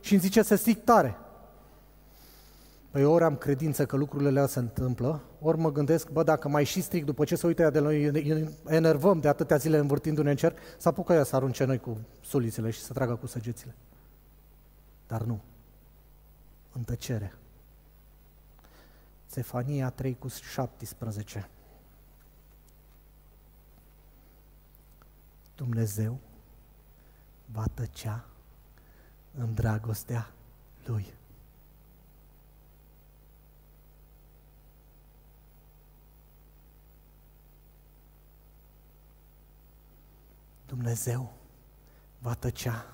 și 0.00 0.12
îmi 0.12 0.22
zice 0.22 0.42
să 0.42 0.54
strig 0.54 0.84
tare. 0.84 1.16
Păi 2.90 3.04
ori 3.04 3.24
am 3.24 3.36
credință 3.36 3.86
că 3.86 3.96
lucrurile 3.96 4.28
alea 4.28 4.46
se 4.46 4.58
întâmplă, 4.58 5.22
ori 5.40 5.58
mă 5.58 5.72
gândesc, 5.72 6.10
bă, 6.10 6.22
dacă 6.22 6.48
mai 6.48 6.64
și 6.64 6.80
stric 6.80 7.04
după 7.04 7.24
ce 7.24 7.36
se 7.36 7.46
uită 7.46 7.70
de 7.70 7.78
noi, 7.78 8.10
enervăm 8.66 9.20
de 9.20 9.28
atâtea 9.28 9.56
zile 9.56 9.78
învârtindu-ne 9.78 10.30
în 10.30 10.36
cer, 10.36 10.58
să 10.78 10.88
apucă 10.88 11.12
ea 11.12 11.24
să 11.24 11.36
arunce 11.36 11.64
noi 11.64 11.78
cu 11.78 11.98
sulițele 12.20 12.70
și 12.70 12.80
să 12.80 12.92
tragă 12.92 13.14
cu 13.14 13.26
săgețile. 13.26 13.74
Dar 15.06 15.22
nu. 15.22 15.40
În 16.72 16.82
tăcere. 16.82 17.34
Stefania 19.26 19.90
3 19.90 20.16
cu 20.18 20.28
17. 20.28 21.48
Dumnezeu 25.54 26.18
va 27.52 27.64
tăcea 27.74 28.24
în 29.34 29.54
dragostea 29.54 30.30
Lui. 30.84 31.18
Dumnezeu 40.70 41.32
va 42.18 42.34
tăcea 42.34 42.86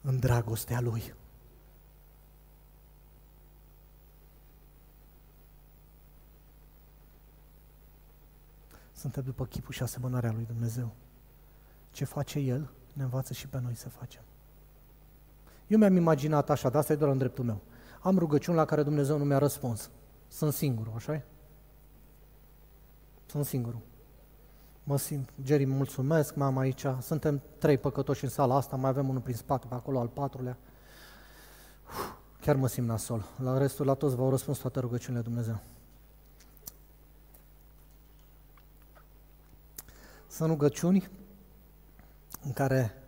în 0.00 0.18
dragostea 0.18 0.80
Lui. 0.80 1.14
Suntem 8.92 9.22
după 9.22 9.46
chipul 9.46 9.72
și 9.72 9.82
asemănarea 9.82 10.32
lui 10.32 10.44
Dumnezeu. 10.44 10.92
Ce 11.90 12.04
face 12.04 12.38
El, 12.38 12.70
ne 12.92 13.02
învață 13.02 13.32
și 13.32 13.48
pe 13.48 13.60
noi 13.60 13.74
să 13.74 13.88
facem. 13.88 14.22
Eu 15.66 15.78
mi-am 15.78 15.96
imaginat 15.96 16.50
așa, 16.50 16.68
dar 16.68 16.80
asta 16.80 16.92
e 16.92 16.96
doar 16.96 17.10
în 17.10 17.18
dreptul 17.18 17.44
meu. 17.44 17.60
Am 18.00 18.18
rugăciuni 18.18 18.56
la 18.56 18.64
care 18.64 18.82
Dumnezeu 18.82 19.18
nu 19.18 19.24
mi-a 19.24 19.38
răspuns. 19.38 19.90
Sunt 20.28 20.52
singur, 20.52 20.92
așa 20.94 21.22
Sunt 23.26 23.44
singurul 23.44 23.89
mă 24.90 24.98
simt, 24.98 25.28
Jerry, 25.44 25.64
mulțumesc, 25.64 26.34
m-am 26.34 26.58
aici, 26.58 26.86
suntem 27.00 27.42
trei 27.58 27.78
păcătoși 27.78 28.24
în 28.24 28.30
sala 28.30 28.56
asta, 28.56 28.76
mai 28.76 28.90
avem 28.90 29.08
unul 29.08 29.20
prin 29.20 29.34
spate, 29.34 29.66
pe 29.68 29.74
acolo 29.74 29.98
al 29.98 30.08
patrulea. 30.08 30.58
Uf, 31.86 32.12
chiar 32.40 32.56
mă 32.56 32.68
simt 32.68 32.86
nasol. 32.86 33.24
La 33.36 33.58
restul, 33.58 33.86
la 33.86 33.94
toți 33.94 34.16
v-au 34.16 34.30
răspuns 34.30 34.58
toate 34.58 34.80
rugăciunile 34.80 35.22
Dumnezeu. 35.22 35.60
Sunt 40.28 40.48
rugăciuni 40.48 41.10
în 42.44 42.52
care 42.52 43.02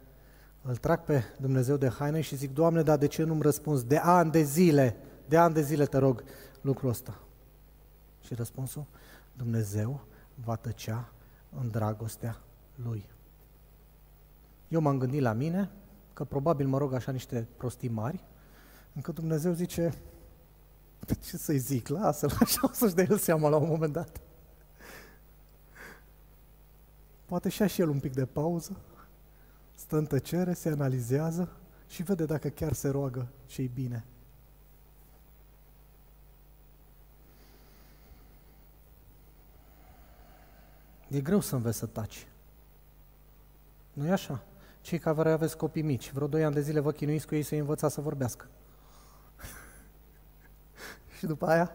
îl 0.62 0.76
trag 0.76 1.04
pe 1.04 1.22
Dumnezeu 1.40 1.76
de 1.76 1.88
haine 1.88 2.20
și 2.20 2.36
zic, 2.36 2.54
Doamne, 2.54 2.82
dar 2.82 2.98
de 2.98 3.06
ce 3.06 3.22
nu-mi 3.22 3.42
răspuns? 3.42 3.84
De 3.84 3.96
ani 3.96 4.30
de 4.30 4.42
zile, 4.42 4.96
de 5.28 5.36
ani 5.36 5.54
de 5.54 5.62
zile 5.62 5.86
te 5.86 5.98
rog 5.98 6.24
lucrul 6.60 6.90
ăsta. 6.90 7.18
Și 8.20 8.34
răspunsul, 8.34 8.86
Dumnezeu 9.36 10.00
va 10.44 10.56
tăcea 10.56 11.12
în 11.60 11.68
dragostea 11.68 12.40
Lui. 12.74 13.10
Eu 14.68 14.80
m-am 14.80 14.98
gândit 14.98 15.20
la 15.20 15.32
mine 15.32 15.70
că 16.12 16.24
probabil 16.24 16.66
mă 16.66 16.78
rog 16.78 16.92
așa 16.92 17.12
niște 17.12 17.48
prostii 17.56 17.88
mari, 17.88 18.24
încât 18.94 19.14
Dumnezeu 19.14 19.52
zice, 19.52 19.94
ce 21.20 21.36
să-i 21.36 21.58
zic, 21.58 21.88
lasă-l 21.88 22.36
așa, 22.40 22.60
o 22.62 22.72
să-și 22.72 22.94
dea 22.94 23.06
el 23.10 23.18
seama 23.18 23.48
la 23.48 23.56
un 23.56 23.68
moment 23.68 23.92
dat. 23.92 24.20
Poate 27.24 27.48
și 27.48 27.66
și 27.66 27.80
el 27.80 27.88
un 27.88 28.00
pic 28.00 28.12
de 28.12 28.26
pauză, 28.26 28.76
stă 29.74 29.96
în 29.96 30.06
tăcere, 30.06 30.52
se 30.52 30.68
analizează 30.68 31.48
și 31.88 32.02
vede 32.02 32.24
dacă 32.24 32.48
chiar 32.48 32.72
se 32.72 32.88
roagă 32.88 33.28
ce 33.46 33.70
bine. 33.74 34.04
E 41.12 41.20
greu 41.20 41.40
să 41.40 41.54
înveți 41.54 41.78
să 41.78 41.86
taci. 41.86 42.26
nu 43.92 44.06
e 44.06 44.10
așa? 44.10 44.42
Cei 44.80 44.98
care 44.98 45.32
aveți 45.32 45.56
copii 45.56 45.82
mici, 45.82 46.12
vreo 46.12 46.26
doi 46.26 46.44
ani 46.44 46.54
de 46.54 46.60
zile 46.60 46.80
vă 46.80 46.92
chinuiți 46.92 47.26
cu 47.26 47.34
ei 47.34 47.42
să-i 47.42 47.58
învățați 47.58 47.94
să 47.94 48.00
vorbească. 48.00 48.46
și 51.18 51.26
după 51.26 51.46
aia, 51.46 51.70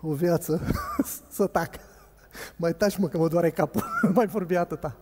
o 0.00 0.12
viață 0.12 0.60
să 1.30 1.46
tacă. 1.46 1.80
Mai 2.56 2.74
taci 2.74 2.96
mă 2.96 3.08
că 3.08 3.18
mă 3.18 3.28
doare 3.28 3.50
capul, 3.50 3.84
nu 4.02 4.10
mai 4.18 4.26
vorbi 4.26 4.56
atâta. 4.56 4.96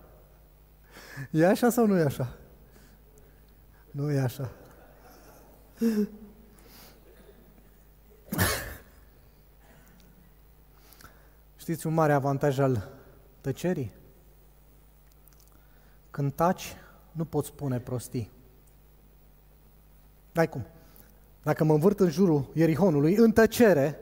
E 1.31 1.47
așa 1.47 1.69
sau 1.69 1.85
nu 1.85 1.97
e 1.97 2.03
așa? 2.03 2.37
Nu 3.91 4.11
e 4.11 4.19
așa. 4.19 4.51
Știți 11.55 11.87
un 11.87 11.93
mare 11.93 12.13
avantaj 12.13 12.59
al 12.59 12.98
tăcerii? 13.41 13.91
Când 16.11 16.33
taci, 16.33 16.75
nu 17.11 17.25
poți 17.25 17.47
spune 17.47 17.79
prostii. 17.79 18.31
Dai 20.31 20.49
cum? 20.49 20.65
Dacă 21.43 21.63
mă 21.63 21.73
învârt 21.73 21.99
în 21.99 22.09
jurul 22.09 22.49
Ierihonului, 22.53 23.15
în 23.15 23.31
tăcere, 23.31 23.99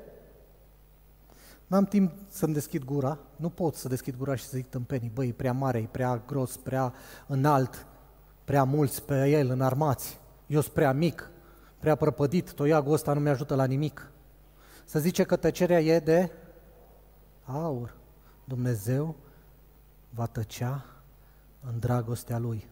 N-am 1.68 1.86
timp 1.86 2.14
să-mi 2.28 2.54
deschid 2.54 2.84
gura, 2.84 3.20
nu 3.36 3.50
pot 3.50 3.76
să 3.76 3.88
deschid 3.88 4.16
gura 4.18 4.36
și 4.36 4.44
să 4.44 4.58
zic 4.58 4.70
tâmpenii, 4.70 5.12
băi, 5.14 5.28
e 5.28 5.34
prea 5.34 5.54
mare, 5.54 5.78
e 5.78 5.88
prea 5.92 6.24
gros, 6.28 6.58
prea 6.58 6.94
înalt, 7.28 7.86
prea 8.44 8.64
mulți 8.64 9.04
pe 9.04 9.30
el 9.30 9.50
înarmați, 9.50 10.20
eu 10.48 10.62
sunt 10.62 10.74
prea 10.74 10.92
mic, 10.92 11.32
prea 11.80 11.96
prăpădit, 11.96 12.54
toiagul 12.54 12.94
ăsta 12.94 13.14
nu 13.14 13.20
mi-ajută 13.20 13.56
la 13.56 13.66
nimic. 13.66 14.12
Să 14.86 15.00
zice 15.00 15.24
că 15.24 15.36
tăcerea 15.36 15.82
e 15.82 16.00
de 16.00 16.32
aur. 17.46 17.96
Dumnezeu 18.44 19.16
va 20.18 20.26
tăcea 20.26 20.86
în 21.62 21.80
dragostea 21.80 22.38
Lui. 22.38 22.68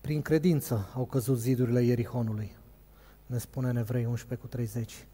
Prin 0.00 0.22
credință 0.22 0.90
au 0.94 1.06
căzut 1.06 1.38
zidurile 1.38 1.82
Ierihonului, 1.82 2.56
ne 3.26 3.38
spune 3.38 3.68
în 3.68 3.76
Evrei 3.76 4.04
11 4.04 4.46
cu 4.46 4.52
30. 4.52 5.06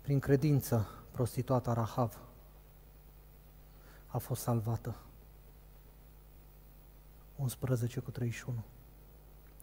Prin 0.00 0.18
credință, 0.18 0.88
prostituata 1.10 1.72
Rahav 1.72 2.18
a 4.06 4.18
fost 4.18 4.42
salvată. 4.42 5.05
11 7.36 8.00
cu 8.00 8.10
31. 8.10 8.64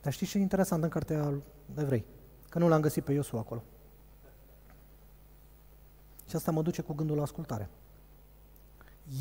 Dar 0.02 0.14
știți 0.14 0.32
ce 0.32 0.38
e 0.38 0.42
interesant 0.42 0.84
în 0.84 0.90
cartea 0.90 1.34
Evrei? 1.76 2.06
Că 2.50 2.60
nu 2.60 2.68
l-am 2.68 2.82
găsit 2.82 3.04
pe 3.04 3.14
Iosu 3.14 3.38
acolo. 3.38 3.64
Și 6.28 6.36
asta 6.36 6.52
mă 6.52 6.62
duce 6.62 6.82
cu 6.82 6.94
gândul 6.94 7.16
la 7.16 7.22
ascultare. 7.22 7.70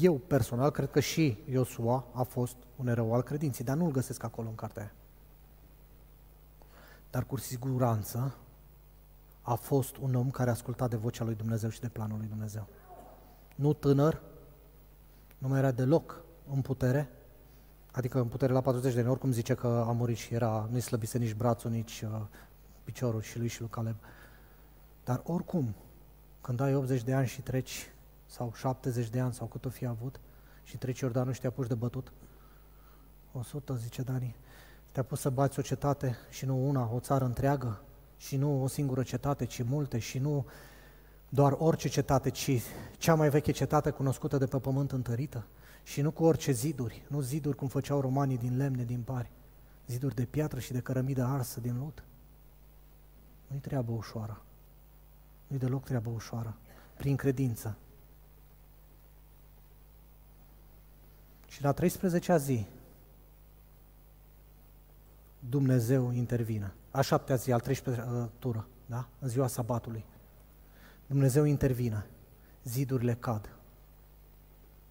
Eu 0.00 0.14
personal 0.14 0.70
cred 0.70 0.90
că 0.90 1.00
și 1.00 1.38
Iosua 1.50 2.04
a 2.12 2.22
fost 2.22 2.56
un 2.76 2.86
erou 2.88 3.14
al 3.14 3.22
credinței, 3.22 3.64
dar 3.64 3.76
nu-l 3.76 3.90
găsesc 3.90 4.22
acolo 4.22 4.48
în 4.48 4.54
cartea 4.54 4.82
aia 4.82 4.92
dar 7.12 7.24
cu 7.24 7.36
siguranță 7.36 8.36
a 9.42 9.54
fost 9.54 9.96
un 9.96 10.14
om 10.14 10.30
care 10.30 10.48
a 10.48 10.52
ascultat 10.52 10.90
de 10.90 10.96
vocea 10.96 11.24
lui 11.24 11.34
Dumnezeu 11.34 11.70
și 11.70 11.80
de 11.80 11.88
planul 11.88 12.18
lui 12.18 12.28
Dumnezeu. 12.28 12.66
Nu 13.54 13.72
tânăr, 13.72 14.22
nu 15.38 15.48
mai 15.48 15.58
era 15.58 15.70
deloc 15.70 16.24
în 16.52 16.60
putere, 16.60 17.08
adică 17.92 18.18
în 18.18 18.26
putere 18.26 18.52
la 18.52 18.60
40 18.60 18.94
de 18.94 19.00
ani, 19.00 19.08
oricum 19.08 19.32
zice 19.32 19.54
că 19.54 19.84
a 19.86 19.92
murit 19.92 20.16
și 20.16 20.34
era, 20.34 20.68
nu-i 20.70 20.80
slăbise 20.80 21.18
nici 21.18 21.34
brațul, 21.34 21.70
nici 21.70 22.00
uh, 22.00 22.20
piciorul 22.84 23.22
și 23.22 23.38
lui 23.38 23.48
și 23.48 23.60
lui 23.60 23.70
Caleb. 23.70 23.96
Dar 25.04 25.20
oricum, 25.24 25.74
când 26.40 26.60
ai 26.60 26.74
80 26.74 27.02
de 27.02 27.14
ani 27.14 27.26
și 27.26 27.40
treci, 27.40 27.92
sau 28.26 28.52
70 28.56 29.08
de 29.08 29.20
ani, 29.20 29.34
sau 29.34 29.46
cât 29.46 29.64
o 29.64 29.68
fi 29.68 29.86
avut, 29.86 30.20
și 30.64 30.76
treci 30.76 31.00
Iordanul 31.00 31.32
și 31.32 31.40
te 31.40 31.46
apuci 31.46 31.66
de 31.66 31.74
bătut, 31.74 32.12
100, 33.32 33.74
zice 33.74 34.02
Dani, 34.02 34.36
te-a 34.92 35.02
pus 35.02 35.20
să 35.20 35.30
bați 35.30 35.58
o 35.58 35.62
cetate 35.62 36.16
și 36.30 36.44
nu 36.44 36.68
una, 36.68 36.90
o 36.94 37.00
țară 37.00 37.24
întreagă, 37.24 37.80
și 38.16 38.36
nu 38.36 38.62
o 38.62 38.66
singură 38.66 39.02
cetate, 39.02 39.44
ci 39.44 39.62
multe, 39.62 39.98
și 39.98 40.18
nu 40.18 40.46
doar 41.28 41.54
orice 41.58 41.88
cetate, 41.88 42.30
ci 42.30 42.50
cea 42.98 43.14
mai 43.14 43.28
veche 43.28 43.52
cetate 43.52 43.90
cunoscută 43.90 44.38
de 44.38 44.46
pe 44.46 44.58
pământ 44.58 44.92
întărită, 44.92 45.46
și 45.82 46.00
nu 46.00 46.10
cu 46.10 46.24
orice 46.24 46.52
ziduri, 46.52 47.02
nu 47.08 47.20
ziduri 47.20 47.56
cum 47.56 47.68
făceau 47.68 48.00
romanii 48.00 48.38
din 48.38 48.56
lemne, 48.56 48.84
din 48.84 49.02
pari, 49.02 49.30
ziduri 49.86 50.14
de 50.14 50.24
piatră 50.24 50.60
și 50.60 50.72
de 50.72 50.80
cărămidă 50.80 51.22
arsă 51.22 51.60
din 51.60 51.78
lut. 51.78 52.04
Nu-i 53.46 53.60
treabă 53.60 53.92
ușoară. 53.92 54.42
Nu-i 55.46 55.58
deloc 55.58 55.84
treabă 55.84 56.10
ușoară. 56.10 56.56
Prin 56.96 57.16
credință. 57.16 57.76
Și 61.48 61.62
la 61.62 61.74
13-a 61.74 62.36
zi, 62.36 62.66
Dumnezeu 65.48 66.12
intervină. 66.12 66.72
A 66.90 67.00
șaptea 67.00 67.36
zi, 67.36 67.52
al 67.52 67.60
13 67.60 68.30
tură, 68.38 68.66
da? 68.86 69.08
în 69.18 69.28
ziua 69.28 69.46
sabatului. 69.46 70.04
Dumnezeu 71.06 71.44
intervină. 71.44 72.04
Zidurile 72.64 73.14
cad. 73.14 73.56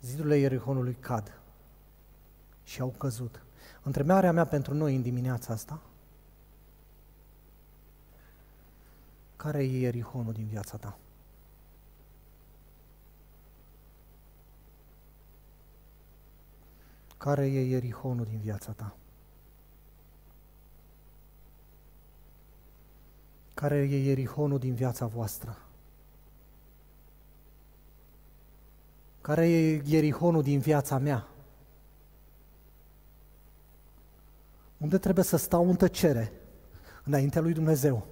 Zidurile 0.01 0.37
Ierihonului 0.37 0.97
cad. 0.99 1.39
Și 2.63 2.81
au 2.81 2.93
căzut. 2.97 3.43
Întrebarea 3.83 4.31
mea 4.31 4.45
pentru 4.45 4.73
noi 4.73 4.95
în 4.95 5.01
dimineața 5.01 5.53
asta, 5.53 5.81
care 9.35 9.63
e 9.63 9.79
Ierihonul 9.79 10.33
din 10.33 10.45
viața 10.45 10.77
ta? 10.77 10.97
Care 17.17 17.47
e 17.47 17.61
Ierihonul 17.61 18.25
din 18.25 18.39
viața 18.39 18.71
ta? 18.71 18.95
Care 23.53 23.77
e 23.77 23.97
Ierihonul 23.97 24.59
din 24.59 24.73
viața 24.73 25.05
voastră? 25.05 25.57
Care 29.21 29.49
e 29.49 29.81
Ierihonul 29.85 30.41
din 30.41 30.59
viața 30.59 30.97
mea? 30.97 31.27
Unde 34.77 34.97
trebuie 34.97 35.23
să 35.23 35.37
stau 35.37 35.69
în 35.69 35.75
tăcere 35.75 36.33
înaintea 37.03 37.41
lui 37.41 37.53
Dumnezeu? 37.53 38.07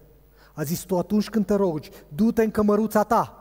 A 0.53 0.64
zis 0.64 0.82
tu 0.82 0.97
atunci 0.97 1.30
când 1.30 1.45
te 1.45 1.53
rogi, 1.53 1.89
du-te 2.07 2.43
în 2.43 2.51
cămăruța 2.51 3.03
ta. 3.03 3.34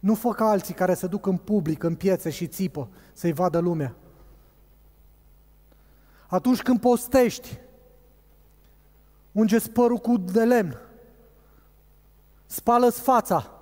Nu 0.00 0.14
fă 0.14 0.32
ca 0.32 0.44
alții 0.48 0.74
care 0.74 0.94
se 0.94 1.06
duc 1.06 1.26
în 1.26 1.36
public, 1.36 1.82
în 1.82 1.94
piețe 1.94 2.30
și 2.30 2.46
țipă 2.46 2.88
să-i 3.12 3.32
vadă 3.32 3.58
lumea. 3.58 3.94
Atunci 6.28 6.62
când 6.62 6.80
postești, 6.80 7.58
unge 9.32 9.58
părul 9.60 9.98
cu 9.98 10.16
de 10.16 10.44
lemn, 10.44 10.78
spală-ți 12.46 13.00
fața, 13.00 13.55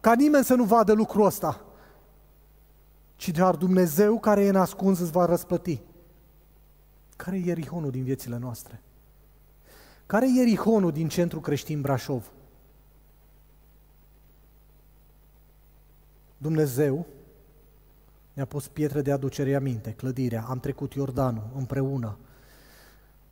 ca 0.00 0.14
nimeni 0.14 0.44
să 0.44 0.54
nu 0.54 0.64
vadă 0.64 0.92
lucrul 0.92 1.24
ăsta, 1.24 1.64
ci 3.16 3.30
doar 3.30 3.56
Dumnezeu 3.56 4.18
care 4.18 4.44
e 4.44 4.50
nascuns 4.50 4.98
îți 4.98 5.10
va 5.10 5.24
răsplăti. 5.24 5.80
Care 7.16 7.36
e 7.36 7.44
Ierihonul 7.44 7.90
din 7.90 8.04
viețile 8.04 8.38
noastre? 8.38 8.82
Care 10.06 10.26
e 10.26 10.38
Ierihonul 10.38 10.92
din 10.92 11.08
centru 11.08 11.40
creștin 11.40 11.80
Brașov? 11.80 12.30
Dumnezeu 16.36 17.06
ne-a 18.32 18.44
pus 18.44 18.68
pietre 18.68 19.02
de 19.02 19.12
aducere 19.12 19.54
aminte, 19.54 19.90
clădirea, 19.90 20.44
am 20.48 20.60
trecut 20.60 20.94
Iordanul 20.94 21.50
împreună. 21.56 22.18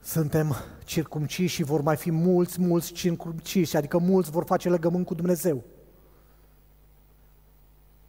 Suntem 0.00 0.54
circumciși 0.84 1.54
și 1.54 1.62
vor 1.62 1.80
mai 1.80 1.96
fi 1.96 2.10
mulți, 2.10 2.60
mulți 2.60 2.92
circumciși, 2.92 3.76
adică 3.76 3.98
mulți 3.98 4.30
vor 4.30 4.44
face 4.44 4.68
legământ 4.68 5.06
cu 5.06 5.14
Dumnezeu. 5.14 5.64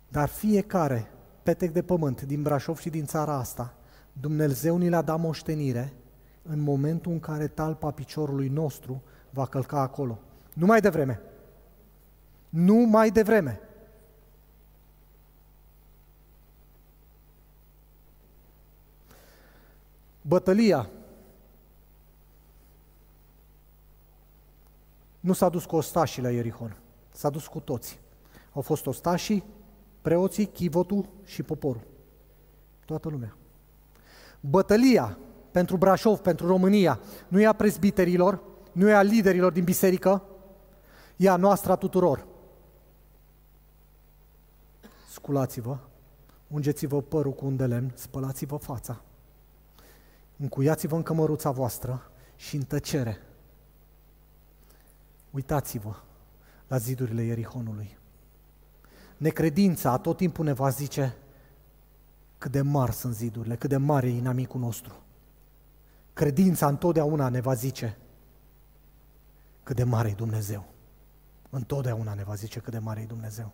Dar 0.09 0.29
fiecare 0.29 1.11
petec 1.43 1.71
de 1.71 1.81
pământ 1.81 2.21
din 2.21 2.41
Brașov 2.41 2.77
și 2.77 2.89
din 2.89 3.05
țara 3.05 3.33
asta, 3.33 3.73
Dumnezeu 4.13 4.77
ni 4.77 4.89
le-a 4.89 5.01
dat 5.01 5.19
moștenire 5.19 5.93
în 6.41 6.59
momentul 6.59 7.11
în 7.11 7.19
care 7.19 7.47
talpa 7.47 7.91
piciorului 7.91 8.47
nostru 8.47 9.03
va 9.29 9.45
călca 9.45 9.79
acolo. 9.79 10.19
Nu 10.53 10.65
mai 10.65 10.81
devreme. 10.81 11.21
Nu 12.49 12.75
mai 12.75 13.11
devreme. 13.11 13.59
Bătălia 20.21 20.89
nu 25.19 25.33
s-a 25.33 25.49
dus 25.49 25.65
cu 25.65 25.75
ostașii 25.75 26.21
la 26.21 26.31
Ierihon, 26.31 26.77
s-a 27.11 27.29
dus 27.29 27.47
cu 27.47 27.59
toți. 27.59 27.99
Au 28.53 28.61
fost 28.61 28.87
ostașii, 28.87 29.43
preoții, 30.01 30.45
chivotul 30.45 31.09
și 31.23 31.43
poporul. 31.43 31.87
Toată 32.85 33.09
lumea. 33.09 33.37
Bătălia 34.39 35.17
pentru 35.51 35.77
Brașov, 35.77 36.19
pentru 36.19 36.47
România, 36.47 36.99
nu 37.27 37.41
e 37.41 37.45
a 37.45 37.53
prezbiterilor, 37.53 38.41
nu 38.71 38.89
e 38.89 38.93
a 38.93 39.01
liderilor 39.01 39.51
din 39.51 39.63
biserică, 39.63 40.23
e 41.15 41.29
a 41.29 41.35
noastră 41.35 41.71
a 41.71 41.75
tuturor. 41.75 42.27
Sculați-vă, 45.09 45.77
ungeți-vă 46.47 47.01
părul 47.01 47.33
cu 47.33 47.45
un 47.45 47.55
de 47.55 47.65
lemn, 47.65 47.91
spălați-vă 47.95 48.55
fața, 48.55 49.01
încuiați-vă 50.37 50.95
în 50.95 51.03
cămăruța 51.03 51.51
voastră 51.51 52.11
și 52.35 52.55
în 52.55 52.61
tăcere. 52.61 53.21
Uitați-vă 55.31 55.95
la 56.67 56.77
zidurile 56.77 57.21
Ierihonului. 57.21 57.98
Necredința 59.19 59.97
tot 59.97 60.17
timpul 60.17 60.45
ne 60.45 60.53
va 60.53 60.69
zice 60.69 61.15
cât 62.37 62.51
de 62.51 62.61
mari 62.61 62.91
sunt 62.91 63.13
zidurile, 63.13 63.55
cât 63.55 63.69
de 63.69 63.77
mare 63.77 64.07
e 64.07 64.17
inamicul 64.17 64.59
nostru. 64.59 64.93
Credința 66.13 66.67
întotdeauna 66.67 67.29
ne 67.29 67.41
va 67.41 67.53
zice 67.53 67.97
cât 69.63 69.75
de 69.75 69.83
mare 69.83 70.09
e 70.09 70.13
Dumnezeu. 70.13 70.65
Întotdeauna 71.49 72.13
ne 72.13 72.23
va 72.23 72.35
zice 72.35 72.59
cât 72.59 72.73
de 72.73 72.79
mare 72.79 73.01
e 73.01 73.05
Dumnezeu. 73.05 73.51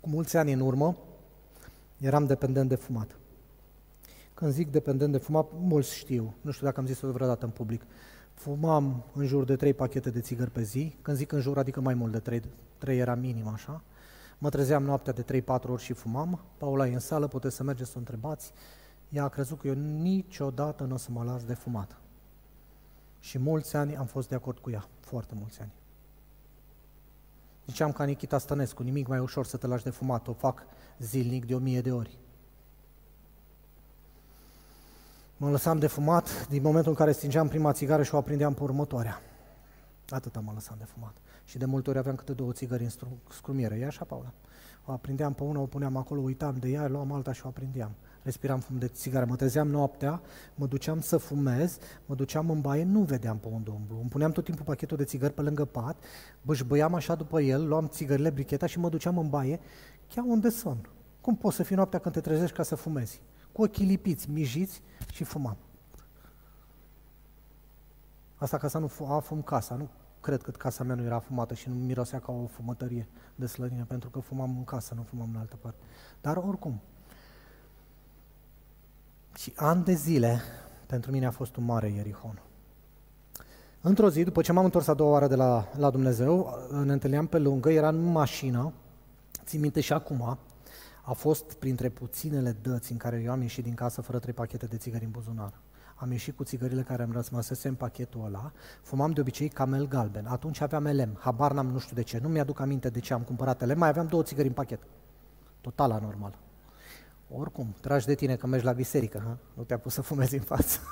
Cu 0.00 0.08
mulți 0.08 0.36
ani 0.36 0.52
în 0.52 0.60
urmă, 0.60 0.96
eram 2.00 2.26
dependent 2.26 2.68
de 2.68 2.74
fumat. 2.74 3.17
Când 4.38 4.52
zic 4.52 4.70
dependent 4.70 5.12
de 5.12 5.18
fumat, 5.18 5.48
mulți 5.52 5.94
știu, 5.94 6.34
nu 6.40 6.50
știu 6.50 6.66
dacă 6.66 6.80
am 6.80 6.86
zis-o 6.86 7.12
vreodată 7.12 7.44
în 7.44 7.50
public. 7.50 7.86
Fumam 8.34 9.04
în 9.14 9.26
jur 9.26 9.44
de 9.44 9.56
3 9.56 9.74
pachete 9.74 10.10
de 10.10 10.20
țigări 10.20 10.50
pe 10.50 10.62
zi, 10.62 10.96
când 11.02 11.16
zic 11.16 11.32
în 11.32 11.40
jur, 11.40 11.58
adică 11.58 11.80
mai 11.80 11.94
mult 11.94 12.12
de 12.12 12.18
3, 12.18 12.42
3 12.78 12.98
era 12.98 13.14
minim 13.14 13.46
așa. 13.48 13.82
Mă 14.38 14.48
trezeam 14.48 14.82
noaptea 14.82 15.12
de 15.12 15.42
3-4 15.42 15.44
ori 15.68 15.82
și 15.82 15.92
fumam. 15.92 16.40
Paula 16.58 16.86
e 16.86 16.92
în 16.92 16.98
sală, 16.98 17.26
puteți 17.26 17.56
să 17.56 17.62
mergeți 17.62 17.88
să 17.88 17.94
o 17.96 17.98
întrebați. 17.98 18.52
Ea 19.08 19.24
a 19.24 19.28
crezut 19.28 19.58
că 19.58 19.66
eu 19.66 19.74
niciodată 19.74 20.84
nu 20.84 20.94
o 20.94 20.96
să 20.96 21.08
mă 21.10 21.24
las 21.24 21.44
de 21.44 21.54
fumat. 21.54 22.00
Și 23.20 23.38
mulți 23.38 23.76
ani 23.76 23.96
am 23.96 24.06
fost 24.06 24.28
de 24.28 24.34
acord 24.34 24.58
cu 24.58 24.70
ea, 24.70 24.88
foarte 25.00 25.34
mulți 25.38 25.60
ani. 25.60 25.72
Ziceam 27.66 27.92
ca 27.92 28.04
Nikita 28.04 28.38
Stănescu, 28.38 28.82
nimic 28.82 29.06
mai 29.06 29.18
ușor 29.18 29.46
să 29.46 29.56
te 29.56 29.66
lași 29.66 29.84
de 29.84 29.90
fumat, 29.90 30.28
o 30.28 30.32
fac 30.32 30.62
zilnic 30.98 31.46
de 31.46 31.54
o 31.54 31.58
mie 31.58 31.80
de 31.80 31.92
ori. 31.92 32.18
Mă 35.40 35.50
lăsam 35.50 35.78
de 35.78 35.86
fumat 35.86 36.48
din 36.48 36.62
momentul 36.62 36.90
în 36.90 36.96
care 36.96 37.12
stingeam 37.12 37.48
prima 37.48 37.72
țigară 37.72 38.02
și 38.02 38.14
o 38.14 38.18
aprindeam 38.18 38.54
pe 38.54 38.62
următoarea. 38.62 39.20
Atâta 40.08 40.40
mă 40.40 40.50
lăsam 40.54 40.76
de 40.78 40.84
fumat. 40.84 41.16
Și 41.44 41.58
de 41.58 41.64
multe 41.64 41.90
ori 41.90 41.98
aveam 41.98 42.14
câte 42.14 42.32
două 42.32 42.52
țigări 42.52 42.82
în 42.82 42.90
scrumiere. 43.28 43.78
E 43.80 43.86
așa, 43.86 44.04
Paula? 44.04 44.32
O 44.84 44.92
aprindeam 44.92 45.32
pe 45.32 45.42
una, 45.42 45.60
o 45.60 45.66
puneam 45.66 45.96
acolo, 45.96 46.20
uitam 46.20 46.56
de 46.60 46.68
ea, 46.68 46.88
luam 46.88 47.12
alta 47.12 47.32
și 47.32 47.40
o 47.44 47.48
aprindeam. 47.48 47.90
Respiram 48.22 48.60
fum 48.60 48.78
de 48.78 48.88
țigară. 48.88 49.24
Mă 49.28 49.36
trezeam 49.36 49.68
noaptea, 49.68 50.20
mă 50.54 50.66
duceam 50.66 51.00
să 51.00 51.16
fumez, 51.16 51.78
mă 52.06 52.14
duceam 52.14 52.50
în 52.50 52.60
baie, 52.60 52.84
nu 52.84 53.00
vedeam 53.00 53.38
pe 53.38 53.48
unde 53.48 53.70
umblu. 53.70 53.98
Îmi 54.00 54.08
puneam 54.08 54.30
tot 54.30 54.44
timpul 54.44 54.64
pachetul 54.64 54.96
de 54.96 55.04
țigări 55.04 55.32
pe 55.32 55.40
lângă 55.40 55.64
pat, 55.64 55.96
bășbăiam 56.42 56.94
așa 56.94 57.14
după 57.14 57.40
el, 57.40 57.68
luam 57.68 57.88
țigările, 57.88 58.30
bricheta 58.30 58.66
și 58.66 58.78
mă 58.78 58.88
duceam 58.88 59.18
în 59.18 59.28
baie, 59.28 59.60
chiar 60.08 60.24
unde 60.28 60.48
son. 60.48 60.88
Cum 61.20 61.36
poți 61.36 61.56
să 61.56 61.62
fii 61.62 61.76
noaptea 61.76 61.98
când 61.98 62.14
te 62.14 62.20
trezești 62.20 62.56
ca 62.56 62.62
să 62.62 62.74
fumezi? 62.74 63.20
Cu 63.58 63.64
ochii 63.64 63.86
lipiți, 63.86 64.30
mijiți 64.30 64.82
și 65.12 65.24
fumam. 65.24 65.56
Asta 68.36 68.58
ca 68.58 68.68
să 68.68 68.78
nu 68.78 68.90
afum 69.06 69.42
casa, 69.42 69.74
nu 69.74 69.88
cred 70.20 70.42
că 70.42 70.50
casa 70.50 70.84
mea 70.84 70.94
nu 70.94 71.02
era 71.02 71.18
fumată 71.18 71.54
și 71.54 71.68
nu 71.68 71.74
mirosea 71.74 72.20
ca 72.20 72.32
o 72.32 72.46
fumătărie 72.46 73.08
de 73.34 73.46
slănină, 73.46 73.84
pentru 73.84 74.10
că 74.10 74.18
fumam 74.18 74.56
în 74.56 74.64
casă, 74.64 74.94
nu 74.94 75.02
fumam 75.02 75.28
în 75.32 75.40
altă 75.40 75.56
parte. 75.60 75.78
Dar 76.20 76.36
oricum. 76.36 76.80
Și 79.36 79.52
ani 79.56 79.84
de 79.84 79.92
zile, 79.92 80.40
pentru 80.86 81.10
mine 81.10 81.26
a 81.26 81.30
fost 81.30 81.56
un 81.56 81.64
mare 81.64 81.88
Ierihon. 81.88 82.42
Într-o 83.80 84.10
zi, 84.10 84.24
după 84.24 84.42
ce 84.42 84.52
m-am 84.52 84.64
întors 84.64 84.86
a 84.86 84.94
doua 84.94 85.10
oară 85.10 85.26
de 85.26 85.34
la, 85.34 85.68
la 85.76 85.90
Dumnezeu, 85.90 86.58
ne 86.84 86.92
întâlneam 86.92 87.26
pe 87.26 87.38
lungă, 87.38 87.70
era 87.70 87.88
în 87.88 88.04
mașină, 88.04 88.72
țin 89.44 89.60
minte 89.60 89.80
și 89.80 89.92
acum, 89.92 90.38
a 91.08 91.12
fost 91.12 91.52
printre 91.52 91.88
puținele 91.88 92.52
dăți 92.52 92.92
în 92.92 92.98
care 92.98 93.20
eu 93.20 93.30
am 93.30 93.40
ieșit 93.40 93.64
din 93.64 93.74
casă 93.74 94.00
fără 94.00 94.18
trei 94.18 94.34
pachete 94.34 94.66
de 94.66 94.76
țigări 94.76 95.04
în 95.04 95.10
buzunar. 95.10 95.60
Am 95.94 96.10
ieșit 96.10 96.36
cu 96.36 96.44
țigările 96.44 96.82
care 96.82 97.02
îmi 97.02 97.12
răsmăsese 97.12 97.68
în 97.68 97.74
pachetul 97.74 98.24
ăla, 98.24 98.52
fumam 98.82 99.10
de 99.10 99.20
obicei 99.20 99.48
camel 99.48 99.88
galben. 99.88 100.26
Atunci 100.26 100.60
aveam 100.60 100.86
elem, 100.86 101.16
habar 101.20 101.52
n-am 101.52 101.66
nu 101.66 101.78
știu 101.78 101.96
de 101.96 102.02
ce, 102.02 102.18
nu 102.18 102.28
mi-aduc 102.28 102.60
aminte 102.60 102.90
de 102.90 103.00
ce 103.00 103.12
am 103.12 103.22
cumpărat 103.22 103.62
elem, 103.62 103.78
mai 103.78 103.88
aveam 103.88 104.06
două 104.06 104.22
țigări 104.22 104.48
în 104.48 104.54
pachet. 104.54 104.82
Total 105.60 105.90
anormal. 105.90 106.38
Oricum, 107.30 107.74
tragi 107.80 108.06
de 108.06 108.14
tine 108.14 108.36
că 108.36 108.46
mergi 108.46 108.64
la 108.64 108.72
biserică, 108.72 109.22
ha? 109.24 109.38
nu 109.54 109.62
te-a 109.62 109.78
pus 109.78 109.92
să 109.92 110.02
fumezi 110.02 110.34
în 110.34 110.42
față. 110.42 110.80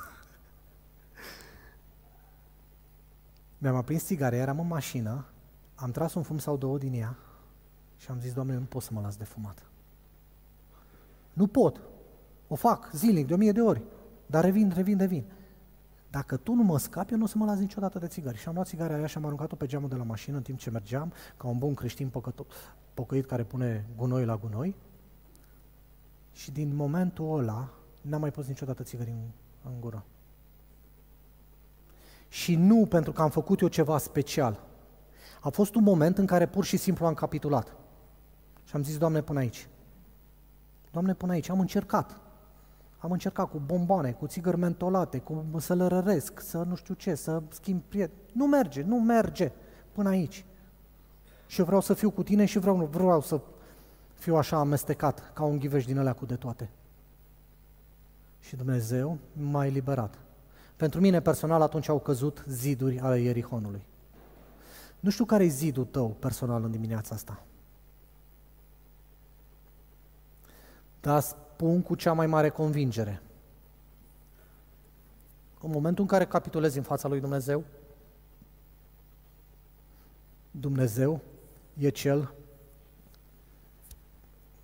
Mi-am 3.58 3.76
aprins 3.76 4.04
țigare, 4.04 4.36
eram 4.36 4.60
în 4.60 4.66
mașină, 4.66 5.24
am 5.74 5.90
tras 5.90 6.14
un 6.14 6.22
fum 6.22 6.38
sau 6.38 6.56
două 6.56 6.78
din 6.78 6.92
ea 6.92 7.16
și 7.96 8.10
am 8.10 8.20
zis, 8.20 8.32
Doamne, 8.32 8.52
eu 8.52 8.58
nu 8.58 8.64
pot 8.64 8.82
să 8.82 8.90
mă 8.92 9.00
las 9.00 9.16
de 9.16 9.24
fumat. 9.24 9.66
Nu 11.36 11.46
pot. 11.46 11.80
O 12.48 12.54
fac 12.54 12.90
zilnic, 12.92 13.26
de 13.26 13.34
o 13.34 13.36
mie 13.36 13.52
de 13.52 13.60
ori. 13.60 13.82
Dar 14.26 14.44
revin, 14.44 14.72
revin, 14.74 14.98
revin. 14.98 15.24
Dacă 16.10 16.36
tu 16.36 16.52
nu 16.52 16.62
mă 16.62 16.78
scapi, 16.78 17.12
eu 17.12 17.18
nu 17.18 17.24
o 17.24 17.26
să 17.26 17.38
mă 17.38 17.44
las 17.44 17.58
niciodată 17.58 17.98
de 17.98 18.06
țigări. 18.06 18.36
Și 18.36 18.48
am 18.48 18.54
luat 18.54 18.66
țigarea 18.66 18.96
aia 18.96 19.06
și 19.06 19.16
am 19.16 19.24
aruncat-o 19.24 19.56
pe 19.56 19.66
geamul 19.66 19.88
de 19.88 19.94
la 19.94 20.02
mașină 20.02 20.36
în 20.36 20.42
timp 20.42 20.58
ce 20.58 20.70
mergeam, 20.70 21.12
ca 21.36 21.48
un 21.48 21.58
bun 21.58 21.74
creștin 21.74 22.10
păcăto- 22.10 22.76
pocăit 22.94 23.26
care 23.26 23.42
pune 23.42 23.86
gunoi 23.96 24.24
la 24.24 24.36
gunoi. 24.36 24.76
Și 26.32 26.50
din 26.50 26.76
momentul 26.76 27.38
ăla, 27.38 27.68
n-am 28.00 28.20
mai 28.20 28.30
pus 28.30 28.46
niciodată 28.46 28.82
țigări 28.82 29.10
în, 29.10 29.22
în 29.64 29.80
gură. 29.80 30.04
Și 32.28 32.54
nu 32.54 32.86
pentru 32.86 33.12
că 33.12 33.22
am 33.22 33.30
făcut 33.30 33.60
eu 33.60 33.68
ceva 33.68 33.98
special. 33.98 34.60
A 35.40 35.48
fost 35.48 35.74
un 35.74 35.82
moment 35.82 36.18
în 36.18 36.26
care 36.26 36.46
pur 36.46 36.64
și 36.64 36.76
simplu 36.76 37.06
am 37.06 37.14
capitulat. 37.14 37.76
Și 38.64 38.76
am 38.76 38.82
zis, 38.82 38.98
Doamne, 38.98 39.22
până 39.22 39.38
aici. 39.38 39.68
Doamne, 40.96 41.14
până 41.14 41.32
aici, 41.32 41.48
am 41.48 41.60
încercat. 41.60 42.20
Am 42.98 43.10
încercat 43.10 43.50
cu 43.50 43.62
bomboane, 43.66 44.12
cu 44.12 44.26
țigări 44.26 44.56
mentolate, 44.56 45.18
cu 45.18 45.44
să 45.56 45.74
lărăresc, 45.74 46.40
să 46.40 46.62
nu 46.68 46.74
știu 46.74 46.94
ce, 46.94 47.14
să 47.14 47.42
schimb 47.48 47.82
prieteni. 47.88 48.20
Nu 48.32 48.46
merge, 48.46 48.82
nu 48.82 49.00
merge 49.00 49.52
până 49.92 50.08
aici. 50.08 50.44
Și 51.46 51.58
eu 51.58 51.66
vreau 51.66 51.80
să 51.80 51.94
fiu 51.94 52.10
cu 52.10 52.22
tine 52.22 52.44
și 52.44 52.58
vreau, 52.58 52.76
vreau 52.76 53.20
să 53.20 53.40
fiu 54.14 54.36
așa 54.36 54.56
amestecat, 54.56 55.32
ca 55.32 55.44
un 55.44 55.58
ghiveș 55.58 55.84
din 55.84 55.98
alea 55.98 56.12
cu 56.12 56.26
de 56.26 56.34
toate. 56.34 56.70
Și 58.40 58.56
Dumnezeu 58.56 59.18
m-a 59.32 59.66
eliberat. 59.66 60.18
Pentru 60.76 61.00
mine 61.00 61.20
personal 61.20 61.62
atunci 61.62 61.88
au 61.88 61.98
căzut 61.98 62.44
ziduri 62.48 63.00
ale 63.00 63.20
Ierihonului. 63.20 63.82
Nu 65.00 65.10
știu 65.10 65.24
care 65.24 65.44
e 65.44 65.48
zidul 65.48 65.84
tău 65.84 66.08
personal 66.08 66.64
în 66.64 66.70
dimineața 66.70 67.14
asta. 67.14 67.42
Dar 71.06 71.20
spun 71.20 71.82
cu 71.82 71.94
cea 71.94 72.12
mai 72.12 72.26
mare 72.26 72.48
convingere. 72.48 73.22
În 75.60 75.70
momentul 75.70 76.02
în 76.02 76.08
care 76.08 76.26
capitulezi 76.26 76.76
în 76.76 76.82
fața 76.82 77.08
lui 77.08 77.20
Dumnezeu, 77.20 77.64
Dumnezeu 80.50 81.20
e 81.78 81.88
Cel 81.88 82.34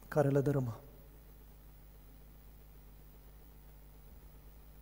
care 0.08 0.28
le 0.28 0.40
dărâmă. 0.40 0.80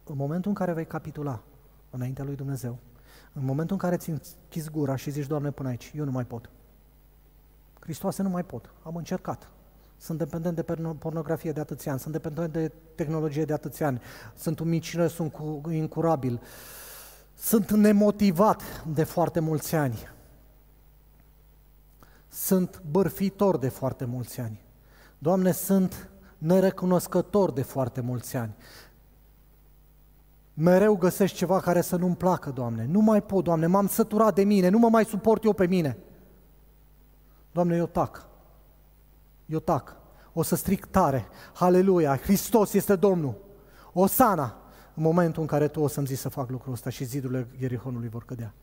În 0.05 0.17
momentul 0.17 0.51
în 0.51 0.57
care 0.57 0.73
vei 0.73 0.87
capitula, 0.87 1.43
înaintea 1.91 2.25
lui 2.25 2.37
Dumnezeu, 2.37 2.79
în 3.33 3.45
momentul 3.45 3.77
în 3.77 3.83
care 3.83 3.97
ți 3.97 4.11
închizi 4.11 4.71
gura 4.71 4.97
și 4.97 5.11
zici, 5.11 5.27
Doamne, 5.27 5.51
până 5.51 5.69
aici, 5.69 5.93
eu 5.95 6.05
nu 6.05 6.11
mai 6.11 6.25
pot. 6.25 6.51
Hristoase, 7.81 8.23
nu 8.23 8.29
mai 8.29 8.45
pot. 8.45 8.73
Am 8.83 8.97
încercat. 8.97 9.51
Sunt 10.01 10.19
dependent 10.19 10.55
de 10.55 10.63
pornografie 10.99 11.53
de 11.53 11.61
atâția 11.61 11.91
ani, 11.91 12.01
sunt 12.01 12.13
dependent 12.13 12.53
de 12.53 12.73
tehnologie 12.95 13.45
de 13.45 13.53
atâția 13.53 13.87
ani, 13.87 14.01
sunt 14.35 14.59
umicină, 14.59 15.07
sunt 15.07 15.35
incurabil, 15.71 16.41
sunt 17.37 17.71
nemotivat 17.71 18.63
de 18.87 19.05
foarte 19.05 19.41
mulți 19.41 19.75
ani, 19.75 20.09
sunt 22.29 22.83
bărfitor 22.91 23.59
de 23.59 23.69
foarte 23.69 24.05
mulți 24.05 24.41
ani. 24.41 24.61
Doamne, 25.19 25.53
sunt 25.53 26.11
nerecunoscător 26.39 27.53
de 27.53 27.63
foarte 27.63 28.01
mulți 28.01 28.37
ani. 28.37 28.55
Mereu 30.55 30.97
găsești 30.97 31.37
ceva 31.37 31.61
care 31.61 31.81
să 31.81 31.97
nu-mi 31.97 32.17
placă, 32.17 32.51
Doamne. 32.51 32.87
Nu 32.87 33.01
mai 33.01 33.23
pot, 33.23 33.45
Doamne, 33.45 33.67
m-am 33.67 33.87
săturat 33.87 34.35
de 34.35 34.45
mine, 34.45 34.69
nu 34.69 34.79
mă 34.79 34.89
mai 34.89 35.05
suport 35.05 35.45
eu 35.45 35.53
pe 35.53 35.67
mine. 35.67 35.97
Doamne, 37.53 37.77
eu 37.77 37.87
tac. 37.87 38.29
Eu 39.51 39.59
tac. 39.59 39.97
O 40.33 40.43
să 40.43 40.57
stric 40.57 40.85
tare. 40.85 41.29
Haleluia! 41.55 42.17
Hristos 42.17 42.73
este 42.73 42.97
Domnul. 42.97 43.37
Osana! 43.93 44.57
În 44.95 45.03
momentul 45.03 45.43
în 45.43 45.49
care 45.49 45.69
tu 45.69 45.81
o 45.81 45.87
să-mi 45.87 46.07
zici 46.07 46.19
să 46.19 46.29
fac 46.29 46.51
lucrul 46.51 46.73
ăsta 46.73 46.91
și 46.91 47.05
zidurile 47.05 47.49
Ierihonului 47.59 48.09
vor 48.09 48.25
cădea. 48.25 48.55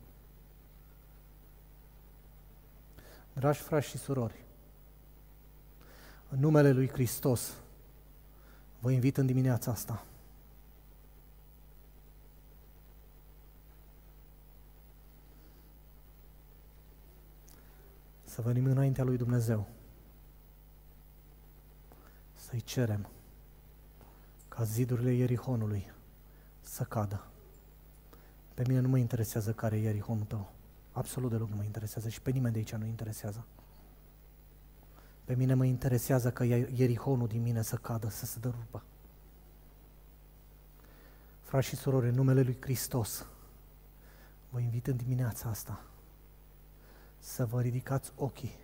Dragi 3.32 3.58
frați 3.58 3.86
și 3.86 3.98
surori, 3.98 4.44
în 6.28 6.38
numele 6.38 6.72
Lui 6.72 6.88
Hristos, 6.88 7.52
vă 8.78 8.90
invit 8.90 9.16
în 9.16 9.26
dimineața 9.26 9.70
asta 9.70 10.04
să 18.24 18.42
venim 18.42 18.64
înaintea 18.64 19.04
lui 19.04 19.16
Dumnezeu, 19.16 19.68
să-i 22.48 22.60
cerem 22.60 23.08
ca 24.48 24.64
zidurile 24.64 25.12
Ierihonului 25.12 25.92
să 26.60 26.82
cadă. 26.82 27.26
Pe 28.54 28.64
mine 28.66 28.80
nu 28.80 28.88
mă 28.88 28.98
interesează 28.98 29.52
care 29.52 29.76
e 29.76 29.80
Ierihonul 29.80 30.24
tău. 30.24 30.52
Absolut 30.92 31.30
deloc 31.30 31.48
nu 31.48 31.56
mă 31.56 31.62
interesează 31.62 32.08
și 32.08 32.20
pe 32.20 32.30
nimeni 32.30 32.52
de 32.52 32.58
aici 32.58 32.74
nu 32.74 32.84
interesează. 32.84 33.44
Pe 35.24 35.34
mine 35.34 35.54
mă 35.54 35.64
interesează 35.64 36.30
că 36.32 36.44
Ierihonul 36.44 37.28
din 37.28 37.42
mine 37.42 37.62
să 37.62 37.76
cadă, 37.76 38.08
să 38.08 38.26
se 38.26 38.38
dărupă. 38.38 38.82
Frați 41.40 41.66
și 41.66 41.76
surori, 41.76 42.08
în 42.08 42.14
numele 42.14 42.42
Lui 42.42 42.56
Hristos, 42.60 43.26
vă 44.48 44.60
invit 44.60 44.86
în 44.86 44.96
dimineața 44.96 45.48
asta 45.48 45.84
să 47.18 47.46
vă 47.46 47.60
ridicați 47.60 48.12
ochii 48.16 48.54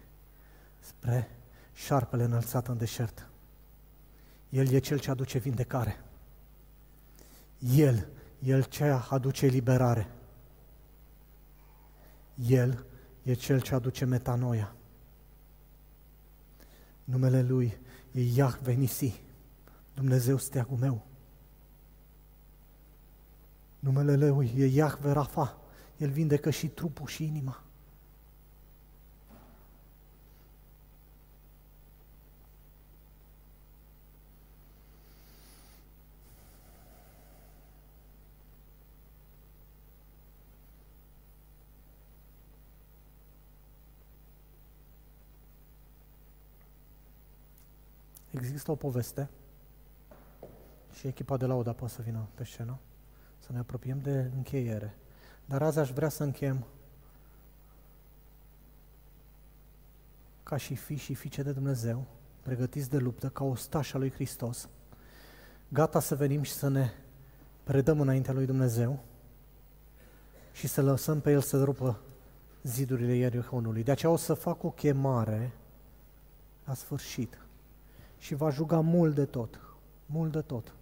spre 0.78 1.30
șarpele 1.72 2.24
înălțat 2.24 2.68
în 2.68 2.78
deșert. 2.78 3.28
El 4.54 4.72
e 4.72 4.78
cel 4.78 5.00
ce 5.00 5.10
aduce 5.10 5.38
vindecare. 5.38 6.04
El, 7.58 8.08
El 8.42 8.62
ce 8.62 8.84
aduce 8.84 9.46
eliberare. 9.46 10.10
El 12.48 12.86
e 13.22 13.34
cel 13.34 13.60
ce 13.60 13.74
aduce 13.74 14.04
metanoia. 14.04 14.74
Numele 17.04 17.42
Lui 17.42 17.78
e 18.12 18.20
Iahve 18.20 18.72
Nisi, 18.72 19.20
Dumnezeu 19.94 20.36
steagul 20.36 20.78
meu. 20.78 21.06
Numele 23.78 24.16
Lui 24.16 24.52
e 24.56 24.66
Iahve 24.66 25.12
Rafa, 25.12 25.60
El 25.96 26.10
vindecă 26.10 26.50
și 26.50 26.68
trupul 26.68 27.06
și 27.06 27.24
inima. 27.24 27.63
Există 48.44 48.70
o 48.70 48.74
poveste 48.74 49.28
și 50.92 51.06
echipa 51.06 51.36
de 51.36 51.46
lauda 51.46 51.72
poate 51.72 51.94
să 51.94 52.02
vină 52.02 52.26
pe 52.34 52.44
scenă, 52.44 52.78
să 53.38 53.52
ne 53.52 53.58
apropiem 53.58 54.00
de 54.00 54.30
încheiere. 54.36 54.94
Dar 55.44 55.62
azi 55.62 55.78
aș 55.78 55.90
vrea 55.90 56.08
să 56.08 56.22
încheiem 56.22 56.64
ca 60.42 60.56
și 60.56 60.74
fi 60.74 60.96
și 60.96 61.14
fiice 61.14 61.42
de 61.42 61.52
Dumnezeu, 61.52 62.04
pregătiți 62.42 62.90
de 62.90 62.98
luptă, 62.98 63.28
ca 63.28 63.44
o 63.44 63.54
stașa 63.54 63.98
lui 63.98 64.10
Hristos, 64.10 64.68
gata 65.68 66.00
să 66.00 66.14
venim 66.14 66.42
și 66.42 66.52
să 66.52 66.68
ne 66.68 66.90
predăm 67.62 68.00
înaintea 68.00 68.32
lui 68.32 68.46
Dumnezeu 68.46 69.04
și 70.52 70.66
să 70.66 70.82
lăsăm 70.82 71.20
pe 71.20 71.30
El 71.30 71.40
să 71.40 71.64
rupă 71.64 72.00
zidurile 72.62 73.14
Ierihonului. 73.14 73.82
De 73.82 73.90
aceea 73.90 74.12
o 74.12 74.16
să 74.16 74.34
fac 74.34 74.62
o 74.62 74.70
chemare 74.70 75.52
la 76.64 76.74
sfârșit 76.74 77.43
și 78.18 78.34
va 78.34 78.50
juga 78.50 78.80
mult 78.80 79.14
de 79.14 79.24
tot, 79.24 79.60
mult 80.06 80.32
de 80.32 80.40
tot. 80.40 80.74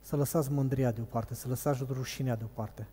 Să 0.00 0.16
lăsați 0.16 0.50
mândria 0.50 0.90
deoparte, 0.90 1.34
să 1.34 1.48
lăsați 1.48 1.84
rușinea 1.88 2.36
deoparte. 2.36 2.88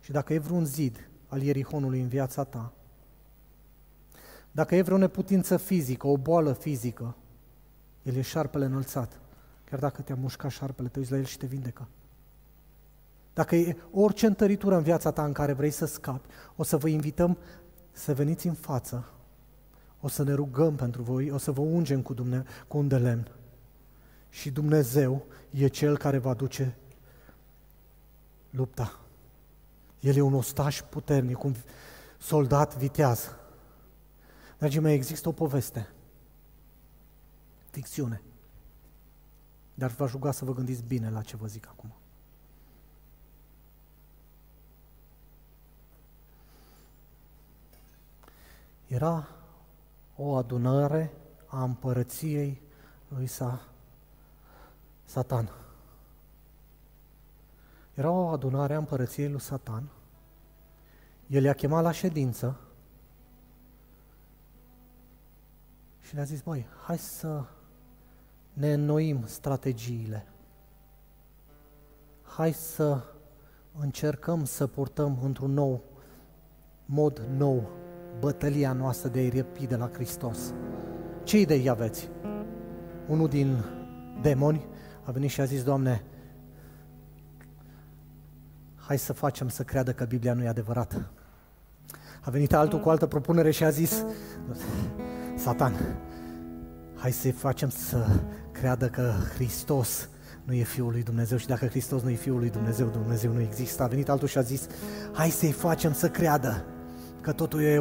Și 0.00 0.10
dacă 0.10 0.32
e 0.32 0.38
vreun 0.38 0.64
zid 0.64 1.08
al 1.28 1.42
Ierihonului 1.42 2.00
în 2.00 2.08
viața 2.08 2.44
ta, 2.44 2.72
dacă 4.50 4.74
e 4.74 4.82
vreo 4.82 4.96
neputință 4.96 5.56
fizică, 5.56 6.06
o 6.06 6.16
boală 6.16 6.52
fizică, 6.52 7.16
el 8.02 8.14
e 8.14 8.20
șarpele 8.20 8.64
înălțat. 8.64 9.20
Chiar 9.64 9.78
dacă 9.78 10.02
te-a 10.02 10.14
mușcat 10.14 10.50
șarpele, 10.50 10.88
te 10.88 10.98
uiți 10.98 11.10
la 11.10 11.16
el 11.16 11.24
și 11.24 11.38
te 11.38 11.46
vindecă. 11.46 11.88
Dacă 13.34 13.56
e 13.56 13.76
orice 13.92 14.26
întăritură 14.26 14.76
în 14.76 14.82
viața 14.82 15.10
ta 15.10 15.24
în 15.24 15.32
care 15.32 15.52
vrei 15.52 15.70
să 15.70 15.86
scapi, 15.86 16.28
o 16.56 16.62
să 16.62 16.76
vă 16.76 16.88
invităm 16.88 17.38
să 17.92 18.14
veniți 18.14 18.46
în 18.46 18.54
față 18.54 19.08
o 20.02 20.08
să 20.08 20.22
ne 20.22 20.32
rugăm 20.32 20.74
pentru 20.74 21.02
voi, 21.02 21.30
o 21.30 21.38
să 21.38 21.50
vă 21.50 21.60
ungem 21.60 22.02
cu, 22.02 22.14
Dumne- 22.14 22.44
cu 22.68 22.78
un 22.78 22.88
de 22.88 22.96
lemn. 22.96 23.30
Și 24.28 24.50
Dumnezeu 24.50 25.26
e 25.50 25.68
Cel 25.68 25.96
care 25.96 26.18
va 26.18 26.34
duce 26.34 26.76
lupta. 28.50 29.00
El 30.00 30.16
e 30.16 30.20
un 30.20 30.34
ostaș 30.34 30.82
puternic, 30.82 31.42
un 31.42 31.54
soldat 32.18 32.76
viteaz. 32.76 33.36
Dragii 34.58 34.80
mei, 34.80 34.94
există 34.94 35.28
o 35.28 35.32
poveste. 35.32 35.88
Ficțiune. 37.70 38.22
Dar 39.74 39.90
vă 39.90 40.04
aș 40.04 40.12
ruga 40.12 40.32
să 40.32 40.44
vă 40.44 40.54
gândiți 40.54 40.82
bine 40.82 41.10
la 41.10 41.22
ce 41.22 41.36
vă 41.36 41.46
zic 41.46 41.66
acum. 41.68 41.94
Era 48.86 49.28
o 50.16 50.34
adunare 50.34 51.12
a 51.46 51.62
împărăției 51.62 52.62
lui 53.08 53.26
Sa, 53.26 53.68
Satan. 55.04 55.50
Era 57.94 58.10
o 58.10 58.28
adunare 58.28 58.74
a 58.74 58.78
împărăției 58.78 59.28
lui 59.28 59.40
Satan. 59.40 59.88
El 61.26 61.44
i-a 61.44 61.52
chemat 61.52 61.82
la 61.82 61.92
ședință 61.92 62.60
și 66.00 66.14
le-a 66.14 66.24
zis, 66.24 66.40
băi, 66.40 66.66
hai 66.86 66.98
să 66.98 67.44
ne 68.52 68.72
înnoim 68.72 69.26
strategiile. 69.26 70.26
Hai 72.22 72.52
să 72.52 73.04
încercăm 73.78 74.44
să 74.44 74.66
purtăm 74.66 75.18
într-un 75.22 75.52
nou 75.52 75.82
mod 76.84 77.18
nou 77.36 77.68
bătălia 78.18 78.72
noastră 78.72 79.08
de 79.08 79.18
a-i 79.18 79.32
răpi 79.36 79.66
de 79.66 79.76
la 79.76 79.90
Hristos. 79.92 80.38
Ce 81.22 81.40
idei 81.40 81.68
aveți? 81.68 82.08
Unul 83.06 83.28
din 83.28 83.64
demoni 84.22 84.66
a 85.04 85.10
venit 85.10 85.30
și 85.30 85.40
a 85.40 85.44
zis, 85.44 85.62
Doamne, 85.62 86.04
hai 88.76 88.98
să 88.98 89.12
facem 89.12 89.48
să 89.48 89.62
creadă 89.62 89.92
că 89.92 90.04
Biblia 90.04 90.34
nu 90.34 90.42
e 90.42 90.48
adevărată. 90.48 91.10
A 92.20 92.30
venit 92.30 92.52
altul 92.54 92.80
cu 92.80 92.88
altă 92.88 93.06
propunere 93.06 93.50
și 93.50 93.64
a 93.64 93.70
zis, 93.70 94.04
Satan, 95.36 95.72
hai 96.96 97.12
să 97.12 97.32
facem 97.32 97.68
să 97.68 98.06
creadă 98.52 98.88
că 98.88 99.12
Hristos 99.34 100.08
nu 100.44 100.52
e 100.52 100.62
Fiul 100.62 100.90
lui 100.90 101.02
Dumnezeu 101.02 101.38
și 101.38 101.46
dacă 101.46 101.66
Hristos 101.66 102.02
nu 102.02 102.10
e 102.10 102.14
Fiul 102.14 102.38
lui 102.38 102.50
Dumnezeu, 102.50 102.86
Dumnezeu 102.86 103.32
nu 103.32 103.40
există. 103.40 103.82
A 103.82 103.86
venit 103.86 104.08
altul 104.08 104.28
și 104.28 104.38
a 104.38 104.40
zis, 104.40 104.66
hai 105.12 105.30
să-i 105.30 105.52
facem 105.52 105.92
să 105.92 106.08
creadă 106.08 106.64
că 107.22 107.32
totul 107.32 107.62
e 107.62 107.78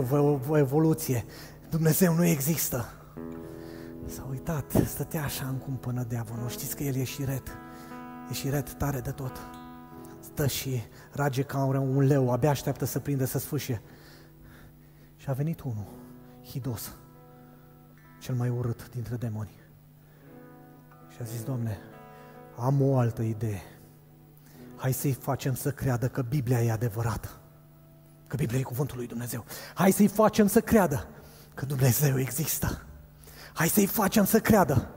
o 0.48 0.58
evoluție. 0.58 1.26
Dumnezeu 1.70 2.14
nu 2.14 2.26
există. 2.26 2.86
S-a 4.06 4.28
uitat, 4.30 4.72
stătea 4.86 5.24
așa 5.24 5.48
în 5.48 5.58
cumpănă 5.58 6.04
diavolul. 6.04 6.50
Știți 6.50 6.76
că 6.76 6.84
el 6.84 6.96
e 6.96 7.04
șiret. 7.04 7.48
e 8.30 8.34
și 8.34 8.50
red 8.50 8.74
tare 8.74 9.00
de 9.00 9.12
tot. 9.12 9.40
Stă 10.20 10.48
și 10.48 10.82
rage 11.12 11.42
ca 11.42 11.64
un 11.64 12.00
leu, 12.00 12.32
abia 12.32 12.50
așteaptă 12.50 12.86
să 12.86 13.00
prindă, 13.00 13.26
să 13.26 13.40
sfâșie. 13.40 13.82
Și 15.16 15.30
a 15.30 15.34
venit 15.34 15.62
unul, 15.62 15.88
hidos, 16.46 16.96
cel 18.20 18.36
mai 18.36 18.50
urât 18.50 18.90
dintre 18.90 19.16
demoni. 19.16 19.60
Și 21.10 21.18
a 21.22 21.24
zis, 21.24 21.44
Doamne, 21.44 21.78
am 22.58 22.82
o 22.82 22.98
altă 22.98 23.22
idee. 23.22 23.62
Hai 24.76 24.94
să-i 24.94 25.14
facem 25.14 25.54
să 25.54 25.72
creadă 25.72 26.08
că 26.08 26.22
Biblia 26.22 26.62
e 26.64 26.72
adevărată. 26.72 27.41
Că 28.32 28.38
Biblia 28.38 28.60
e 28.60 28.64
cuvântul 28.64 28.98
lui 28.98 29.08
Dumnezeu. 29.08 29.46
Hai 29.74 29.92
să-i 29.92 30.08
facem 30.08 30.48
să 30.48 30.62
creadă 30.62 31.08
că 31.54 31.66
Dumnezeu 31.66 32.20
există. 32.20 32.86
Hai 33.54 33.68
să-i 33.68 33.86
facem 33.86 34.26
să 34.26 34.40
creadă 34.40 34.90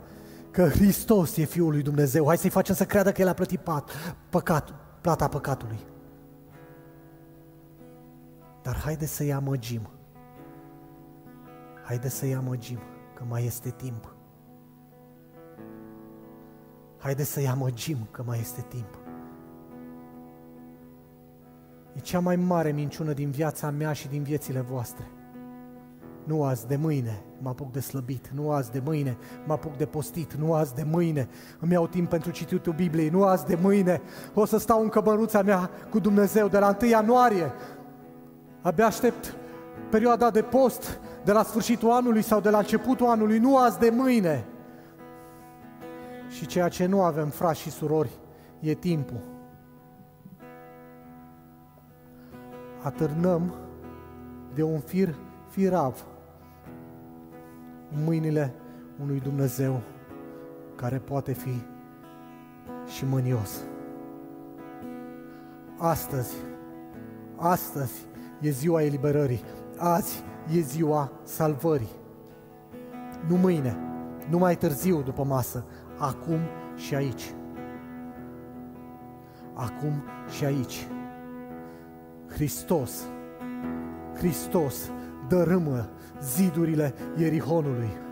că 0.51 0.69
Hristos 0.69 1.37
e 1.37 1.45
Fiul 1.45 1.71
lui 1.71 1.83
Dumnezeu. 1.83 2.27
Hai 2.27 2.39
să-i 2.39 2.51
facem 2.51 2.75
să 2.75 2.85
creadă 2.85 3.13
că 3.13 3.21
El 3.21 3.29
a 3.29 3.33
plătit 3.33 3.61
pat, 3.61 3.91
păcat, 4.29 4.75
plata 5.01 5.29
păcatului. 5.29 5.79
Dar 8.63 8.77
haide 8.77 9.07
să-i 9.07 9.33
amăgim. 9.33 9.91
Haide 11.85 12.09
să-i 12.09 12.35
amăgim 12.35 12.79
că 13.15 13.25
mai 13.29 13.45
este 13.45 13.71
timp. 13.71 14.15
Haide 16.99 17.25
să-i 17.25 17.49
amăgim 17.49 18.09
că 18.11 18.23
mai 18.23 18.39
este 18.39 18.65
timp. 18.69 19.04
E 21.95 22.01
cea 22.01 22.21
mai 22.21 22.37
mare 22.37 22.73
minciună 22.73 23.13
din 23.13 23.31
viața 23.31 23.71
mea 23.71 23.93
și 23.93 24.09
din 24.09 24.23
viețile 24.23 24.61
voastre. 24.61 25.05
Nu 26.25 26.45
azi 26.45 26.67
de 26.67 26.77
mâine 26.77 27.23
mă 27.39 27.49
apuc 27.49 27.73
de 27.73 27.81
slăbit, 27.81 28.31
nu 28.35 28.51
azi 28.51 28.73
de 28.73 28.83
mâine 28.85 29.17
mă 29.47 29.53
apuc 29.53 29.77
de 29.77 29.87
postit, 29.87 30.33
nu 30.33 30.55
azi 30.55 30.75
de 30.75 30.87
mâine 30.91 31.29
îmi 31.61 31.73
iau 31.73 31.87
timp 31.87 32.09
pentru 32.09 32.31
cititul 32.31 32.73
Bibliei, 32.73 33.09
nu 33.09 33.25
azi 33.25 33.47
de 33.47 33.59
mâine 33.63 34.01
o 34.35 34.45
să 34.45 34.59
stau 34.59 34.83
în 34.83 34.89
cămăruța 34.89 35.43
mea 35.43 35.71
cu 35.91 35.99
Dumnezeu 35.99 36.49
de 36.49 36.59
la 36.59 36.77
1 36.81 36.91
ianuarie. 36.91 37.53
Abia 38.61 38.87
aștept 38.87 39.35
perioada 39.91 40.31
de 40.31 40.43
post 40.43 41.01
de 41.25 41.33
la 41.33 41.43
sfârșitul 41.43 41.91
anului 41.91 42.23
sau 42.23 42.41
de 42.41 42.51
la 42.51 42.59
începutul 42.59 43.07
anului, 43.07 43.39
nu 43.39 43.57
azi 43.57 43.79
de 43.79 43.91
mâine. 43.91 44.45
Și 46.29 46.47
ceea 46.47 46.69
ce 46.69 46.87
nu 46.87 47.03
avem, 47.03 47.29
frați 47.29 47.61
și 47.61 47.71
surori, 47.71 48.11
e 48.61 48.75
timpul. 48.75 49.34
Atârnăm 52.85 53.55
de 54.55 54.63
un 54.63 54.81
fir 54.81 55.15
firav 55.49 56.05
în 57.95 58.05
mâinile 58.05 58.55
unui 59.03 59.21
Dumnezeu 59.21 59.81
care 60.75 60.99
poate 60.99 61.33
fi 61.33 61.63
și 62.87 63.05
mânios. 63.05 63.65
Astăzi, 65.79 66.35
astăzi 67.37 68.07
e 68.41 68.51
ziua 68.51 68.83
eliberării, 68.83 69.41
azi 69.79 70.23
e 70.57 70.61
ziua 70.61 71.11
salvării. 71.23 71.93
Nu 73.29 73.37
mâine, 73.37 73.77
nu 74.31 74.39
mai 74.39 74.57
târziu 74.57 75.03
după 75.03 75.25
masă, 75.25 75.65
acum 75.99 76.39
și 76.77 76.95
aici. 76.95 77.35
Acum 79.55 80.03
și 80.37 80.45
aici. 80.45 80.89
Hristos, 82.35 82.91
Hristos 84.15 84.91
dărâmă 85.29 85.91
zidurile 86.23 86.95
Ierihonului. 87.17 88.04